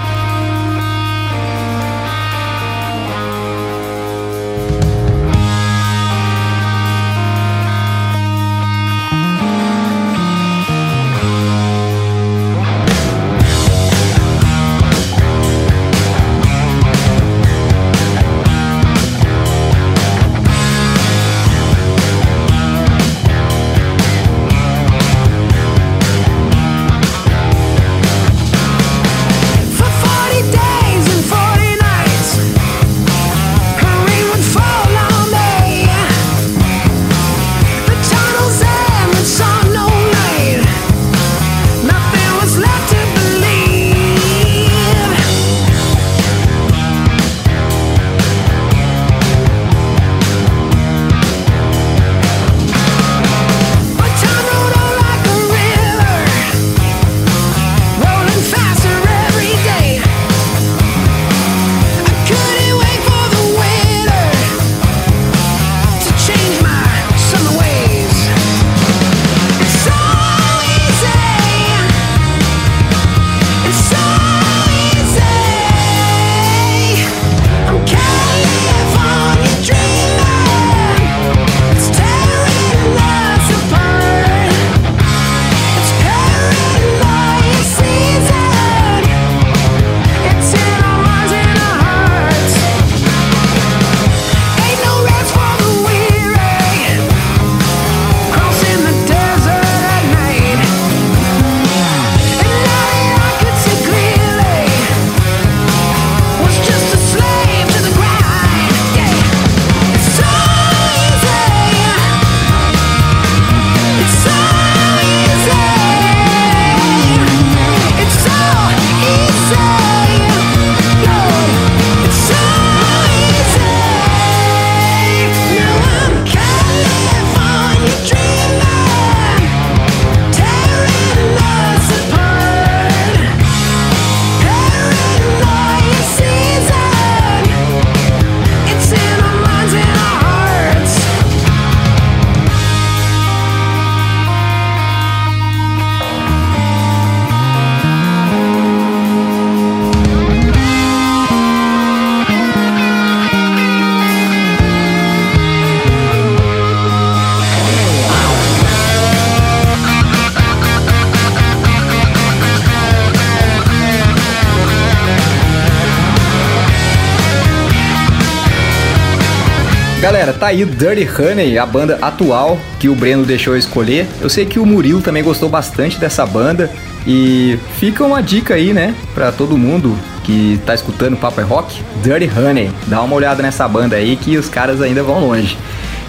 Tá 170.47 170.51
aí 170.51 170.63
Dirty 170.63 171.05
Honey, 171.05 171.57
a 171.57 171.65
banda 171.65 171.97
atual 172.01 172.57
que 172.79 172.87
o 172.87 172.95
Breno 172.95 173.25
deixou 173.25 173.57
escolher. 173.57 174.07
Eu 174.21 174.29
sei 174.29 174.45
que 174.45 174.59
o 174.59 174.65
Murilo 174.65 175.01
também 175.01 175.21
gostou 175.21 175.49
bastante 175.49 175.99
dessa 175.99 176.25
banda. 176.25 176.71
E 177.05 177.59
fica 177.77 178.03
uma 178.05 178.21
dica 178.21 178.53
aí, 178.53 178.73
né, 178.73 178.95
pra 179.13 179.31
todo 179.31 179.57
mundo 179.57 179.97
que 180.23 180.59
tá 180.65 180.73
escutando 180.73 181.17
Papo 181.17 181.41
é 181.41 181.43
Rock, 181.43 181.81
Dirty 182.01 182.29
Honey. 182.37 182.71
Dá 182.87 183.01
uma 183.01 183.15
olhada 183.15 183.41
nessa 183.43 183.67
banda 183.67 183.97
aí 183.97 184.15
que 184.15 184.37
os 184.37 184.47
caras 184.47 184.81
ainda 184.81 185.03
vão 185.03 185.19
longe. 185.19 185.57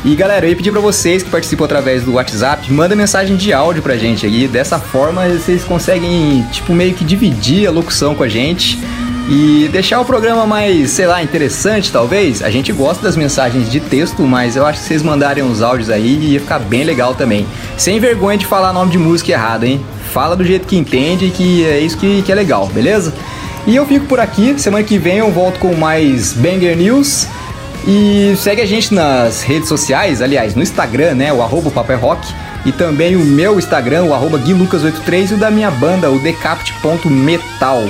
E 0.05 0.15
galera, 0.15 0.47
eu 0.47 0.51
ia 0.51 0.57
pedir 0.57 0.71
pra 0.71 0.81
vocês 0.81 1.25
que 1.25 1.31
participam 1.31 1.65
através 1.65 2.05
do 2.05 2.13
WhatsApp, 2.13 2.73
manda 2.73 2.95
mensagem 2.95 3.37
de 3.37 3.53
áudio 3.53 3.83
pra 3.83 3.97
gente 3.97 4.25
aí. 4.25 4.47
Dessa 4.47 4.79
forma 4.79 5.29
vocês 5.29 5.65
conseguem, 5.65 6.47
tipo, 6.53 6.73
meio 6.73 6.95
que 6.95 7.05
dividir 7.05 7.67
a 7.67 7.73
locução 7.73 8.15
com 8.15 8.23
a 8.23 8.29
gente 8.29 8.79
e 9.29 9.69
deixar 9.71 10.01
o 10.01 10.07
programa 10.07 10.47
mais, 10.47 10.91
sei 10.91 11.07
lá, 11.07 11.23
interessante 11.23 11.93
talvez. 11.93 12.43
A 12.43 12.51
gente 12.51 12.73
gosta 12.73 13.03
das 13.03 13.15
mensagens 13.15 13.71
de 13.71 13.79
texto, 13.79 14.23
mas 14.23 14.57
eu 14.57 14.65
acho 14.65 14.81
que 14.81 14.87
vocês 14.87 15.03
mandarem 15.03 15.45
os 15.45 15.61
áudios 15.61 15.91
aí 15.91 16.33
ia 16.33 16.41
ficar 16.41 16.59
bem 16.59 16.83
legal 16.83 17.15
também. 17.15 17.47
Sem 17.77 18.01
vergonha 18.01 18.39
de 18.39 18.47
falar 18.47 18.73
nome 18.73 18.91
de 18.91 18.99
música 18.99 19.31
errado, 19.31 19.65
hein? 19.65 19.85
Fala 20.15 20.35
do 20.35 20.45
jeito 20.45 20.67
que 20.67 20.77
entende, 20.77 21.31
que 21.31 21.67
é 21.67 21.79
isso 21.79 21.99
que, 21.99 22.23
que 22.23 22.33
é 22.33 22.35
legal, 22.35 22.67
beleza? 22.69 23.13
E 23.67 23.77
eu 23.77 23.85
fico 23.85 24.07
por 24.07 24.19
aqui, 24.19 24.59
semana 24.59 24.83
que 24.83 24.97
vem 24.97 25.19
eu 25.19 25.31
volto 25.31 25.59
com 25.59 25.75
mais 25.75 26.33
Banger 26.33 26.75
News. 26.75 27.27
E 27.87 28.35
segue 28.37 28.63
a 28.63 28.67
gente 28.67 28.95
nas 28.95 29.43
redes 29.43 29.69
sociais, 29.69 30.23
aliás, 30.23 30.55
no 30.55 30.63
Instagram, 30.63 31.15
né? 31.15 31.33
O 31.33 31.43
arroba 31.43 31.71
Rock. 31.97 32.27
E 32.65 32.73
também 32.73 33.15
o 33.15 33.21
meu 33.21 33.59
Instagram, 33.59 34.05
o 34.05 34.15
arroba 34.15 34.39
GuiLucas83 34.39 35.31
e 35.31 35.35
o 35.35 35.37
da 35.37 35.51
minha 35.51 35.71
banda, 35.71 36.11
o 36.11 36.19
decapt.metal. 36.19 37.85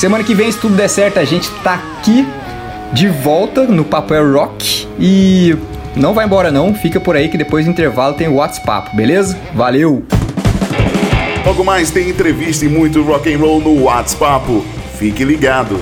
Semana 0.00 0.24
que 0.24 0.34
vem, 0.34 0.50
se 0.50 0.58
tudo 0.58 0.74
der 0.74 0.88
certo, 0.88 1.18
a 1.18 1.24
gente 1.26 1.50
tá 1.62 1.74
aqui 1.74 2.26
de 2.90 3.06
volta 3.06 3.64
no 3.64 3.84
Papo 3.84 4.14
é 4.14 4.22
Rock. 4.22 4.88
E 4.98 5.54
não 5.94 6.14
vai 6.14 6.24
embora 6.24 6.50
não, 6.50 6.72
fica 6.72 6.98
por 6.98 7.16
aí 7.16 7.28
que 7.28 7.36
depois 7.36 7.66
do 7.66 7.70
intervalo 7.70 8.14
tem 8.14 8.26
o 8.26 8.36
WhatsApp, 8.36 8.96
beleza? 8.96 9.36
Valeu! 9.52 10.02
Logo 11.44 11.62
mais 11.62 11.90
tem 11.90 12.08
entrevista 12.08 12.64
e 12.64 12.68
muito 12.70 13.02
rock 13.02 13.30
and 13.30 13.36
roll 13.36 13.60
no 13.60 13.82
WhatsApp. 13.82 14.62
Fique 14.98 15.22
ligado. 15.22 15.78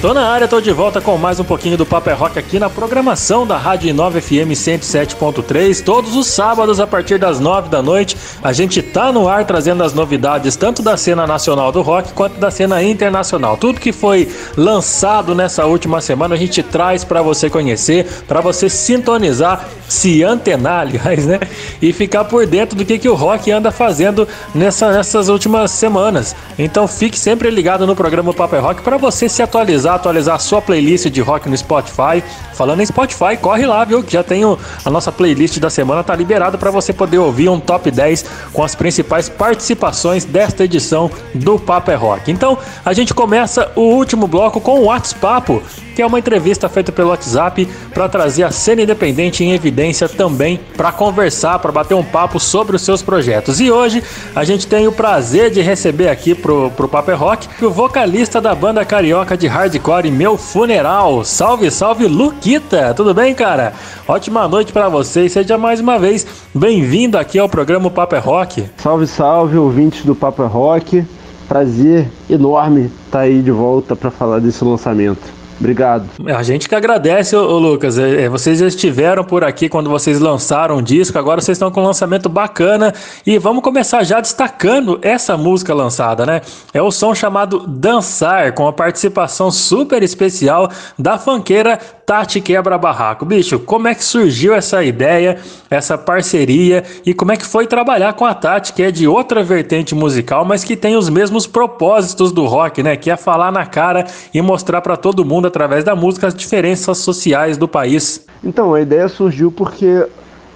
Tô 0.00 0.14
na 0.14 0.28
área, 0.28 0.46
tô 0.46 0.60
de 0.60 0.70
volta 0.70 1.00
com 1.00 1.16
mais 1.16 1.40
um 1.40 1.44
pouquinho 1.44 1.76
do 1.76 1.84
Papo 1.84 2.08
é 2.08 2.12
Rock 2.12 2.38
aqui 2.38 2.60
na 2.60 2.70
programação 2.70 3.44
da 3.44 3.58
Rádio 3.58 3.92
9 3.92 4.20
FM 4.20 4.52
107.3. 4.54 5.82
Todos 5.82 6.14
os 6.14 6.28
sábados, 6.28 6.78
a 6.78 6.86
partir 6.86 7.18
das 7.18 7.40
9 7.40 7.68
da 7.68 7.82
noite, 7.82 8.16
a 8.40 8.52
gente 8.52 8.80
tá 8.80 9.10
no 9.10 9.26
ar 9.26 9.44
trazendo 9.44 9.82
as 9.82 9.92
novidades 9.92 10.54
tanto 10.54 10.82
da 10.82 10.96
cena 10.96 11.26
nacional 11.26 11.72
do 11.72 11.82
rock 11.82 12.12
quanto 12.12 12.38
da 12.38 12.48
cena 12.48 12.80
internacional. 12.80 13.56
Tudo 13.56 13.80
que 13.80 13.90
foi 13.90 14.32
lançado 14.56 15.34
nessa 15.34 15.66
última 15.66 16.00
semana 16.00 16.36
a 16.36 16.38
gente 16.38 16.62
traz 16.62 17.02
para 17.02 17.20
você 17.20 17.50
conhecer, 17.50 18.06
para 18.28 18.40
você 18.40 18.70
sintonizar, 18.70 19.68
se 19.88 20.22
antenar, 20.22 20.82
aliás, 20.82 21.26
né? 21.26 21.40
E 21.82 21.92
ficar 21.92 22.24
por 22.24 22.46
dentro 22.46 22.76
do 22.76 22.84
que, 22.84 23.00
que 23.00 23.08
o 23.08 23.16
rock 23.16 23.50
anda 23.50 23.72
fazendo 23.72 24.28
nessa, 24.54 24.92
nessas 24.92 25.28
últimas 25.28 25.72
semanas. 25.72 26.36
Então 26.56 26.86
fique 26.86 27.18
sempre 27.18 27.50
ligado 27.50 27.84
no 27.84 27.96
programa 27.96 28.32
Papo 28.32 28.54
é 28.54 28.60
Rock 28.60 28.82
para 28.82 28.96
você 28.96 29.28
se 29.28 29.42
atualizar 29.42 29.88
atualizar 29.98 30.40
sua 30.40 30.62
playlist 30.62 31.06
de 31.08 31.20
rock 31.20 31.48
no 31.48 31.56
Spotify. 31.56 32.22
Falando 32.54 32.80
em 32.80 32.86
Spotify, 32.86 33.36
corre 33.40 33.66
lá, 33.66 33.84
viu? 33.84 34.02
Que 34.02 34.12
já 34.12 34.22
tem 34.22 34.42
a 34.44 34.90
nossa 34.90 35.12
playlist 35.12 35.58
da 35.58 35.70
semana, 35.70 36.02
tá 36.02 36.14
liberada 36.14 36.56
para 36.56 36.70
você 36.70 36.92
poder 36.92 37.18
ouvir 37.18 37.48
um 37.48 37.60
top 37.60 37.90
10 37.90 38.24
com 38.52 38.62
as 38.64 38.74
principais 38.74 39.28
participações 39.28 40.24
desta 40.24 40.64
edição 40.64 41.10
do 41.34 41.58
Papo 41.58 41.90
é 41.90 41.94
Rock. 41.94 42.30
Então, 42.30 42.58
a 42.84 42.92
gente 42.92 43.12
começa 43.12 43.70
o 43.76 43.82
último 43.82 44.26
bloco 44.26 44.60
com 44.60 44.80
o 44.80 44.84
WhatsApp, 44.86 45.60
que 45.98 46.02
é 46.02 46.06
uma 46.06 46.20
entrevista 46.20 46.68
feita 46.68 46.92
pelo 46.92 47.08
WhatsApp 47.08 47.66
para 47.92 48.08
trazer 48.08 48.44
a 48.44 48.52
cena 48.52 48.82
independente 48.82 49.42
em 49.42 49.50
evidência 49.50 50.08
também 50.08 50.60
para 50.76 50.92
conversar, 50.92 51.58
para 51.58 51.72
bater 51.72 51.94
um 51.94 52.04
papo 52.04 52.38
sobre 52.38 52.76
os 52.76 52.82
seus 52.82 53.02
projetos. 53.02 53.58
E 53.58 53.68
hoje 53.68 54.00
a 54.32 54.44
gente 54.44 54.68
tem 54.68 54.86
o 54.86 54.92
prazer 54.92 55.50
de 55.50 55.60
receber 55.60 56.08
aqui 56.08 56.36
pro, 56.36 56.70
pro 56.70 56.86
Paper 56.86 57.18
Rock 57.18 57.48
o 57.60 57.68
vocalista 57.68 58.40
da 58.40 58.54
banda 58.54 58.84
carioca 58.84 59.36
de 59.36 59.48
hardcore 59.48 60.08
Meu 60.08 60.36
Funeral. 60.36 61.24
Salve, 61.24 61.68
salve 61.68 62.06
Luquita! 62.06 62.94
Tudo 62.94 63.12
bem, 63.12 63.34
cara? 63.34 63.72
Ótima 64.06 64.46
noite 64.46 64.72
para 64.72 64.88
você 64.88 65.26
e 65.26 65.28
seja 65.28 65.58
mais 65.58 65.80
uma 65.80 65.98
vez 65.98 66.24
bem-vindo 66.54 67.18
aqui 67.18 67.40
ao 67.40 67.48
programa 67.48 67.90
Paper 67.90 68.24
Rock. 68.24 68.66
Salve, 68.76 69.08
salve, 69.08 69.58
ouvintes 69.58 70.04
do 70.04 70.14
Papo 70.14 70.44
é 70.44 70.46
Rock. 70.46 71.04
Prazer 71.48 72.06
enorme 72.30 72.88
estar 73.04 73.22
aí 73.22 73.42
de 73.42 73.50
volta 73.50 73.96
para 73.96 74.12
falar 74.12 74.38
desse 74.38 74.62
lançamento. 74.62 75.37
Obrigado. 75.58 76.08
A 76.26 76.42
gente 76.42 76.68
que 76.68 76.74
agradece, 76.74 77.34
ô, 77.34 77.40
ô, 77.40 77.58
Lucas. 77.58 77.98
É, 77.98 78.22
é, 78.22 78.28
vocês 78.28 78.58
já 78.58 78.66
estiveram 78.66 79.24
por 79.24 79.42
aqui 79.42 79.68
quando 79.68 79.90
vocês 79.90 80.20
lançaram 80.20 80.76
o 80.76 80.82
disco, 80.82 81.18
agora 81.18 81.40
vocês 81.40 81.56
estão 81.56 81.70
com 81.70 81.80
um 81.80 81.86
lançamento 81.86 82.28
bacana. 82.28 82.94
E 83.26 83.38
vamos 83.38 83.62
começar 83.62 84.04
já 84.04 84.20
destacando 84.20 84.98
essa 85.02 85.36
música 85.36 85.74
lançada, 85.74 86.24
né? 86.24 86.40
É 86.72 86.80
o 86.80 86.90
som 86.90 87.14
chamado 87.14 87.66
Dançar, 87.66 88.54
com 88.54 88.68
a 88.68 88.72
participação 88.72 89.50
super 89.50 90.02
especial 90.02 90.70
da 90.96 91.18
fanqueira 91.18 91.78
Tati 92.08 92.40
Quebra 92.40 92.78
Barraco. 92.78 93.26
Bicho, 93.26 93.58
como 93.58 93.86
é 93.86 93.94
que 93.94 94.02
surgiu 94.02 94.54
essa 94.54 94.82
ideia, 94.82 95.36
essa 95.68 95.98
parceria 95.98 96.82
e 97.04 97.12
como 97.12 97.32
é 97.32 97.36
que 97.36 97.44
foi 97.44 97.66
trabalhar 97.66 98.14
com 98.14 98.24
a 98.24 98.32
Tati, 98.32 98.72
que 98.72 98.82
é 98.82 98.90
de 98.90 99.06
outra 99.06 99.44
vertente 99.44 99.94
musical, 99.94 100.42
mas 100.42 100.64
que 100.64 100.74
tem 100.74 100.96
os 100.96 101.10
mesmos 101.10 101.46
propósitos 101.46 102.32
do 102.32 102.46
rock, 102.46 102.82
né? 102.82 102.96
Que 102.96 103.10
é 103.10 103.16
falar 103.18 103.52
na 103.52 103.66
cara 103.66 104.06
e 104.32 104.40
mostrar 104.40 104.80
para 104.80 104.96
todo 104.96 105.22
mundo 105.22 105.48
através 105.48 105.84
da 105.84 105.94
música 105.94 106.28
as 106.28 106.34
diferenças 106.34 106.96
sociais 106.96 107.58
do 107.58 107.68
país. 107.68 108.24
Então, 108.42 108.72
a 108.72 108.80
ideia 108.80 109.06
surgiu 109.10 109.52
porque 109.52 110.06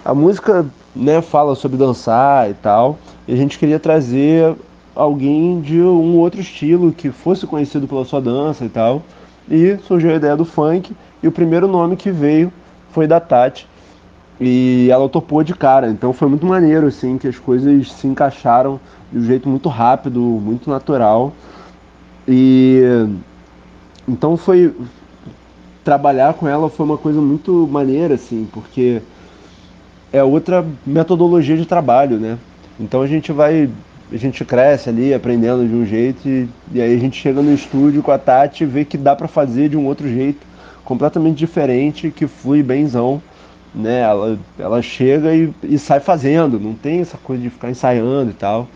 a 0.03 0.15
música 0.15 0.65
né, 0.97 1.21
fala 1.21 1.55
sobre 1.55 1.77
dançar 1.77 2.49
e 2.49 2.55
tal, 2.55 2.99
e 3.29 3.35
a 3.35 3.37
gente 3.37 3.59
queria 3.59 3.79
trazer 3.79 4.55
alguém 4.97 5.61
de 5.61 5.83
um 5.83 6.17
outro 6.17 6.41
estilo 6.41 6.93
que 6.93 7.11
fosse 7.11 7.47
conhecido 7.47 7.87
pela 7.87 8.07
sua 8.07 8.23
dança 8.23 8.65
e 8.65 8.71
tal. 8.71 9.03
E 9.51 9.77
surgiu 9.87 10.13
a 10.13 10.15
ideia 10.15 10.37
do 10.37 10.45
funk, 10.45 10.95
e 11.23 11.29
o 11.29 11.33
primeiro 11.33 11.67
nome 11.67 11.97
que 11.97 12.11
veio 12.11 12.53
foi 12.91 13.07
da 13.07 13.21
Tati. 13.21 13.69
E 14.41 14.89
ela 14.91 15.09
topou 15.09 15.45
de 15.45 15.55
cara, 15.55 15.89
então 15.89 16.13
foi 16.13 16.29
muito 16.29 16.45
maneiro, 16.45 16.87
assim, 16.89 17.17
que 17.17 17.29
as 17.29 17.39
coisas 17.39 17.93
se 17.93 18.07
encaixaram 18.07 18.81
de 19.13 19.19
um 19.19 19.25
jeito 19.25 19.49
muito 19.49 19.69
rápido, 19.69 20.21
muito 20.21 20.69
natural. 20.69 21.33
E 22.27 22.83
então 24.09 24.37
foi 24.37 24.75
trabalhar 25.85 26.35
com 26.35 26.49
ela 26.49 26.71
foi 26.71 26.87
uma 26.87 26.99
coisa 26.99 27.21
muito 27.21 27.69
maneira 27.71 28.15
assim, 28.15 28.49
porque 28.53 29.03
é 30.13 30.23
outra 30.23 30.65
metodologia 30.87 31.57
de 31.57 31.67
trabalho, 31.67 32.19
né? 32.19 32.39
Então 32.79 33.03
a 33.03 33.07
gente 33.07 33.33
vai 33.33 33.69
a 34.13 34.17
gente 34.17 34.45
cresce 34.45 34.91
ali 34.91 35.15
aprendendo 35.15 35.67
de 35.67 35.75
um 35.75 35.87
jeito 35.87 36.29
e, 36.29 36.49
e 36.73 36.83
aí 36.83 36.95
a 36.95 36.99
gente 36.99 37.19
chega 37.19 37.41
no 37.41 37.53
estúdio 37.53 38.03
com 38.03 38.11
a 38.11 38.19
Tati 38.19 38.65
e 38.65 38.67
vê 38.67 38.85
que 38.85 38.99
dá 38.99 39.17
para 39.17 39.27
fazer 39.27 39.71
de 39.71 39.77
um 39.77 39.87
outro 39.87 40.07
jeito, 40.07 40.47
completamente 40.85 41.39
diferente, 41.39 42.11
que 42.11 42.27
flui 42.27 42.63
benzão, 42.63 43.23
né? 43.75 44.01
Ela, 44.01 44.39
ela 44.59 44.83
chega 44.83 45.35
e, 45.35 45.53
e 45.63 45.79
sai 45.79 46.01
fazendo, 46.01 46.59
não 46.61 46.75
tem 46.75 47.01
essa 47.01 47.19
coisa 47.19 47.43
de 47.43 47.51
ficar 47.51 47.71
ensaiando 47.71 48.31
e 48.31 48.35
tal. 48.35 48.69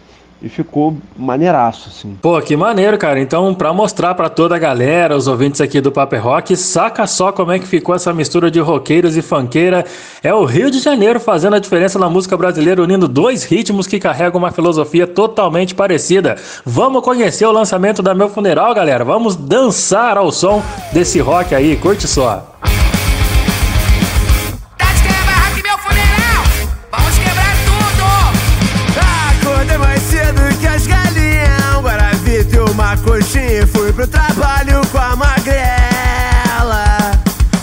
E 0.42 0.50
ficou 0.50 0.98
maneiraço, 1.16 1.88
assim. 1.88 2.16
Pô, 2.20 2.40
que 2.42 2.54
maneiro, 2.56 2.98
cara. 2.98 3.18
Então, 3.18 3.54
pra 3.54 3.72
mostrar 3.72 4.14
pra 4.14 4.28
toda 4.28 4.54
a 4.54 4.58
galera, 4.58 5.16
os 5.16 5.26
ouvintes 5.26 5.62
aqui 5.62 5.80
do 5.80 5.90
Paper 5.90 6.22
Rock, 6.22 6.54
saca 6.56 7.06
só 7.06 7.32
como 7.32 7.52
é 7.52 7.58
que 7.58 7.66
ficou 7.66 7.94
essa 7.94 8.12
mistura 8.12 8.50
de 8.50 8.60
roqueiros 8.60 9.16
e 9.16 9.22
funkeira. 9.22 9.84
É 10.22 10.34
o 10.34 10.44
Rio 10.44 10.70
de 10.70 10.78
Janeiro 10.78 11.18
fazendo 11.18 11.56
a 11.56 11.58
diferença 11.58 11.98
na 11.98 12.10
música 12.10 12.36
brasileira, 12.36 12.82
unindo 12.82 13.08
dois 13.08 13.44
ritmos 13.44 13.86
que 13.86 13.98
carregam 13.98 14.38
uma 14.38 14.52
filosofia 14.52 15.06
totalmente 15.06 15.74
parecida. 15.74 16.36
Vamos 16.66 17.02
conhecer 17.02 17.46
o 17.46 17.52
lançamento 17.52 18.02
da 18.02 18.14
Meu 18.14 18.28
Funeral, 18.28 18.74
galera. 18.74 19.04
Vamos 19.04 19.36
dançar 19.36 20.18
ao 20.18 20.30
som 20.30 20.62
desse 20.92 21.18
rock 21.18 21.54
aí. 21.54 21.76
Curte 21.76 22.06
só. 22.06 22.56
Coxinha 33.06 33.62
e 33.62 33.66
fui 33.66 33.92
pro 33.92 34.06
trabalho 34.06 34.84
com 34.90 34.98
a 34.98 35.14
magrela. 35.14 36.84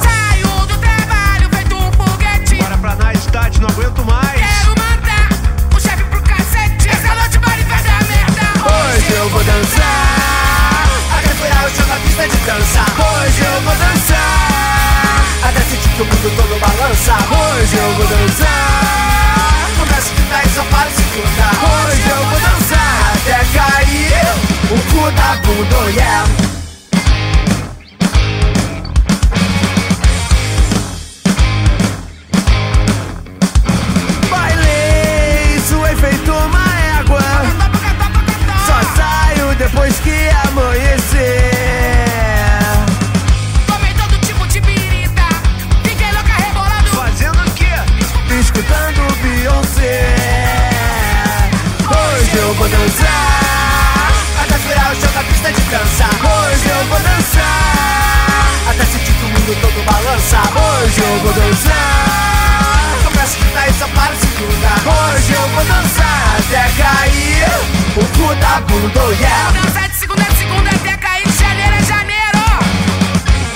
Saio 0.02 0.48
do 0.66 0.78
trabalho 0.78 1.50
feito 1.54 1.76
um 1.76 1.92
foguete. 1.92 2.56
Bora 2.56 2.78
pra 2.78 2.96
na 2.96 3.14
estádio, 3.14 3.62
não 3.62 3.68
aguento 3.68 4.06
mais. 4.06 4.40
Quero 4.40 4.70
mandar 4.80 5.28
o 5.76 5.80
chefe 5.82 6.04
pro 6.06 6.22
cacete. 6.22 6.88
Essa 6.88 7.14
noite 7.14 7.38
vale 7.40 7.64
vai 7.64 7.84
dar 7.84 8.02
merda. 8.06 8.46
Hoje 8.72 9.12
eu 9.12 9.30
vou 9.30 9.44
dançar. 9.44 10.88
Até 11.18 11.30
furar 11.36 11.66
o 11.66 11.70
chão 11.76 11.88
na 11.88 11.96
pista 11.96 12.28
de 12.30 12.38
dança 12.38 12.80
Hoje 12.80 13.42
eu 13.42 13.62
vou 13.62 13.76
dançar. 13.76 15.26
Até 15.44 15.60
sentir 15.60 15.90
que 15.90 16.02
o 16.02 16.06
mundo 16.06 16.32
todo 16.38 16.60
balança. 16.60 17.16
Hoje 17.16 17.76
eu 17.76 17.94
vou 17.96 18.08
dançar 18.08 18.43
da 25.12 25.36
mundo, 25.46 25.90
yeah. 25.96 26.26
Bailei, 34.30 35.60
suei 35.68 35.96
feito 35.96 36.32
uma 36.32 36.66
égua. 37.00 37.22
Só 38.66 38.96
saio 38.96 39.56
depois 39.56 40.00
que 40.00 40.30
amanhecer. 40.48 41.53
Hoje 55.74 56.70
eu 56.70 56.86
vou 56.86 57.00
dançar 57.00 57.44
até 58.70 58.86
sentir 58.86 59.12
que 59.12 59.26
o 59.26 59.28
mundo 59.28 59.60
todo 59.60 59.84
balança. 59.84 60.38
Hoje 60.38 61.02
eu 61.02 61.20
vou 61.22 61.34
dançar. 61.34 63.00
Começa 63.04 63.38
a 63.60 63.68
e 63.68 63.74
só 63.74 63.88
para 63.88 64.16
segunda. 64.16 64.70
Hoje 64.86 65.34
eu 65.34 65.48
vou 65.50 65.66
dançar 65.66 66.36
até 66.38 66.70
cair 66.78 67.50
o 67.98 68.06
cu 68.06 68.36
da 68.36 68.62
bunda, 68.62 69.16
yeah. 69.16 69.52
Dançar 69.52 69.90
de 69.90 69.96
segunda 69.96 70.22
a 70.22 70.36
segunda 70.36 70.70
até 70.70 70.96
cair 70.96 71.28
de 71.28 71.38
janeiro 71.40 71.76
a 71.76 71.82
janeiro. 71.82 72.44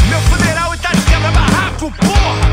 Meu 0.10 0.22
funeral 0.22 0.74
e 0.74 0.78
tá 0.80 0.90
de 0.94 1.02
quebra-barraco, 1.02 1.92
porra! 2.00 2.47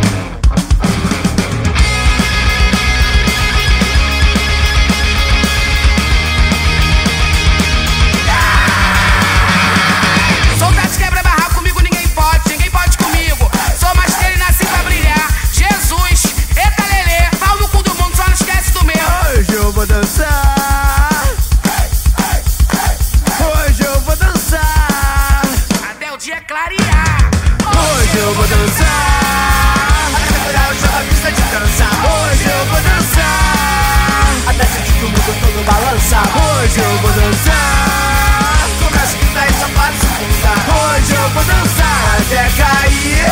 O 35.04 35.08
mundo 35.08 35.34
todo 35.40 35.64
balança. 35.66 36.16
Hoje 36.18 36.80
eu 36.80 36.96
vou 36.98 37.12
dançar. 37.12 38.68
Começa 38.82 39.16
a 39.16 39.20
gritar 39.20 39.46
e 39.48 39.52
só 39.52 39.68
para 39.74 39.92
segunda. 40.00 40.52
Hoje 40.74 41.14
eu 41.14 41.28
vou 41.30 41.44
dançar 41.44 42.16
até 42.20 42.42
cair 42.56 43.24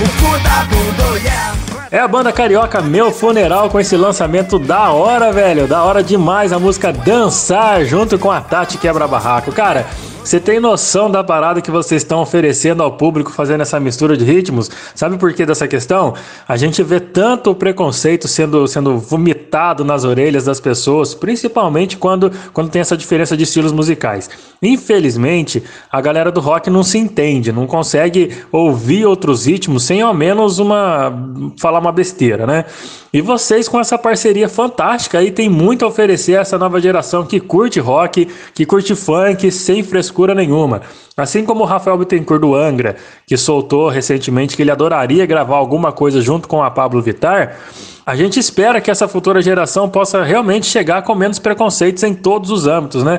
o 0.00 0.08
cu 0.22 0.38
da 0.42 0.64
bunda, 0.64 1.18
yeah. 1.18 1.54
É 1.90 1.98
a 1.98 2.06
banda 2.06 2.30
carioca 2.30 2.82
Meu 2.82 3.10
Funeral 3.10 3.70
com 3.70 3.80
esse 3.80 3.96
lançamento 3.96 4.58
da 4.58 4.90
hora, 4.90 5.32
velho. 5.32 5.66
Da 5.66 5.82
hora 5.82 6.02
demais 6.02 6.52
a 6.52 6.58
música 6.58 6.92
Dançar 6.92 7.84
junto 7.84 8.18
com 8.18 8.30
a 8.30 8.40
Tati 8.40 8.76
Quebra 8.76 9.08
Barraco. 9.08 9.52
Cara, 9.52 9.86
você 10.28 10.38
tem 10.38 10.60
noção 10.60 11.10
da 11.10 11.24
parada 11.24 11.62
que 11.62 11.70
vocês 11.70 12.02
estão 12.02 12.20
oferecendo 12.20 12.82
ao 12.82 12.92
público 12.92 13.32
fazendo 13.32 13.62
essa 13.62 13.80
mistura 13.80 14.14
de 14.14 14.26
ritmos? 14.26 14.70
Sabe 14.94 15.16
por 15.16 15.32
que 15.32 15.46
dessa 15.46 15.66
questão? 15.66 16.12
A 16.46 16.54
gente 16.54 16.82
vê 16.82 17.00
tanto 17.00 17.54
preconceito 17.54 18.28
sendo, 18.28 18.68
sendo 18.68 18.98
vomitado 18.98 19.86
nas 19.86 20.04
orelhas 20.04 20.44
das 20.44 20.60
pessoas, 20.60 21.14
principalmente 21.14 21.96
quando, 21.96 22.30
quando 22.52 22.68
tem 22.68 22.82
essa 22.82 22.94
diferença 22.94 23.34
de 23.38 23.44
estilos 23.44 23.72
musicais. 23.72 24.28
Infelizmente, 24.60 25.62
a 25.90 25.98
galera 25.98 26.30
do 26.30 26.40
rock 26.40 26.68
não 26.68 26.82
se 26.82 26.98
entende, 26.98 27.50
não 27.50 27.66
consegue 27.66 28.36
ouvir 28.52 29.06
outros 29.06 29.46
ritmos 29.46 29.84
sem 29.84 30.02
ao 30.02 30.12
menos 30.12 30.58
uma 30.58 31.10
falar 31.58 31.78
uma 31.78 31.90
besteira, 31.90 32.46
né? 32.46 32.66
E 33.12 33.22
vocês 33.22 33.68
com 33.68 33.80
essa 33.80 33.96
parceria 33.96 34.48
fantástica 34.48 35.18
aí 35.18 35.30
tem 35.30 35.48
muito 35.48 35.84
a 35.84 35.88
oferecer 35.88 36.36
a 36.36 36.42
essa 36.42 36.58
nova 36.58 36.78
geração 36.78 37.24
que 37.24 37.40
curte 37.40 37.80
rock, 37.80 38.28
que 38.54 38.66
curte 38.66 38.94
funk 38.94 39.50
sem 39.50 39.82
frescura 39.82 40.34
nenhuma. 40.34 40.82
Assim 41.16 41.42
como 41.44 41.64
o 41.64 41.66
Rafael 41.66 41.96
Bittencourt 41.96 42.40
do 42.40 42.54
Angra, 42.54 42.96
que 43.26 43.36
soltou 43.36 43.88
recentemente 43.88 44.54
que 44.54 44.62
ele 44.62 44.70
adoraria 44.70 45.24
gravar 45.24 45.56
alguma 45.56 45.90
coisa 45.90 46.20
junto 46.20 46.46
com 46.46 46.62
a 46.62 46.70
Pablo 46.70 47.00
Vittar, 47.00 47.56
a 48.04 48.14
gente 48.14 48.38
espera 48.38 48.80
que 48.80 48.90
essa 48.90 49.08
futura 49.08 49.40
geração 49.40 49.88
possa 49.88 50.22
realmente 50.22 50.66
chegar 50.66 51.02
com 51.02 51.14
menos 51.14 51.38
preconceitos 51.38 52.02
em 52.02 52.14
todos 52.14 52.50
os 52.50 52.66
âmbitos, 52.66 53.02
né? 53.02 53.18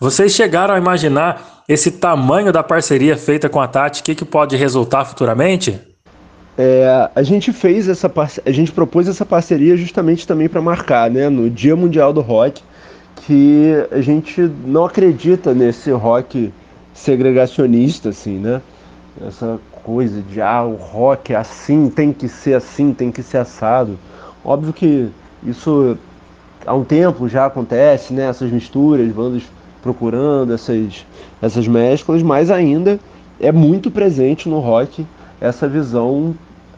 Vocês 0.00 0.32
chegaram 0.32 0.74
a 0.74 0.78
imaginar 0.78 1.62
esse 1.68 1.90
tamanho 1.90 2.52
da 2.52 2.62
parceria 2.62 3.16
feita 3.16 3.48
com 3.48 3.60
a 3.60 3.68
Tati, 3.68 4.00
o 4.00 4.04
que, 4.04 4.14
que 4.14 4.24
pode 4.24 4.56
resultar 4.56 5.04
futuramente? 5.04 5.95
É, 6.58 7.10
a 7.14 7.22
gente 7.22 7.52
fez 7.52 7.86
essa 7.86 8.10
a 8.46 8.50
gente 8.50 8.72
propôs 8.72 9.06
essa 9.08 9.26
parceria 9.26 9.76
justamente 9.76 10.26
também 10.26 10.48
para 10.48 10.62
marcar, 10.62 11.10
né, 11.10 11.28
no 11.28 11.50
Dia 11.50 11.76
Mundial 11.76 12.14
do 12.14 12.22
Rock, 12.22 12.62
que 13.26 13.74
a 13.90 14.00
gente 14.00 14.40
não 14.64 14.86
acredita 14.86 15.52
nesse 15.52 15.90
rock 15.90 16.52
segregacionista, 16.94 18.08
assim, 18.08 18.38
né? 18.38 18.62
Essa 19.26 19.58
coisa 19.84 20.22
de 20.22 20.40
ah, 20.40 20.64
o 20.64 20.76
rock 20.76 21.32
é 21.32 21.36
assim, 21.36 21.90
tem 21.90 22.12
que 22.12 22.28
ser 22.28 22.54
assim, 22.54 22.92
tem 22.92 23.10
que 23.10 23.22
ser 23.22 23.38
assado. 23.38 23.98
Óbvio 24.44 24.72
que 24.72 25.08
isso 25.44 25.98
há 26.66 26.74
um 26.74 26.84
tempo 26.84 27.28
já 27.28 27.46
acontece, 27.46 28.14
né? 28.14 28.28
Essas 28.28 28.50
misturas, 28.50 29.10
bandas 29.12 29.42
procurando 29.82 30.54
essas, 30.54 31.04
essas 31.40 31.68
mesclas, 31.68 32.22
mas 32.22 32.50
ainda 32.50 32.98
é 33.40 33.52
muito 33.52 33.90
presente 33.90 34.48
no 34.48 34.58
rock 34.58 35.06
essa 35.40 35.68
visão 35.68 36.34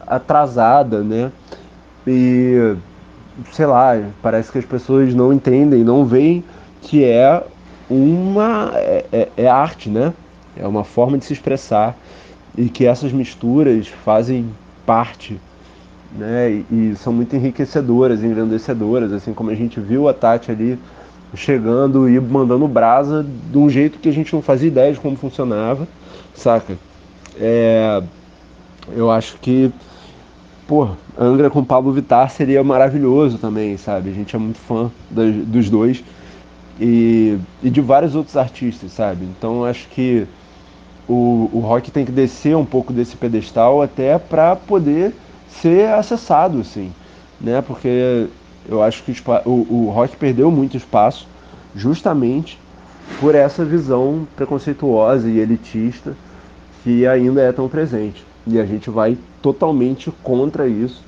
atrasada, 0.09 1.03
né? 1.03 1.31
E 2.07 2.75
sei 3.53 3.65
lá, 3.65 3.93
parece 4.21 4.51
que 4.51 4.57
as 4.57 4.65
pessoas 4.65 5.13
não 5.13 5.31
entendem, 5.31 5.83
não 5.83 6.05
veem 6.05 6.43
que 6.81 7.03
é 7.03 7.43
uma 7.89 8.71
é, 8.75 9.05
é- 9.11 9.29
é 9.37 9.47
arte, 9.47 9.89
né? 9.89 10.13
É 10.57 10.67
uma 10.67 10.83
forma 10.83 11.17
de 11.17 11.25
se 11.25 11.33
expressar 11.33 11.95
e 12.57 12.69
que 12.69 12.85
essas 12.85 13.11
misturas 13.11 13.87
fazem 13.87 14.47
parte, 14.85 15.39
né? 16.11 16.51
E, 16.51 16.91
e 16.91 16.95
são 16.97 17.13
muito 17.13 17.35
enriquecedoras, 17.35 18.23
engrandecedoras, 18.23 19.13
assim 19.13 19.33
como 19.33 19.49
a 19.49 19.55
gente 19.55 19.79
viu 19.79 20.07
a 20.09 20.13
Tati 20.13 20.51
ali 20.51 20.79
chegando 21.35 22.09
e 22.09 22.19
mandando 22.19 22.67
brasa 22.67 23.23
de 23.51 23.57
um 23.57 23.69
jeito 23.69 23.99
que 23.99 24.09
a 24.09 24.13
gente 24.13 24.33
não 24.33 24.41
fazia 24.41 24.67
ideia 24.67 24.91
de 24.91 24.99
como 24.99 25.15
funcionava, 25.15 25.87
saca? 26.35 26.75
É, 27.39 28.01
eu 28.95 29.11
acho 29.11 29.37
que, 29.37 29.71
pô, 30.69 30.89
Angra 31.19 31.49
com 31.49 31.65
Pablo 31.65 31.91
Vittar 31.91 32.29
seria 32.29 32.63
maravilhoso 32.63 33.39
também, 33.39 33.75
sabe? 33.75 34.11
A 34.11 34.13
gente 34.13 34.35
é 34.35 34.39
muito 34.39 34.59
fã 34.59 34.91
dos 35.09 35.67
dois 35.67 36.03
e, 36.79 37.39
e 37.63 37.71
de 37.71 37.81
vários 37.81 38.13
outros 38.13 38.37
artistas, 38.37 38.91
sabe? 38.91 39.25
Então 39.25 39.65
acho 39.65 39.87
que 39.89 40.27
o, 41.07 41.49
o 41.51 41.59
rock 41.59 41.89
tem 41.89 42.05
que 42.05 42.11
descer 42.11 42.55
um 42.55 42.63
pouco 42.63 42.93
desse 42.93 43.17
pedestal 43.17 43.81
até 43.81 44.19
para 44.19 44.55
poder 44.55 45.15
ser 45.49 45.89
acessado, 45.89 46.59
assim, 46.59 46.93
né? 47.41 47.63
Porque 47.63 48.27
eu 48.69 48.83
acho 48.83 49.01
que 49.01 49.11
o, 49.45 49.87
o 49.87 49.91
rock 49.91 50.15
perdeu 50.17 50.51
muito 50.51 50.77
espaço 50.77 51.27
justamente 51.75 52.59
por 53.19 53.33
essa 53.33 53.65
visão 53.65 54.27
preconceituosa 54.35 55.27
e 55.27 55.39
elitista 55.39 56.15
que 56.83 57.07
ainda 57.07 57.41
é 57.41 57.51
tão 57.51 57.67
presente. 57.67 58.23
E 58.45 58.59
a 58.59 58.65
gente 58.65 58.91
vai 58.91 59.17
totalmente 59.41 60.11
contra 60.23 60.67
isso 60.67 61.03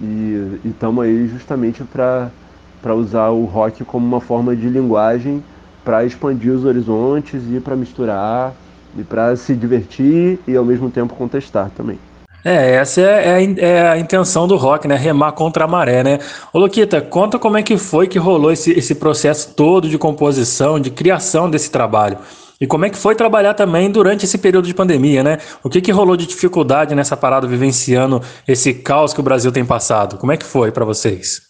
e 0.00 0.60
estamos 0.64 1.04
aí 1.04 1.28
justamente 1.28 1.84
para 1.84 2.94
usar 2.94 3.28
o 3.28 3.44
rock 3.44 3.84
como 3.84 4.06
uma 4.06 4.20
forma 4.20 4.56
de 4.56 4.68
linguagem 4.68 5.42
para 5.84 6.04
expandir 6.04 6.52
os 6.52 6.64
horizontes 6.64 7.42
e 7.50 7.60
para 7.60 7.76
misturar 7.76 8.54
e 8.96 9.02
para 9.02 9.36
se 9.36 9.54
divertir 9.54 10.38
e 10.46 10.56
ao 10.56 10.64
mesmo 10.64 10.90
tempo 10.90 11.14
contestar 11.14 11.70
também. 11.76 11.98
É, 12.42 12.76
essa 12.76 13.02
é, 13.02 13.04
é 13.04 13.34
a 13.34 13.42
é 13.42 13.88
a 13.90 13.98
intenção 13.98 14.48
do 14.48 14.56
rock, 14.56 14.88
né? 14.88 14.96
Remar 14.96 15.32
contra 15.32 15.64
a 15.64 15.68
maré, 15.68 16.02
né? 16.02 16.18
Ô, 16.52 16.58
Luquita, 16.58 17.00
conta 17.00 17.38
como 17.38 17.58
é 17.58 17.62
que 17.62 17.76
foi 17.76 18.08
que 18.08 18.18
rolou 18.18 18.50
esse, 18.50 18.70
esse 18.72 18.94
processo 18.94 19.52
todo 19.54 19.88
de 19.88 19.98
composição, 19.98 20.80
de 20.80 20.90
criação 20.90 21.50
desse 21.50 21.70
trabalho. 21.70 22.16
E 22.60 22.66
como 22.66 22.84
é 22.84 22.90
que 22.90 22.98
foi 22.98 23.14
trabalhar 23.14 23.54
também 23.54 23.90
durante 23.90 24.26
esse 24.26 24.36
período 24.36 24.66
de 24.66 24.74
pandemia, 24.74 25.24
né? 25.24 25.38
O 25.64 25.70
que 25.70 25.80
que 25.80 25.90
rolou 25.90 26.14
de 26.14 26.26
dificuldade 26.26 26.94
nessa 26.94 27.16
parada 27.16 27.46
vivenciando 27.46 28.20
esse 28.46 28.74
caos 28.74 29.14
que 29.14 29.20
o 29.20 29.22
Brasil 29.22 29.50
tem 29.50 29.64
passado? 29.64 30.18
Como 30.18 30.30
é 30.30 30.36
que 30.36 30.44
foi 30.44 30.70
pra 30.70 30.84
vocês? 30.84 31.40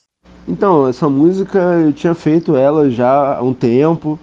Então, 0.47 0.87
essa 0.87 1.09
música 1.09 1.59
eu 1.59 1.93
tinha 1.93 2.15
feito 2.15 2.55
ela 2.55 2.89
já 2.89 3.39
há 3.39 3.43
um 3.43 3.53
tempo, 3.53 4.21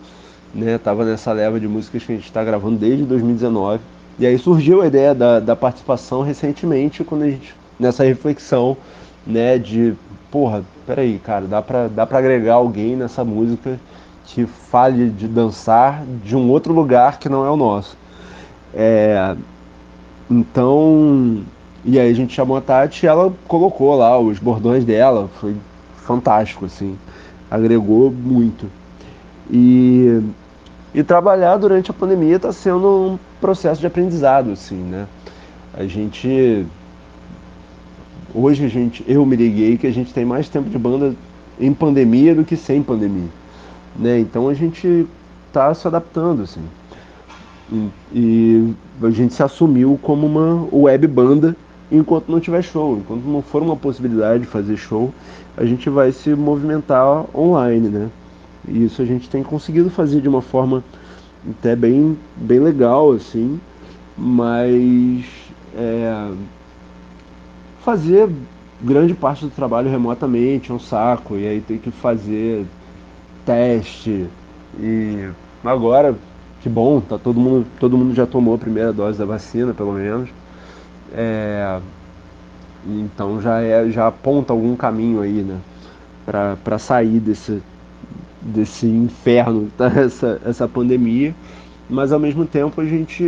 né? 0.56 0.78
Tava 0.78 1.04
nessa 1.04 1.34
leva 1.34 1.60
de 1.60 1.68
músicas 1.68 2.04
que 2.06 2.14
a 2.14 2.16
gente 2.16 2.26
está 2.26 2.42
gravando 2.42 2.78
desde 2.78 3.04
2019. 3.04 3.82
E 4.18 4.26
aí 4.26 4.38
surgiu 4.40 4.82
a 4.82 4.88
ideia 4.88 5.14
da, 5.14 5.42
da 5.42 5.58
participação 5.58 6.22
recentemente, 6.22 7.04
quando 7.04 7.24
a 7.24 7.30
gente, 7.30 7.54
nessa 7.78 8.06
reflexão, 8.06 8.78
né, 9.26 9.58
de, 9.58 9.94
porra, 10.32 10.64
peraí, 10.86 11.20
cara, 11.20 11.46
dá 11.46 11.62
pra, 11.62 11.90
dá 11.90 12.06
pra 12.06 12.18
agregar 12.20 12.54
alguém 12.56 12.96
nessa 12.96 13.26
música 13.26 13.78
que 14.28 14.45
fale 14.45 15.10
de 15.10 15.28
dançar 15.28 16.04
de 16.24 16.36
um 16.36 16.49
outro 16.49 16.74
lugar 16.74 17.18
que 17.18 17.30
não 17.30 17.45
é 17.45 17.49
o 17.49 17.56
nosso. 17.56 17.98
É, 18.74 19.36
então, 20.30 21.44
e 21.86 21.98
aí 21.98 22.12
a 22.12 22.14
gente 22.14 22.34
chamou 22.34 22.58
a 22.58 22.62
Tati 22.62 23.06
e 23.06 23.10
ela 23.10 23.34
colocou 23.48 23.95
lá 23.95 24.20
os 24.20 24.38
bordões 24.38 24.84
dela, 24.84 25.30
foi 25.40 25.56
fantástico, 25.95 26.66
assim, 26.66 26.98
agregou 27.49 28.12
muito. 28.12 28.70
E, 29.49 30.22
e 30.94 31.02
trabalhar 31.04 31.56
durante 31.56 31.90
a 31.90 31.94
pandemia 31.94 32.36
está 32.36 32.52
sendo 32.52 33.14
um 33.14 33.20
processo 33.40 33.80
de 33.80 33.88
aprendizado, 33.88 34.52
assim, 34.52 34.76
né? 34.76 35.08
A 35.74 35.86
gente, 35.86 36.66
hoje 38.36 38.66
a 38.66 38.68
gente, 38.68 39.06
eu 39.08 39.26
me 39.26 39.38
liguei 39.38 39.78
que 39.78 39.88
a 39.88 39.94
gente 39.94 40.14
tem 40.14 40.26
mais 40.26 40.49
tempo 40.49 40.70
de 40.70 40.78
banda 40.78 41.16
em 41.60 41.74
pandemia 41.74 42.36
do 42.36 42.44
que 42.44 42.58
sem 42.58 42.84
pandemia, 42.84 43.30
né? 43.98 44.19
Então 44.19 44.48
a 44.48 44.53
gente 44.53 45.07
está 45.48 45.74
se 45.74 45.88
adaptando, 45.88 46.44
assim. 46.44 46.61
E, 48.14 48.74
a 49.02 49.10
gente 49.10 49.34
se 49.34 49.44
assumiu 49.44 49.99
como 50.02 50.26
uma 50.26 50.68
web 50.72 51.06
banda 51.07 51.56
enquanto 51.91 52.30
não 52.30 52.40
tiver 52.40 52.61
show, 52.61 52.98
enquanto 52.98 53.24
não 53.24 53.41
for 53.41 53.61
uma 53.61 53.76
possibilidade 53.76 54.44
de 54.44 54.49
fazer 54.49 54.76
show, 54.78 55.14
a 55.56 55.65
gente 55.65 55.90
vai 55.90 56.11
se 56.11 56.34
movimentar 56.34 57.26
online, 57.36 57.90
né? 57.90 58.10
E 58.68 58.86
isso 58.86 59.02
a 59.02 59.06
gente 59.06 59.30
tem 59.30 59.44
conseguido 59.44 59.90
fazer 59.90 60.19
de 60.19 60.28
uma 60.28 60.41
forma 60.41 60.84
até 61.49 61.76
bem, 61.76 62.18
bem 62.36 62.60
legal, 62.60 63.11
assim, 63.11 63.60
mas 64.18 65.26
é, 65.76 66.32
fazer 67.84 68.30
grande 68.82 69.14
parte 69.14 69.45
do 69.45 69.52
trabalho 69.52 69.90
remotamente 69.90 70.72
é 70.72 70.74
um 70.74 70.80
saco, 70.80 71.36
e 71.36 71.48
aí 71.48 71.61
tem 71.61 71.78
que 71.78 71.91
fazer 71.91 72.65
teste, 73.48 74.28
e 74.78 75.30
agora, 75.64 76.14
que 76.61 76.68
bom, 76.68 76.99
tá 76.99 77.18
todo 77.18 77.40
mundo, 77.40 77.65
todo 77.80 77.98
mundo 77.98 78.14
já 78.14 78.26
tomou 78.26 78.56
a 78.56 78.57
primeira 78.57 78.91
dose 78.91 79.18
da 79.18 79.26
vacina, 79.26 79.74
pelo 79.74 79.94
menos. 79.94 80.30
É, 81.14 81.80
então 82.86 83.41
já 83.41 83.61
é 83.61 83.90
já 83.90 84.07
aponta 84.07 84.52
algum 84.52 84.76
caminho 84.76 85.22
aí, 85.22 85.41
né, 85.44 85.57
para 86.26 86.78
sair 86.78 87.19
desse 87.22 87.64
desse 88.41 88.86
inferno, 88.86 89.69
tá? 89.78 89.88
essa 89.88 90.41
essa 90.45 90.68
pandemia, 90.68 91.34
mas 91.90 92.11
ao 92.11 92.19
mesmo 92.19 92.45
tempo 92.45 92.82
a 92.82 92.86
gente 92.86 93.24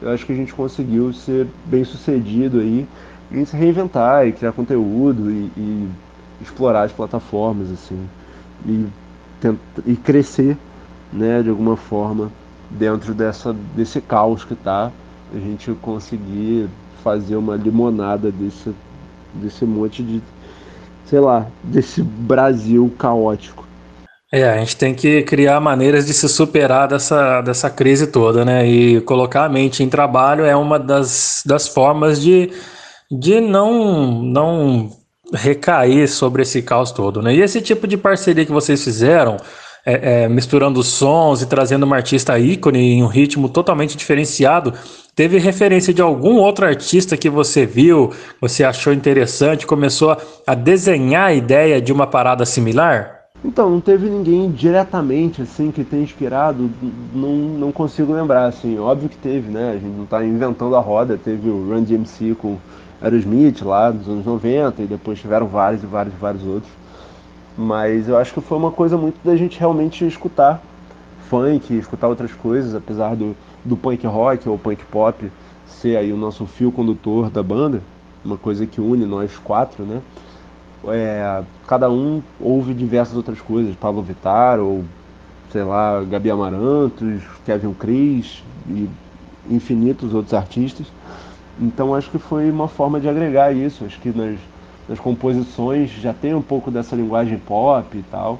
eu 0.00 0.10
acho 0.10 0.26
que 0.26 0.32
a 0.32 0.36
gente 0.36 0.52
conseguiu 0.52 1.12
ser 1.12 1.46
bem 1.64 1.84
sucedido 1.84 2.60
aí 2.60 2.86
em 3.32 3.44
se 3.46 3.56
reinventar 3.56 4.26
e 4.26 4.32
criar 4.32 4.52
conteúdo 4.52 5.30
e, 5.30 5.50
e 5.56 5.88
explorar 6.40 6.82
as 6.82 6.92
plataformas 6.92 7.70
assim 7.72 7.98
e 8.66 8.86
e 9.86 9.96
crescer, 9.96 10.56
né, 11.12 11.42
de 11.42 11.50
alguma 11.50 11.76
forma 11.76 12.30
dentro 12.70 13.14
dessa 13.14 13.54
desse 13.74 14.00
caos 14.00 14.44
que 14.44 14.54
tá, 14.54 14.90
a 15.34 15.38
gente 15.38 15.72
conseguir 15.80 16.68
fazer 17.02 17.36
uma 17.36 17.56
limonada 17.56 18.30
desse, 18.30 18.74
desse 19.34 19.64
monte 19.64 20.02
de, 20.02 20.22
sei 21.06 21.20
lá, 21.20 21.46
desse 21.62 22.02
Brasil 22.02 22.92
caótico. 22.98 23.66
É, 24.30 24.44
a 24.46 24.58
gente 24.58 24.76
tem 24.76 24.94
que 24.94 25.22
criar 25.22 25.58
maneiras 25.58 26.04
de 26.04 26.12
se 26.12 26.28
superar 26.28 26.86
dessa, 26.86 27.40
dessa 27.40 27.70
crise 27.70 28.06
toda, 28.08 28.44
né? 28.44 28.66
E 28.66 29.00
colocar 29.00 29.44
a 29.44 29.48
mente 29.48 29.82
em 29.82 29.88
trabalho 29.88 30.44
é 30.44 30.54
uma 30.54 30.78
das, 30.78 31.42
das 31.46 31.66
formas 31.66 32.20
de, 32.20 32.50
de 33.10 33.40
não, 33.40 34.22
não 34.22 34.90
recair 35.32 36.08
sobre 36.08 36.42
esse 36.42 36.62
caos 36.62 36.90
todo, 36.90 37.20
né? 37.20 37.34
E 37.34 37.40
esse 37.40 37.60
tipo 37.60 37.86
de 37.86 37.96
parceria 37.96 38.44
que 38.44 38.52
vocês 38.52 38.82
fizeram, 38.82 39.36
é, 39.84 40.24
é, 40.24 40.28
misturando 40.28 40.82
sons 40.82 41.42
e 41.42 41.46
trazendo 41.46 41.84
uma 41.84 41.96
artista 41.96 42.38
ícone 42.38 42.78
em 42.78 43.02
um 43.02 43.06
ritmo 43.06 43.48
totalmente 43.48 43.96
diferenciado, 43.96 44.72
teve 45.14 45.38
referência 45.38 45.92
de 45.92 46.02
algum 46.02 46.36
outro 46.36 46.66
artista 46.66 47.16
que 47.16 47.30
você 47.30 47.64
viu, 47.64 48.12
você 48.40 48.64
achou 48.64 48.92
interessante, 48.92 49.66
começou 49.66 50.16
a, 50.46 50.54
desenhar 50.54 51.28
a 51.28 51.34
ideia 51.34 51.80
de 51.80 51.92
uma 51.92 52.06
parada 52.06 52.44
similar? 52.44 53.16
Então, 53.44 53.70
não 53.70 53.80
teve 53.80 54.10
ninguém 54.10 54.50
diretamente 54.50 55.42
assim 55.42 55.70
que 55.70 55.84
tenha 55.84 56.02
inspirado, 56.02 56.68
não, 57.14 57.34
não 57.36 57.72
consigo 57.72 58.12
lembrar 58.12 58.46
assim. 58.46 58.78
Óbvio 58.78 59.08
que 59.08 59.16
teve, 59.16 59.48
né? 59.50 59.70
A 59.70 59.74
gente 59.74 59.96
não 59.96 60.04
está 60.04 60.24
inventando 60.24 60.74
a 60.74 60.80
roda, 60.80 61.16
teve 61.16 61.48
o 61.48 61.68
Run 61.68 61.84
DMC 61.84 62.34
com 62.34 62.58
Aerosmith 63.00 63.62
lá 63.62 63.92
nos 63.92 64.08
anos 64.08 64.26
90 64.26 64.82
e 64.82 64.86
depois 64.86 65.20
tiveram 65.20 65.46
vários 65.46 65.82
e 65.82 65.86
vários 65.86 66.14
e 66.14 66.18
vários 66.18 66.44
outros. 66.44 66.72
Mas 67.56 68.08
eu 68.08 68.16
acho 68.16 68.32
que 68.32 68.40
foi 68.40 68.56
uma 68.56 68.70
coisa 68.70 68.96
muito 68.96 69.18
da 69.24 69.36
gente 69.36 69.58
realmente 69.58 70.06
escutar 70.06 70.62
funk, 71.28 71.76
escutar 71.76 72.08
outras 72.08 72.32
coisas, 72.32 72.74
apesar 72.74 73.14
do, 73.14 73.36
do 73.64 73.76
punk 73.76 74.06
rock 74.06 74.48
ou 74.48 74.58
punk 74.58 74.84
pop 74.86 75.30
ser 75.66 75.96
aí 75.96 76.12
o 76.12 76.16
nosso 76.16 76.46
fio 76.46 76.72
condutor 76.72 77.30
da 77.30 77.42
banda, 77.42 77.82
uma 78.24 78.36
coisa 78.36 78.66
que 78.66 78.80
une 78.80 79.04
nós 79.04 79.36
quatro, 79.36 79.84
né? 79.84 80.00
É, 80.86 81.42
cada 81.66 81.90
um 81.90 82.22
ouve 82.40 82.72
diversas 82.72 83.16
outras 83.16 83.40
coisas, 83.40 83.74
Pablo 83.76 84.02
Vittar 84.02 84.60
ou 84.60 84.84
sei 85.52 85.62
lá, 85.62 86.02
Gabi 86.02 86.30
Amarantos, 86.30 87.22
Kevin 87.44 87.72
Cris 87.72 88.42
e 88.68 88.88
infinitos 89.50 90.14
outros 90.14 90.34
artistas. 90.34 90.86
Então 91.60 91.94
acho 91.94 92.10
que 92.10 92.18
foi 92.18 92.50
uma 92.50 92.68
forma 92.68 93.00
de 93.00 93.08
agregar 93.08 93.52
isso. 93.52 93.84
Acho 93.84 93.98
que 94.00 94.10
nas, 94.10 94.38
nas 94.88 94.98
composições 94.98 95.90
já 95.90 96.12
tem 96.12 96.34
um 96.34 96.42
pouco 96.42 96.70
dessa 96.70 96.94
linguagem 96.94 97.38
pop 97.38 97.96
e 97.96 98.02
tal. 98.02 98.38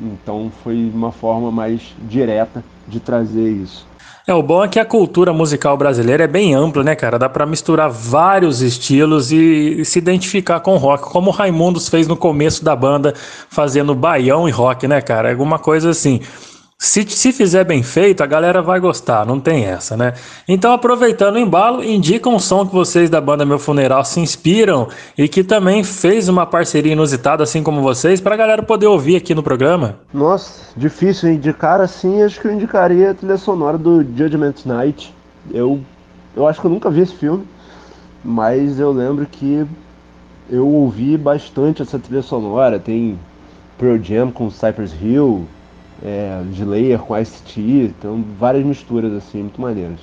Então 0.00 0.50
foi 0.62 0.90
uma 0.94 1.12
forma 1.12 1.50
mais 1.50 1.94
direta 2.08 2.64
de 2.86 3.00
trazer 3.00 3.50
isso. 3.50 3.86
É, 4.26 4.34
o 4.34 4.42
bom 4.42 4.62
é 4.62 4.68
que 4.68 4.78
a 4.78 4.84
cultura 4.84 5.32
musical 5.32 5.74
brasileira 5.74 6.24
é 6.24 6.26
bem 6.26 6.54
ampla, 6.54 6.84
né, 6.84 6.94
cara? 6.94 7.18
Dá 7.18 7.30
pra 7.30 7.46
misturar 7.46 7.88
vários 7.88 8.60
estilos 8.60 9.32
e, 9.32 9.80
e 9.80 9.84
se 9.86 9.98
identificar 9.98 10.60
com 10.60 10.76
rock, 10.76 11.10
como 11.10 11.30
o 11.30 11.32
Raimundos 11.32 11.88
fez 11.88 12.06
no 12.06 12.14
começo 12.14 12.62
da 12.62 12.76
banda, 12.76 13.14
fazendo 13.16 13.94
baião 13.94 14.46
e 14.46 14.50
rock, 14.52 14.86
né, 14.86 15.00
cara? 15.00 15.30
Alguma 15.30 15.58
coisa 15.58 15.88
assim. 15.88 16.20
Se, 16.80 17.02
se 17.10 17.32
fizer 17.32 17.64
bem 17.64 17.82
feito, 17.82 18.22
a 18.22 18.26
galera 18.26 18.62
vai 18.62 18.78
gostar, 18.78 19.26
não 19.26 19.40
tem 19.40 19.64
essa, 19.64 19.96
né? 19.96 20.14
Então, 20.46 20.72
aproveitando 20.72 21.34
o 21.34 21.38
embalo, 21.40 21.82
indica 21.82 22.28
um 22.28 22.38
som 22.38 22.64
que 22.64 22.72
vocês 22.72 23.10
da 23.10 23.20
banda 23.20 23.44
Meu 23.44 23.58
Funeral 23.58 24.04
se 24.04 24.20
inspiram 24.20 24.86
e 25.16 25.26
que 25.26 25.42
também 25.42 25.82
fez 25.82 26.28
uma 26.28 26.46
parceria 26.46 26.92
inusitada, 26.92 27.42
assim 27.42 27.64
como 27.64 27.82
vocês, 27.82 28.20
pra 28.20 28.36
galera 28.36 28.62
poder 28.62 28.86
ouvir 28.86 29.16
aqui 29.16 29.34
no 29.34 29.42
programa. 29.42 29.98
Nossa, 30.14 30.70
difícil 30.76 31.32
indicar 31.32 31.80
assim, 31.80 32.22
acho 32.22 32.40
que 32.40 32.46
eu 32.46 32.52
indicaria 32.52 33.10
a 33.10 33.14
trilha 33.14 33.38
sonora 33.38 33.76
do 33.76 34.04
Judgment 34.16 34.54
Night. 34.64 35.12
Eu, 35.52 35.80
eu 36.36 36.46
acho 36.46 36.60
que 36.60 36.66
eu 36.68 36.70
nunca 36.70 36.88
vi 36.88 37.00
esse 37.00 37.16
filme, 37.16 37.44
mas 38.24 38.78
eu 38.78 38.92
lembro 38.92 39.26
que 39.26 39.66
eu 40.48 40.64
ouvi 40.64 41.16
bastante 41.16 41.82
essa 41.82 41.98
trilha 41.98 42.22
sonora. 42.22 42.78
Tem 42.78 43.18
Pearl 43.76 44.00
Jam 44.00 44.30
com 44.30 44.48
Cypress 44.48 44.94
Hill, 45.02 45.44
é, 46.04 46.42
Slayer 46.52 46.98
com 46.98 47.18
Ice-T, 47.18 47.60
então 47.98 48.24
várias 48.38 48.64
misturas 48.64 49.12
assim, 49.12 49.42
muito 49.42 49.60
maneiras. 49.60 49.98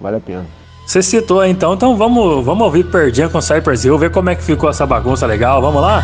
Vale 0.00 0.16
a 0.16 0.20
pena. 0.20 0.46
Você 0.86 1.02
citou 1.02 1.44
então, 1.44 1.74
então 1.74 1.96
vamos, 1.96 2.44
vamos 2.44 2.62
ouvir 2.64 2.84
Perdinha 2.90 3.28
com 3.28 3.40
Cypress 3.40 3.84
Hill, 3.84 3.98
ver 3.98 4.10
como 4.10 4.30
é 4.30 4.34
que 4.34 4.42
ficou 4.42 4.68
essa 4.68 4.86
bagunça 4.86 5.26
legal. 5.26 5.62
Vamos 5.62 5.80
lá? 5.80 6.02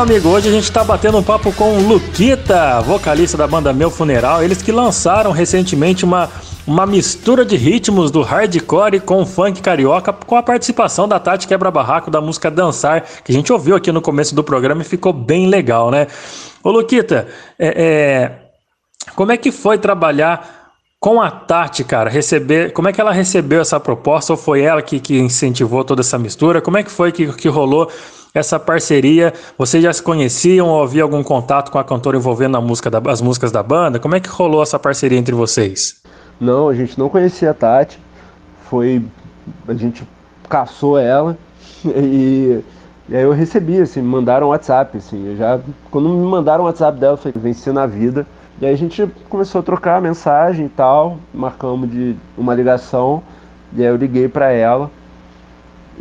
Meu 0.00 0.14
amigo, 0.16 0.30
hoje 0.30 0.48
a 0.48 0.52
gente 0.52 0.72
tá 0.72 0.82
batendo 0.82 1.18
um 1.18 1.22
papo 1.22 1.52
com 1.52 1.76
o 1.76 1.86
Luquita, 1.86 2.80
vocalista 2.80 3.36
da 3.36 3.46
banda 3.46 3.70
Meu 3.70 3.90
Funeral. 3.90 4.42
Eles 4.42 4.62
que 4.62 4.72
lançaram 4.72 5.30
recentemente 5.30 6.06
uma, 6.06 6.30
uma 6.66 6.86
mistura 6.86 7.44
de 7.44 7.54
ritmos 7.54 8.10
do 8.10 8.22
hardcore 8.22 8.98
com 9.00 9.26
funk 9.26 9.60
carioca, 9.60 10.10
com 10.10 10.36
a 10.36 10.42
participação 10.42 11.06
da 11.06 11.20
Tati 11.20 11.46
Quebra-Barraco 11.46 12.10
da 12.10 12.18
música 12.18 12.50
Dançar, 12.50 13.04
que 13.22 13.30
a 13.30 13.34
gente 13.34 13.52
ouviu 13.52 13.76
aqui 13.76 13.92
no 13.92 14.00
começo 14.00 14.34
do 14.34 14.42
programa 14.42 14.80
e 14.80 14.86
ficou 14.86 15.12
bem 15.12 15.48
legal, 15.48 15.90
né? 15.90 16.06
Ô, 16.64 16.70
Luquita, 16.70 17.28
é, 17.58 17.68
é, 17.68 18.38
como 19.14 19.32
é 19.32 19.36
que 19.36 19.52
foi 19.52 19.76
trabalhar 19.76 20.70
com 20.98 21.20
a 21.20 21.30
Tati, 21.30 21.84
cara? 21.84 22.08
Receber, 22.08 22.72
como 22.72 22.88
é 22.88 22.92
que 22.92 23.02
ela 23.02 23.12
recebeu 23.12 23.60
essa 23.60 23.78
proposta? 23.78 24.32
Ou 24.32 24.38
foi 24.38 24.62
ela 24.62 24.80
que, 24.80 24.98
que 24.98 25.18
incentivou 25.18 25.84
toda 25.84 26.00
essa 26.00 26.18
mistura? 26.18 26.62
Como 26.62 26.78
é 26.78 26.82
que 26.82 26.90
foi 26.90 27.12
que, 27.12 27.26
que 27.34 27.48
rolou 27.48 27.90
essa 28.34 28.58
parceria? 28.58 29.32
Vocês 29.58 29.82
já 29.82 29.92
se 29.92 30.02
conheciam 30.02 30.68
ou 30.68 30.82
havia 30.82 31.02
algum 31.02 31.22
contato 31.22 31.70
com 31.70 31.78
a 31.78 31.84
cantora 31.84 32.16
envolvendo 32.16 32.56
a 32.56 32.60
música 32.60 32.90
da- 32.90 33.02
as 33.10 33.20
músicas 33.20 33.50
da 33.52 33.62
banda? 33.62 33.98
Como 33.98 34.14
é 34.14 34.20
que 34.20 34.28
rolou 34.28 34.62
essa 34.62 34.78
parceria 34.78 35.18
entre 35.18 35.34
vocês? 35.34 36.00
Não, 36.40 36.68
a 36.68 36.74
gente 36.74 36.98
não 36.98 37.08
conhecia 37.08 37.50
a 37.50 37.54
Tati. 37.54 37.98
Foi. 38.68 39.04
A 39.66 39.74
gente 39.74 40.06
caçou 40.48 40.98
ela 40.98 41.36
e, 41.84 42.60
e 43.08 43.16
aí 43.16 43.22
eu 43.22 43.32
recebi, 43.32 43.80
assim, 43.80 44.00
me 44.00 44.08
mandaram 44.08 44.48
WhatsApp, 44.48 44.96
assim. 44.98 45.36
Já. 45.36 45.60
Quando 45.90 46.08
me 46.08 46.26
mandaram 46.26 46.64
o 46.64 46.66
WhatsApp 46.66 46.98
dela, 46.98 47.14
eu 47.14 47.16
falei, 47.18 47.34
venci 47.36 47.70
na 47.72 47.86
vida. 47.86 48.26
E 48.60 48.66
aí 48.66 48.72
a 48.74 48.76
gente 48.76 49.06
começou 49.28 49.60
a 49.60 49.62
trocar 49.64 50.00
mensagem 50.02 50.66
e 50.66 50.68
tal, 50.68 51.18
marcamos 51.32 51.90
de 51.90 52.14
uma 52.36 52.54
ligação, 52.54 53.22
e 53.72 53.80
aí 53.82 53.88
eu 53.88 53.96
liguei 53.96 54.28
pra 54.28 54.50
ela. 54.52 54.90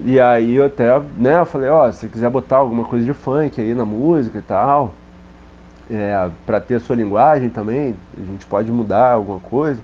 E 0.06 0.20
aí 0.20 0.56
eu 0.56 0.66
até, 0.66 1.00
né, 1.18 1.40
eu 1.40 1.46
falei, 1.46 1.70
ó, 1.70 1.92
se 1.92 2.00
você 2.00 2.08
quiser 2.08 2.30
botar 2.30 2.58
alguma 2.58 2.86
coisa 2.86 3.06
de 3.06 3.14
funk 3.14 3.60
aí 3.60 3.74
na 3.74 3.86
música 3.86 4.38
e 4.38 4.42
tal, 4.42 4.94
é, 5.90 6.30
para 6.46 6.62
ter 6.62 6.76
a 6.76 6.80
sua 6.80 6.96
linguagem 6.96 7.50
também, 7.50 7.96
a 8.18 8.22
gente 8.22 8.46
pode 8.46 8.72
mudar 8.72 9.14
alguma 9.14 9.40
coisa. 9.40 9.82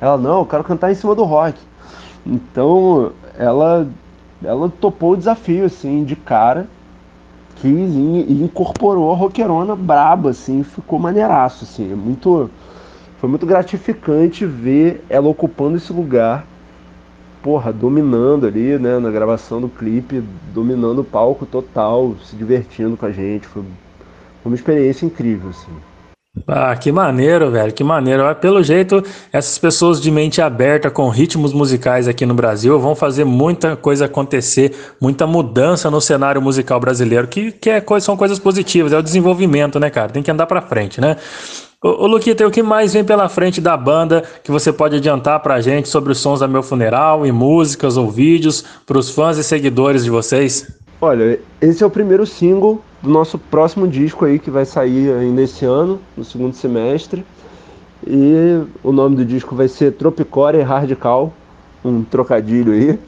Ela, 0.00 0.16
não, 0.16 0.40
eu 0.40 0.46
quero 0.46 0.64
cantar 0.64 0.90
em 0.90 0.94
cima 0.94 1.14
do 1.14 1.24
rock. 1.24 1.58
Então, 2.24 3.12
ela, 3.38 3.86
ela 4.42 4.68
topou 4.80 5.12
o 5.12 5.16
desafio, 5.16 5.64
assim, 5.64 6.04
de 6.04 6.16
cara, 6.16 6.66
quis 7.56 7.94
e, 7.94 8.26
e 8.28 8.42
incorporou 8.42 9.12
a 9.12 9.16
roqueirona 9.16 9.76
braba, 9.76 10.30
assim, 10.30 10.62
ficou 10.62 10.98
maneiraço, 10.98 11.64
assim, 11.64 11.92
é 11.92 11.96
muito... 11.96 12.50
Foi 13.18 13.28
muito 13.28 13.44
gratificante 13.44 14.46
ver 14.46 15.04
ela 15.10 15.28
ocupando 15.28 15.76
esse 15.76 15.92
lugar, 15.92 16.46
porra, 17.42 17.72
dominando 17.72 18.46
ali, 18.46 18.78
né, 18.78 18.98
na 18.98 19.10
gravação 19.10 19.60
do 19.60 19.68
clipe, 19.68 20.22
dominando 20.54 21.00
o 21.00 21.04
palco 21.04 21.46
total, 21.46 22.14
se 22.24 22.36
divertindo 22.36 22.96
com 22.96 23.06
a 23.06 23.12
gente, 23.12 23.46
foi 23.46 23.62
uma 24.44 24.54
experiência 24.54 25.06
incrível, 25.06 25.50
assim. 25.50 25.72
Ah, 26.46 26.76
que 26.76 26.92
maneiro, 26.92 27.50
velho, 27.50 27.72
que 27.72 27.82
maneiro. 27.82 28.24
Ah, 28.24 28.34
Pelo 28.34 28.62
jeito, 28.62 29.02
essas 29.32 29.58
pessoas 29.58 30.00
de 30.00 30.10
mente 30.10 30.40
aberta 30.40 30.88
com 30.88 31.08
ritmos 31.08 31.52
musicais 31.52 32.06
aqui 32.06 32.24
no 32.24 32.34
Brasil 32.34 32.78
vão 32.78 32.94
fazer 32.94 33.24
muita 33.24 33.76
coisa 33.76 34.04
acontecer, 34.04 34.72
muita 35.00 35.26
mudança 35.26 35.90
no 35.90 36.00
cenário 36.00 36.40
musical 36.40 36.78
brasileiro, 36.78 37.26
que, 37.26 37.50
que 37.50 37.68
é, 37.68 37.84
são 38.00 38.16
coisas 38.16 38.38
positivas, 38.38 38.92
é 38.92 38.98
o 38.98 39.02
desenvolvimento, 39.02 39.80
né, 39.80 39.90
cara? 39.90 40.12
Tem 40.12 40.22
que 40.22 40.30
andar 40.30 40.46
pra 40.46 40.62
frente, 40.62 41.00
né? 41.00 41.16
Ô, 41.82 42.06
Luquita, 42.06 42.46
o 42.46 42.50
que 42.50 42.62
mais 42.62 42.92
vem 42.92 43.02
pela 43.02 43.26
frente 43.26 43.58
da 43.58 43.74
banda 43.74 44.22
que 44.44 44.50
você 44.50 44.70
pode 44.70 44.96
adiantar 44.96 45.40
pra 45.40 45.62
gente 45.62 45.88
sobre 45.88 46.12
os 46.12 46.18
sons 46.18 46.40
da 46.40 46.46
Meu 46.46 46.62
Funeral, 46.62 47.24
e 47.24 47.32
músicas 47.32 47.96
ou 47.96 48.10
vídeos, 48.10 48.62
pros 48.84 49.08
fãs 49.08 49.38
e 49.38 49.42
seguidores 49.42 50.04
de 50.04 50.10
vocês? 50.10 50.70
Olha, 51.00 51.40
esse 51.58 51.82
é 51.82 51.86
o 51.86 51.88
primeiro 51.88 52.26
single 52.26 52.82
do 53.00 53.08
nosso 53.08 53.38
próximo 53.38 53.88
disco 53.88 54.26
aí 54.26 54.38
que 54.38 54.50
vai 54.50 54.66
sair 54.66 55.10
ainda 55.10 55.40
esse 55.40 55.64
ano, 55.64 55.98
no 56.14 56.22
segundo 56.22 56.52
semestre. 56.52 57.24
E 58.06 58.60
o 58.84 58.92
nome 58.92 59.16
do 59.16 59.24
disco 59.24 59.56
vai 59.56 59.66
ser 59.66 59.92
Tropicore 59.92 60.60
Hardcal, 60.60 61.32
um 61.82 62.04
trocadilho 62.04 62.74
aí. 62.74 62.98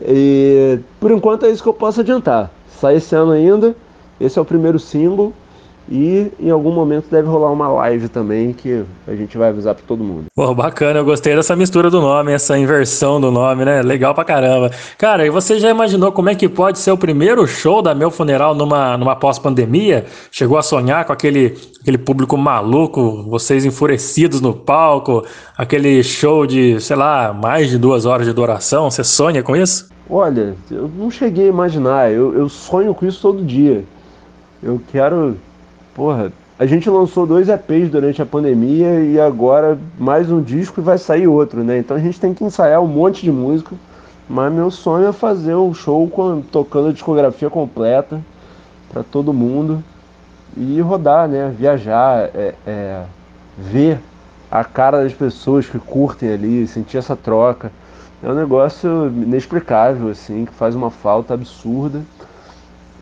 E 0.00 0.78
por 1.00 1.10
enquanto 1.10 1.46
é 1.46 1.50
isso 1.50 1.64
que 1.64 1.68
eu 1.68 1.74
posso 1.74 2.00
adiantar. 2.00 2.52
Sai 2.80 2.98
esse 2.98 3.12
ano 3.16 3.32
ainda, 3.32 3.74
esse 4.20 4.38
é 4.38 4.42
o 4.42 4.44
primeiro 4.44 4.78
single. 4.78 5.32
E 5.88 6.32
em 6.40 6.50
algum 6.50 6.72
momento 6.72 7.10
deve 7.10 7.28
rolar 7.28 7.52
uma 7.52 7.68
live 7.68 8.08
também 8.08 8.52
que 8.52 8.84
a 9.06 9.14
gente 9.14 9.36
vai 9.36 9.50
avisar 9.50 9.74
para 9.74 9.84
todo 9.86 10.02
mundo. 10.02 10.24
Pô, 10.34 10.54
bacana, 10.54 11.00
eu 11.00 11.04
gostei 11.04 11.36
dessa 11.36 11.54
mistura 11.54 11.90
do 11.90 12.00
nome, 12.00 12.32
essa 12.32 12.56
inversão 12.56 13.20
do 13.20 13.30
nome, 13.30 13.64
né? 13.64 13.82
Legal 13.82 14.14
pra 14.14 14.24
caramba. 14.24 14.70
Cara, 14.96 15.26
e 15.26 15.30
você 15.30 15.58
já 15.58 15.68
imaginou 15.68 16.10
como 16.10 16.30
é 16.30 16.34
que 16.34 16.48
pode 16.48 16.78
ser 16.78 16.90
o 16.90 16.96
primeiro 16.96 17.46
show 17.46 17.82
da 17.82 17.94
Meu 17.94 18.10
Funeral 18.10 18.54
numa, 18.54 18.96
numa 18.96 19.14
pós-pandemia? 19.14 20.06
Chegou 20.30 20.56
a 20.56 20.62
sonhar 20.62 21.04
com 21.04 21.12
aquele, 21.12 21.54
aquele 21.82 21.98
público 21.98 22.36
maluco, 22.36 23.22
vocês 23.28 23.64
enfurecidos 23.64 24.40
no 24.40 24.54
palco, 24.54 25.24
aquele 25.56 26.02
show 26.02 26.46
de, 26.46 26.80
sei 26.80 26.96
lá, 26.96 27.32
mais 27.32 27.68
de 27.68 27.76
duas 27.76 28.06
horas 28.06 28.26
de 28.26 28.32
duração? 28.32 28.90
Você 28.90 29.04
sonha 29.04 29.42
com 29.42 29.54
isso? 29.54 29.88
Olha, 30.08 30.54
eu 30.70 30.90
não 30.96 31.10
cheguei 31.10 31.46
a 31.46 31.48
imaginar, 31.48 32.10
eu, 32.10 32.34
eu 32.34 32.48
sonho 32.48 32.94
com 32.94 33.06
isso 33.06 33.20
todo 33.20 33.44
dia. 33.44 33.84
Eu 34.62 34.80
quero. 34.90 35.36
Porra, 35.94 36.32
a 36.58 36.66
gente 36.66 36.90
lançou 36.90 37.24
dois 37.24 37.48
EPs 37.48 37.88
durante 37.88 38.20
a 38.20 38.26
pandemia 38.26 39.00
e 39.00 39.20
agora 39.20 39.78
mais 39.96 40.28
um 40.30 40.42
disco 40.42 40.80
e 40.80 40.82
vai 40.82 40.98
sair 40.98 41.28
outro, 41.28 41.62
né? 41.62 41.78
Então 41.78 41.96
a 41.96 42.00
gente 42.00 42.18
tem 42.18 42.34
que 42.34 42.42
ensaiar 42.42 42.82
um 42.82 42.86
monte 42.88 43.22
de 43.22 43.30
música. 43.30 43.76
Mas 44.28 44.52
meu 44.52 44.70
sonho 44.70 45.06
é 45.06 45.12
fazer 45.12 45.54
um 45.54 45.72
show 45.72 46.08
com, 46.08 46.40
tocando 46.40 46.88
a 46.88 46.92
discografia 46.92 47.48
completa 47.48 48.20
para 48.92 49.02
todo 49.02 49.32
mundo 49.32 49.84
e 50.56 50.80
rodar, 50.80 51.28
né? 51.28 51.54
Viajar, 51.56 52.30
é, 52.34 52.54
é, 52.66 53.02
ver 53.56 54.00
a 54.50 54.64
cara 54.64 55.02
das 55.02 55.12
pessoas 55.12 55.66
que 55.66 55.78
curtem 55.78 56.32
ali, 56.32 56.66
sentir 56.66 56.96
essa 56.96 57.14
troca. 57.14 57.70
É 58.22 58.28
um 58.28 58.34
negócio 58.34 59.08
inexplicável, 59.08 60.08
assim, 60.08 60.44
que 60.44 60.54
faz 60.54 60.74
uma 60.74 60.90
falta 60.90 61.34
absurda. 61.34 62.02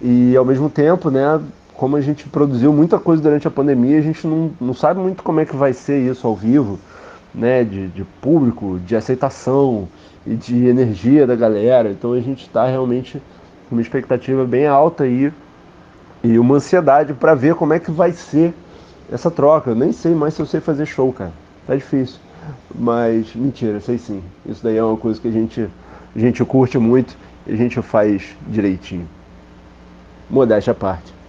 E 0.00 0.36
ao 0.36 0.44
mesmo 0.44 0.68
tempo, 0.68 1.10
né, 1.10 1.40
como 1.82 1.96
a 1.96 2.00
gente 2.00 2.28
produziu 2.28 2.72
muita 2.72 2.96
coisa 2.96 3.20
durante 3.20 3.48
a 3.48 3.50
pandemia, 3.50 3.98
a 3.98 4.02
gente 4.02 4.24
não, 4.24 4.52
não 4.60 4.72
sabe 4.72 5.00
muito 5.00 5.20
como 5.20 5.40
é 5.40 5.44
que 5.44 5.56
vai 5.56 5.72
ser 5.72 5.98
isso 5.98 6.24
ao 6.28 6.36
vivo, 6.36 6.78
né, 7.34 7.64
de, 7.64 7.88
de 7.88 8.04
público, 8.04 8.78
de 8.86 8.94
aceitação 8.94 9.88
e 10.24 10.36
de 10.36 10.64
energia 10.64 11.26
da 11.26 11.34
galera. 11.34 11.90
Então 11.90 12.12
a 12.12 12.20
gente 12.20 12.46
está 12.46 12.68
realmente 12.68 13.20
com 13.68 13.74
uma 13.74 13.82
expectativa 13.82 14.44
bem 14.44 14.64
alta 14.64 15.02
aí 15.02 15.32
e 16.22 16.38
uma 16.38 16.54
ansiedade 16.54 17.14
para 17.14 17.34
ver 17.34 17.56
como 17.56 17.74
é 17.74 17.80
que 17.80 17.90
vai 17.90 18.12
ser 18.12 18.54
essa 19.10 19.28
troca. 19.28 19.70
Eu 19.70 19.74
nem 19.74 19.90
sei 19.90 20.14
mais 20.14 20.34
se 20.34 20.40
eu 20.40 20.46
sei 20.46 20.60
fazer 20.60 20.86
show, 20.86 21.12
cara. 21.12 21.32
Tá 21.66 21.74
difícil. 21.74 22.20
Mas 22.72 23.34
mentira, 23.34 23.80
sei 23.80 23.98
sim. 23.98 24.22
Isso 24.46 24.62
daí 24.62 24.76
é 24.76 24.84
uma 24.84 24.96
coisa 24.96 25.20
que 25.20 25.26
a 25.26 25.32
gente 25.32 25.68
a 26.14 26.18
gente 26.20 26.44
curte 26.44 26.78
muito 26.78 27.16
e 27.44 27.52
a 27.52 27.56
gente 27.56 27.82
faz 27.82 28.36
direitinho. 28.46 29.08
Modéstia 30.30 30.70
à 30.70 30.74
parte. 30.74 31.21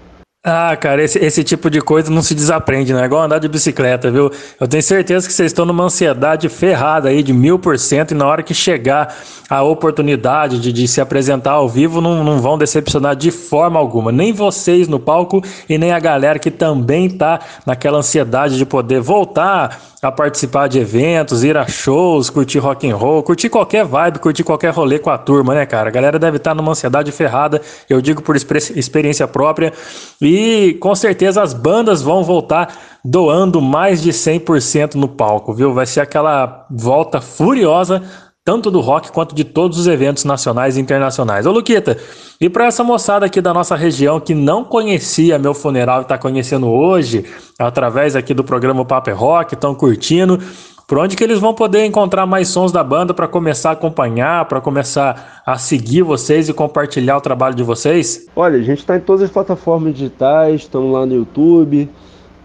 Ah, 0.46 0.76
cara, 0.76 1.02
esse, 1.02 1.18
esse 1.20 1.42
tipo 1.42 1.70
de 1.70 1.80
coisa 1.80 2.12
não 2.12 2.22
se 2.22 2.36
desaprende, 2.36 2.92
não 2.92 3.00
é 3.00 3.06
igual 3.06 3.24
andar 3.24 3.40
de 3.40 3.48
bicicleta, 3.48 4.12
viu? 4.12 4.30
Eu 4.60 4.68
tenho 4.68 4.84
certeza 4.84 5.26
que 5.26 5.32
vocês 5.32 5.54
estão 5.54 5.66
numa 5.66 5.86
ansiedade 5.86 6.50
ferrada 6.50 7.08
aí 7.08 7.24
de 7.24 7.32
mil 7.32 7.58
por 7.58 7.80
cento 7.80 8.12
e 8.12 8.14
na 8.14 8.28
hora 8.28 8.44
que 8.44 8.54
chegar 8.54 9.16
a 9.50 9.64
oportunidade 9.64 10.60
de, 10.60 10.74
de 10.74 10.86
se 10.86 11.00
apresentar 11.00 11.52
ao 11.52 11.70
vivo, 11.70 12.02
não, 12.02 12.26
não 12.26 12.42
vão 12.42 12.58
decepcionar 12.58 13.16
de 13.16 13.32
forma 13.32 13.80
alguma. 13.80 14.12
Nem 14.12 14.34
vocês 14.34 14.90
no 14.90 15.00
palco 15.00 15.42
e 15.70 15.78
nem 15.78 15.94
a 15.94 16.00
galera 16.00 16.38
que 16.38 16.52
também 16.52 17.10
tá 17.10 17.40
naquela 17.66 18.00
ansiedade 18.00 18.58
de 18.58 18.66
poder 18.66 19.00
voltar 19.00 19.93
a 20.08 20.12
participar 20.12 20.68
de 20.68 20.80
eventos, 20.80 21.44
ir 21.44 21.58
a 21.58 21.68
shows, 21.68 22.30
curtir 22.30 22.60
rock 22.60 22.90
and 22.90 22.96
roll, 22.96 23.24
curtir 23.24 23.50
qualquer 23.50 23.86
vibe, 23.86 24.20
curtir 24.20 24.44
qualquer 24.44 24.72
rolê 24.74 25.00
com 25.00 25.10
a 25.10 25.18
turma, 25.18 25.54
né, 25.54 25.66
cara? 25.66 25.90
A 25.90 25.92
galera 25.92 26.20
deve 26.20 26.38
estar 26.38 26.54
numa 26.54 26.72
ansiedade 26.72 27.12
ferrada, 27.12 27.62
eu 27.90 28.02
digo 28.02 28.22
por 28.22 28.36
experiência 28.36 29.28
própria. 29.28 29.74
E 30.22 30.78
com 30.80 30.94
certeza 30.96 31.42
as 31.42 31.54
bandas 31.54 32.02
vão 32.02 32.24
voltar 32.24 32.76
doando 33.04 33.62
mais 33.62 34.02
de 34.02 34.12
100% 34.12 34.96
no 34.96 35.08
palco, 35.08 35.54
viu? 35.54 35.74
Vai 35.74 35.86
ser 35.86 36.02
aquela 36.02 36.66
volta 36.70 37.20
furiosa 37.20 38.04
tanto 38.46 38.70
do 38.70 38.82
rock 38.82 39.12
quanto 39.12 39.34
de 39.34 39.46
todos 39.46 39.78
os 39.78 39.88
eventos 39.88 40.26
nacionais 40.26 40.76
e 40.76 40.82
internacionais. 40.82 41.46
Ô 41.46 41.52
Luquita, 41.52 41.98
e 42.42 42.50
para 42.50 42.66
essa 42.66 42.84
moçada 42.84 43.26
aqui 43.26 43.40
da 43.40 43.54
nossa 43.54 43.76
região 43.76 44.20
que 44.20 44.36
não 44.36 44.66
conhecia 44.66 45.40
meu 45.40 45.54
funeral 45.54 46.00
e 46.00 46.02
está 46.02 46.18
conhecendo 46.18 46.68
hoje, 46.68 47.26
através 47.58 48.18
aqui 48.18 48.34
do 48.34 48.44
programa 48.44 48.84
Papo 48.84 49.10
é 49.10 49.14
Rock, 49.14 49.54
estão 49.54 49.74
curtindo, 49.74 50.40
por 50.86 50.98
onde 50.98 51.16
que 51.16 51.24
eles 51.24 51.40
vão 51.40 51.54
poder 51.54 51.86
encontrar 51.86 52.26
mais 52.26 52.50
sons 52.50 52.70
da 52.70 52.84
banda 52.84 53.14
para 53.14 53.30
começar 53.30 53.70
a 53.70 53.74
acompanhar, 53.74 54.46
para 54.46 54.60
começar 54.60 55.42
a 55.46 55.58
seguir 55.58 56.02
vocês 56.02 56.50
e 56.50 56.54
compartilhar 56.54 57.16
o 57.16 57.22
trabalho 57.22 57.56
de 57.56 57.64
vocês? 57.64 58.28
Olha, 58.36 58.60
a 58.60 58.62
gente 58.62 58.80
está 58.80 58.98
em 58.98 59.00
todas 59.00 59.24
as 59.24 59.30
plataformas 59.30 59.94
digitais, 59.94 60.62
estamos 60.62 60.92
lá 60.92 61.06
no 61.06 61.16
YouTube, 61.16 61.90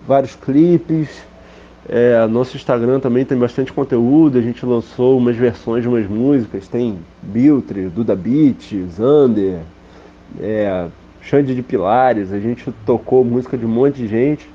vários 0.06 0.36
clipes. 0.36 1.27
É, 1.88 2.26
nosso 2.26 2.54
Instagram 2.54 3.00
também 3.00 3.24
tem 3.24 3.38
bastante 3.38 3.72
conteúdo, 3.72 4.36
a 4.36 4.42
gente 4.42 4.64
lançou 4.66 5.16
umas 5.16 5.36
versões 5.36 5.82
de 5.82 5.88
umas 5.88 6.06
músicas, 6.06 6.68
tem 6.68 6.98
Biltre, 7.22 7.88
Duda 7.88 8.14
Beat, 8.14 8.74
Zander, 8.90 9.60
é, 10.38 10.86
Xande 11.22 11.54
de 11.54 11.62
Pilares, 11.62 12.30
a 12.30 12.38
gente 12.38 12.70
tocou 12.84 13.24
música 13.24 13.56
de 13.56 13.64
um 13.64 13.70
monte 13.70 13.96
de 13.96 14.06
gente. 14.06 14.46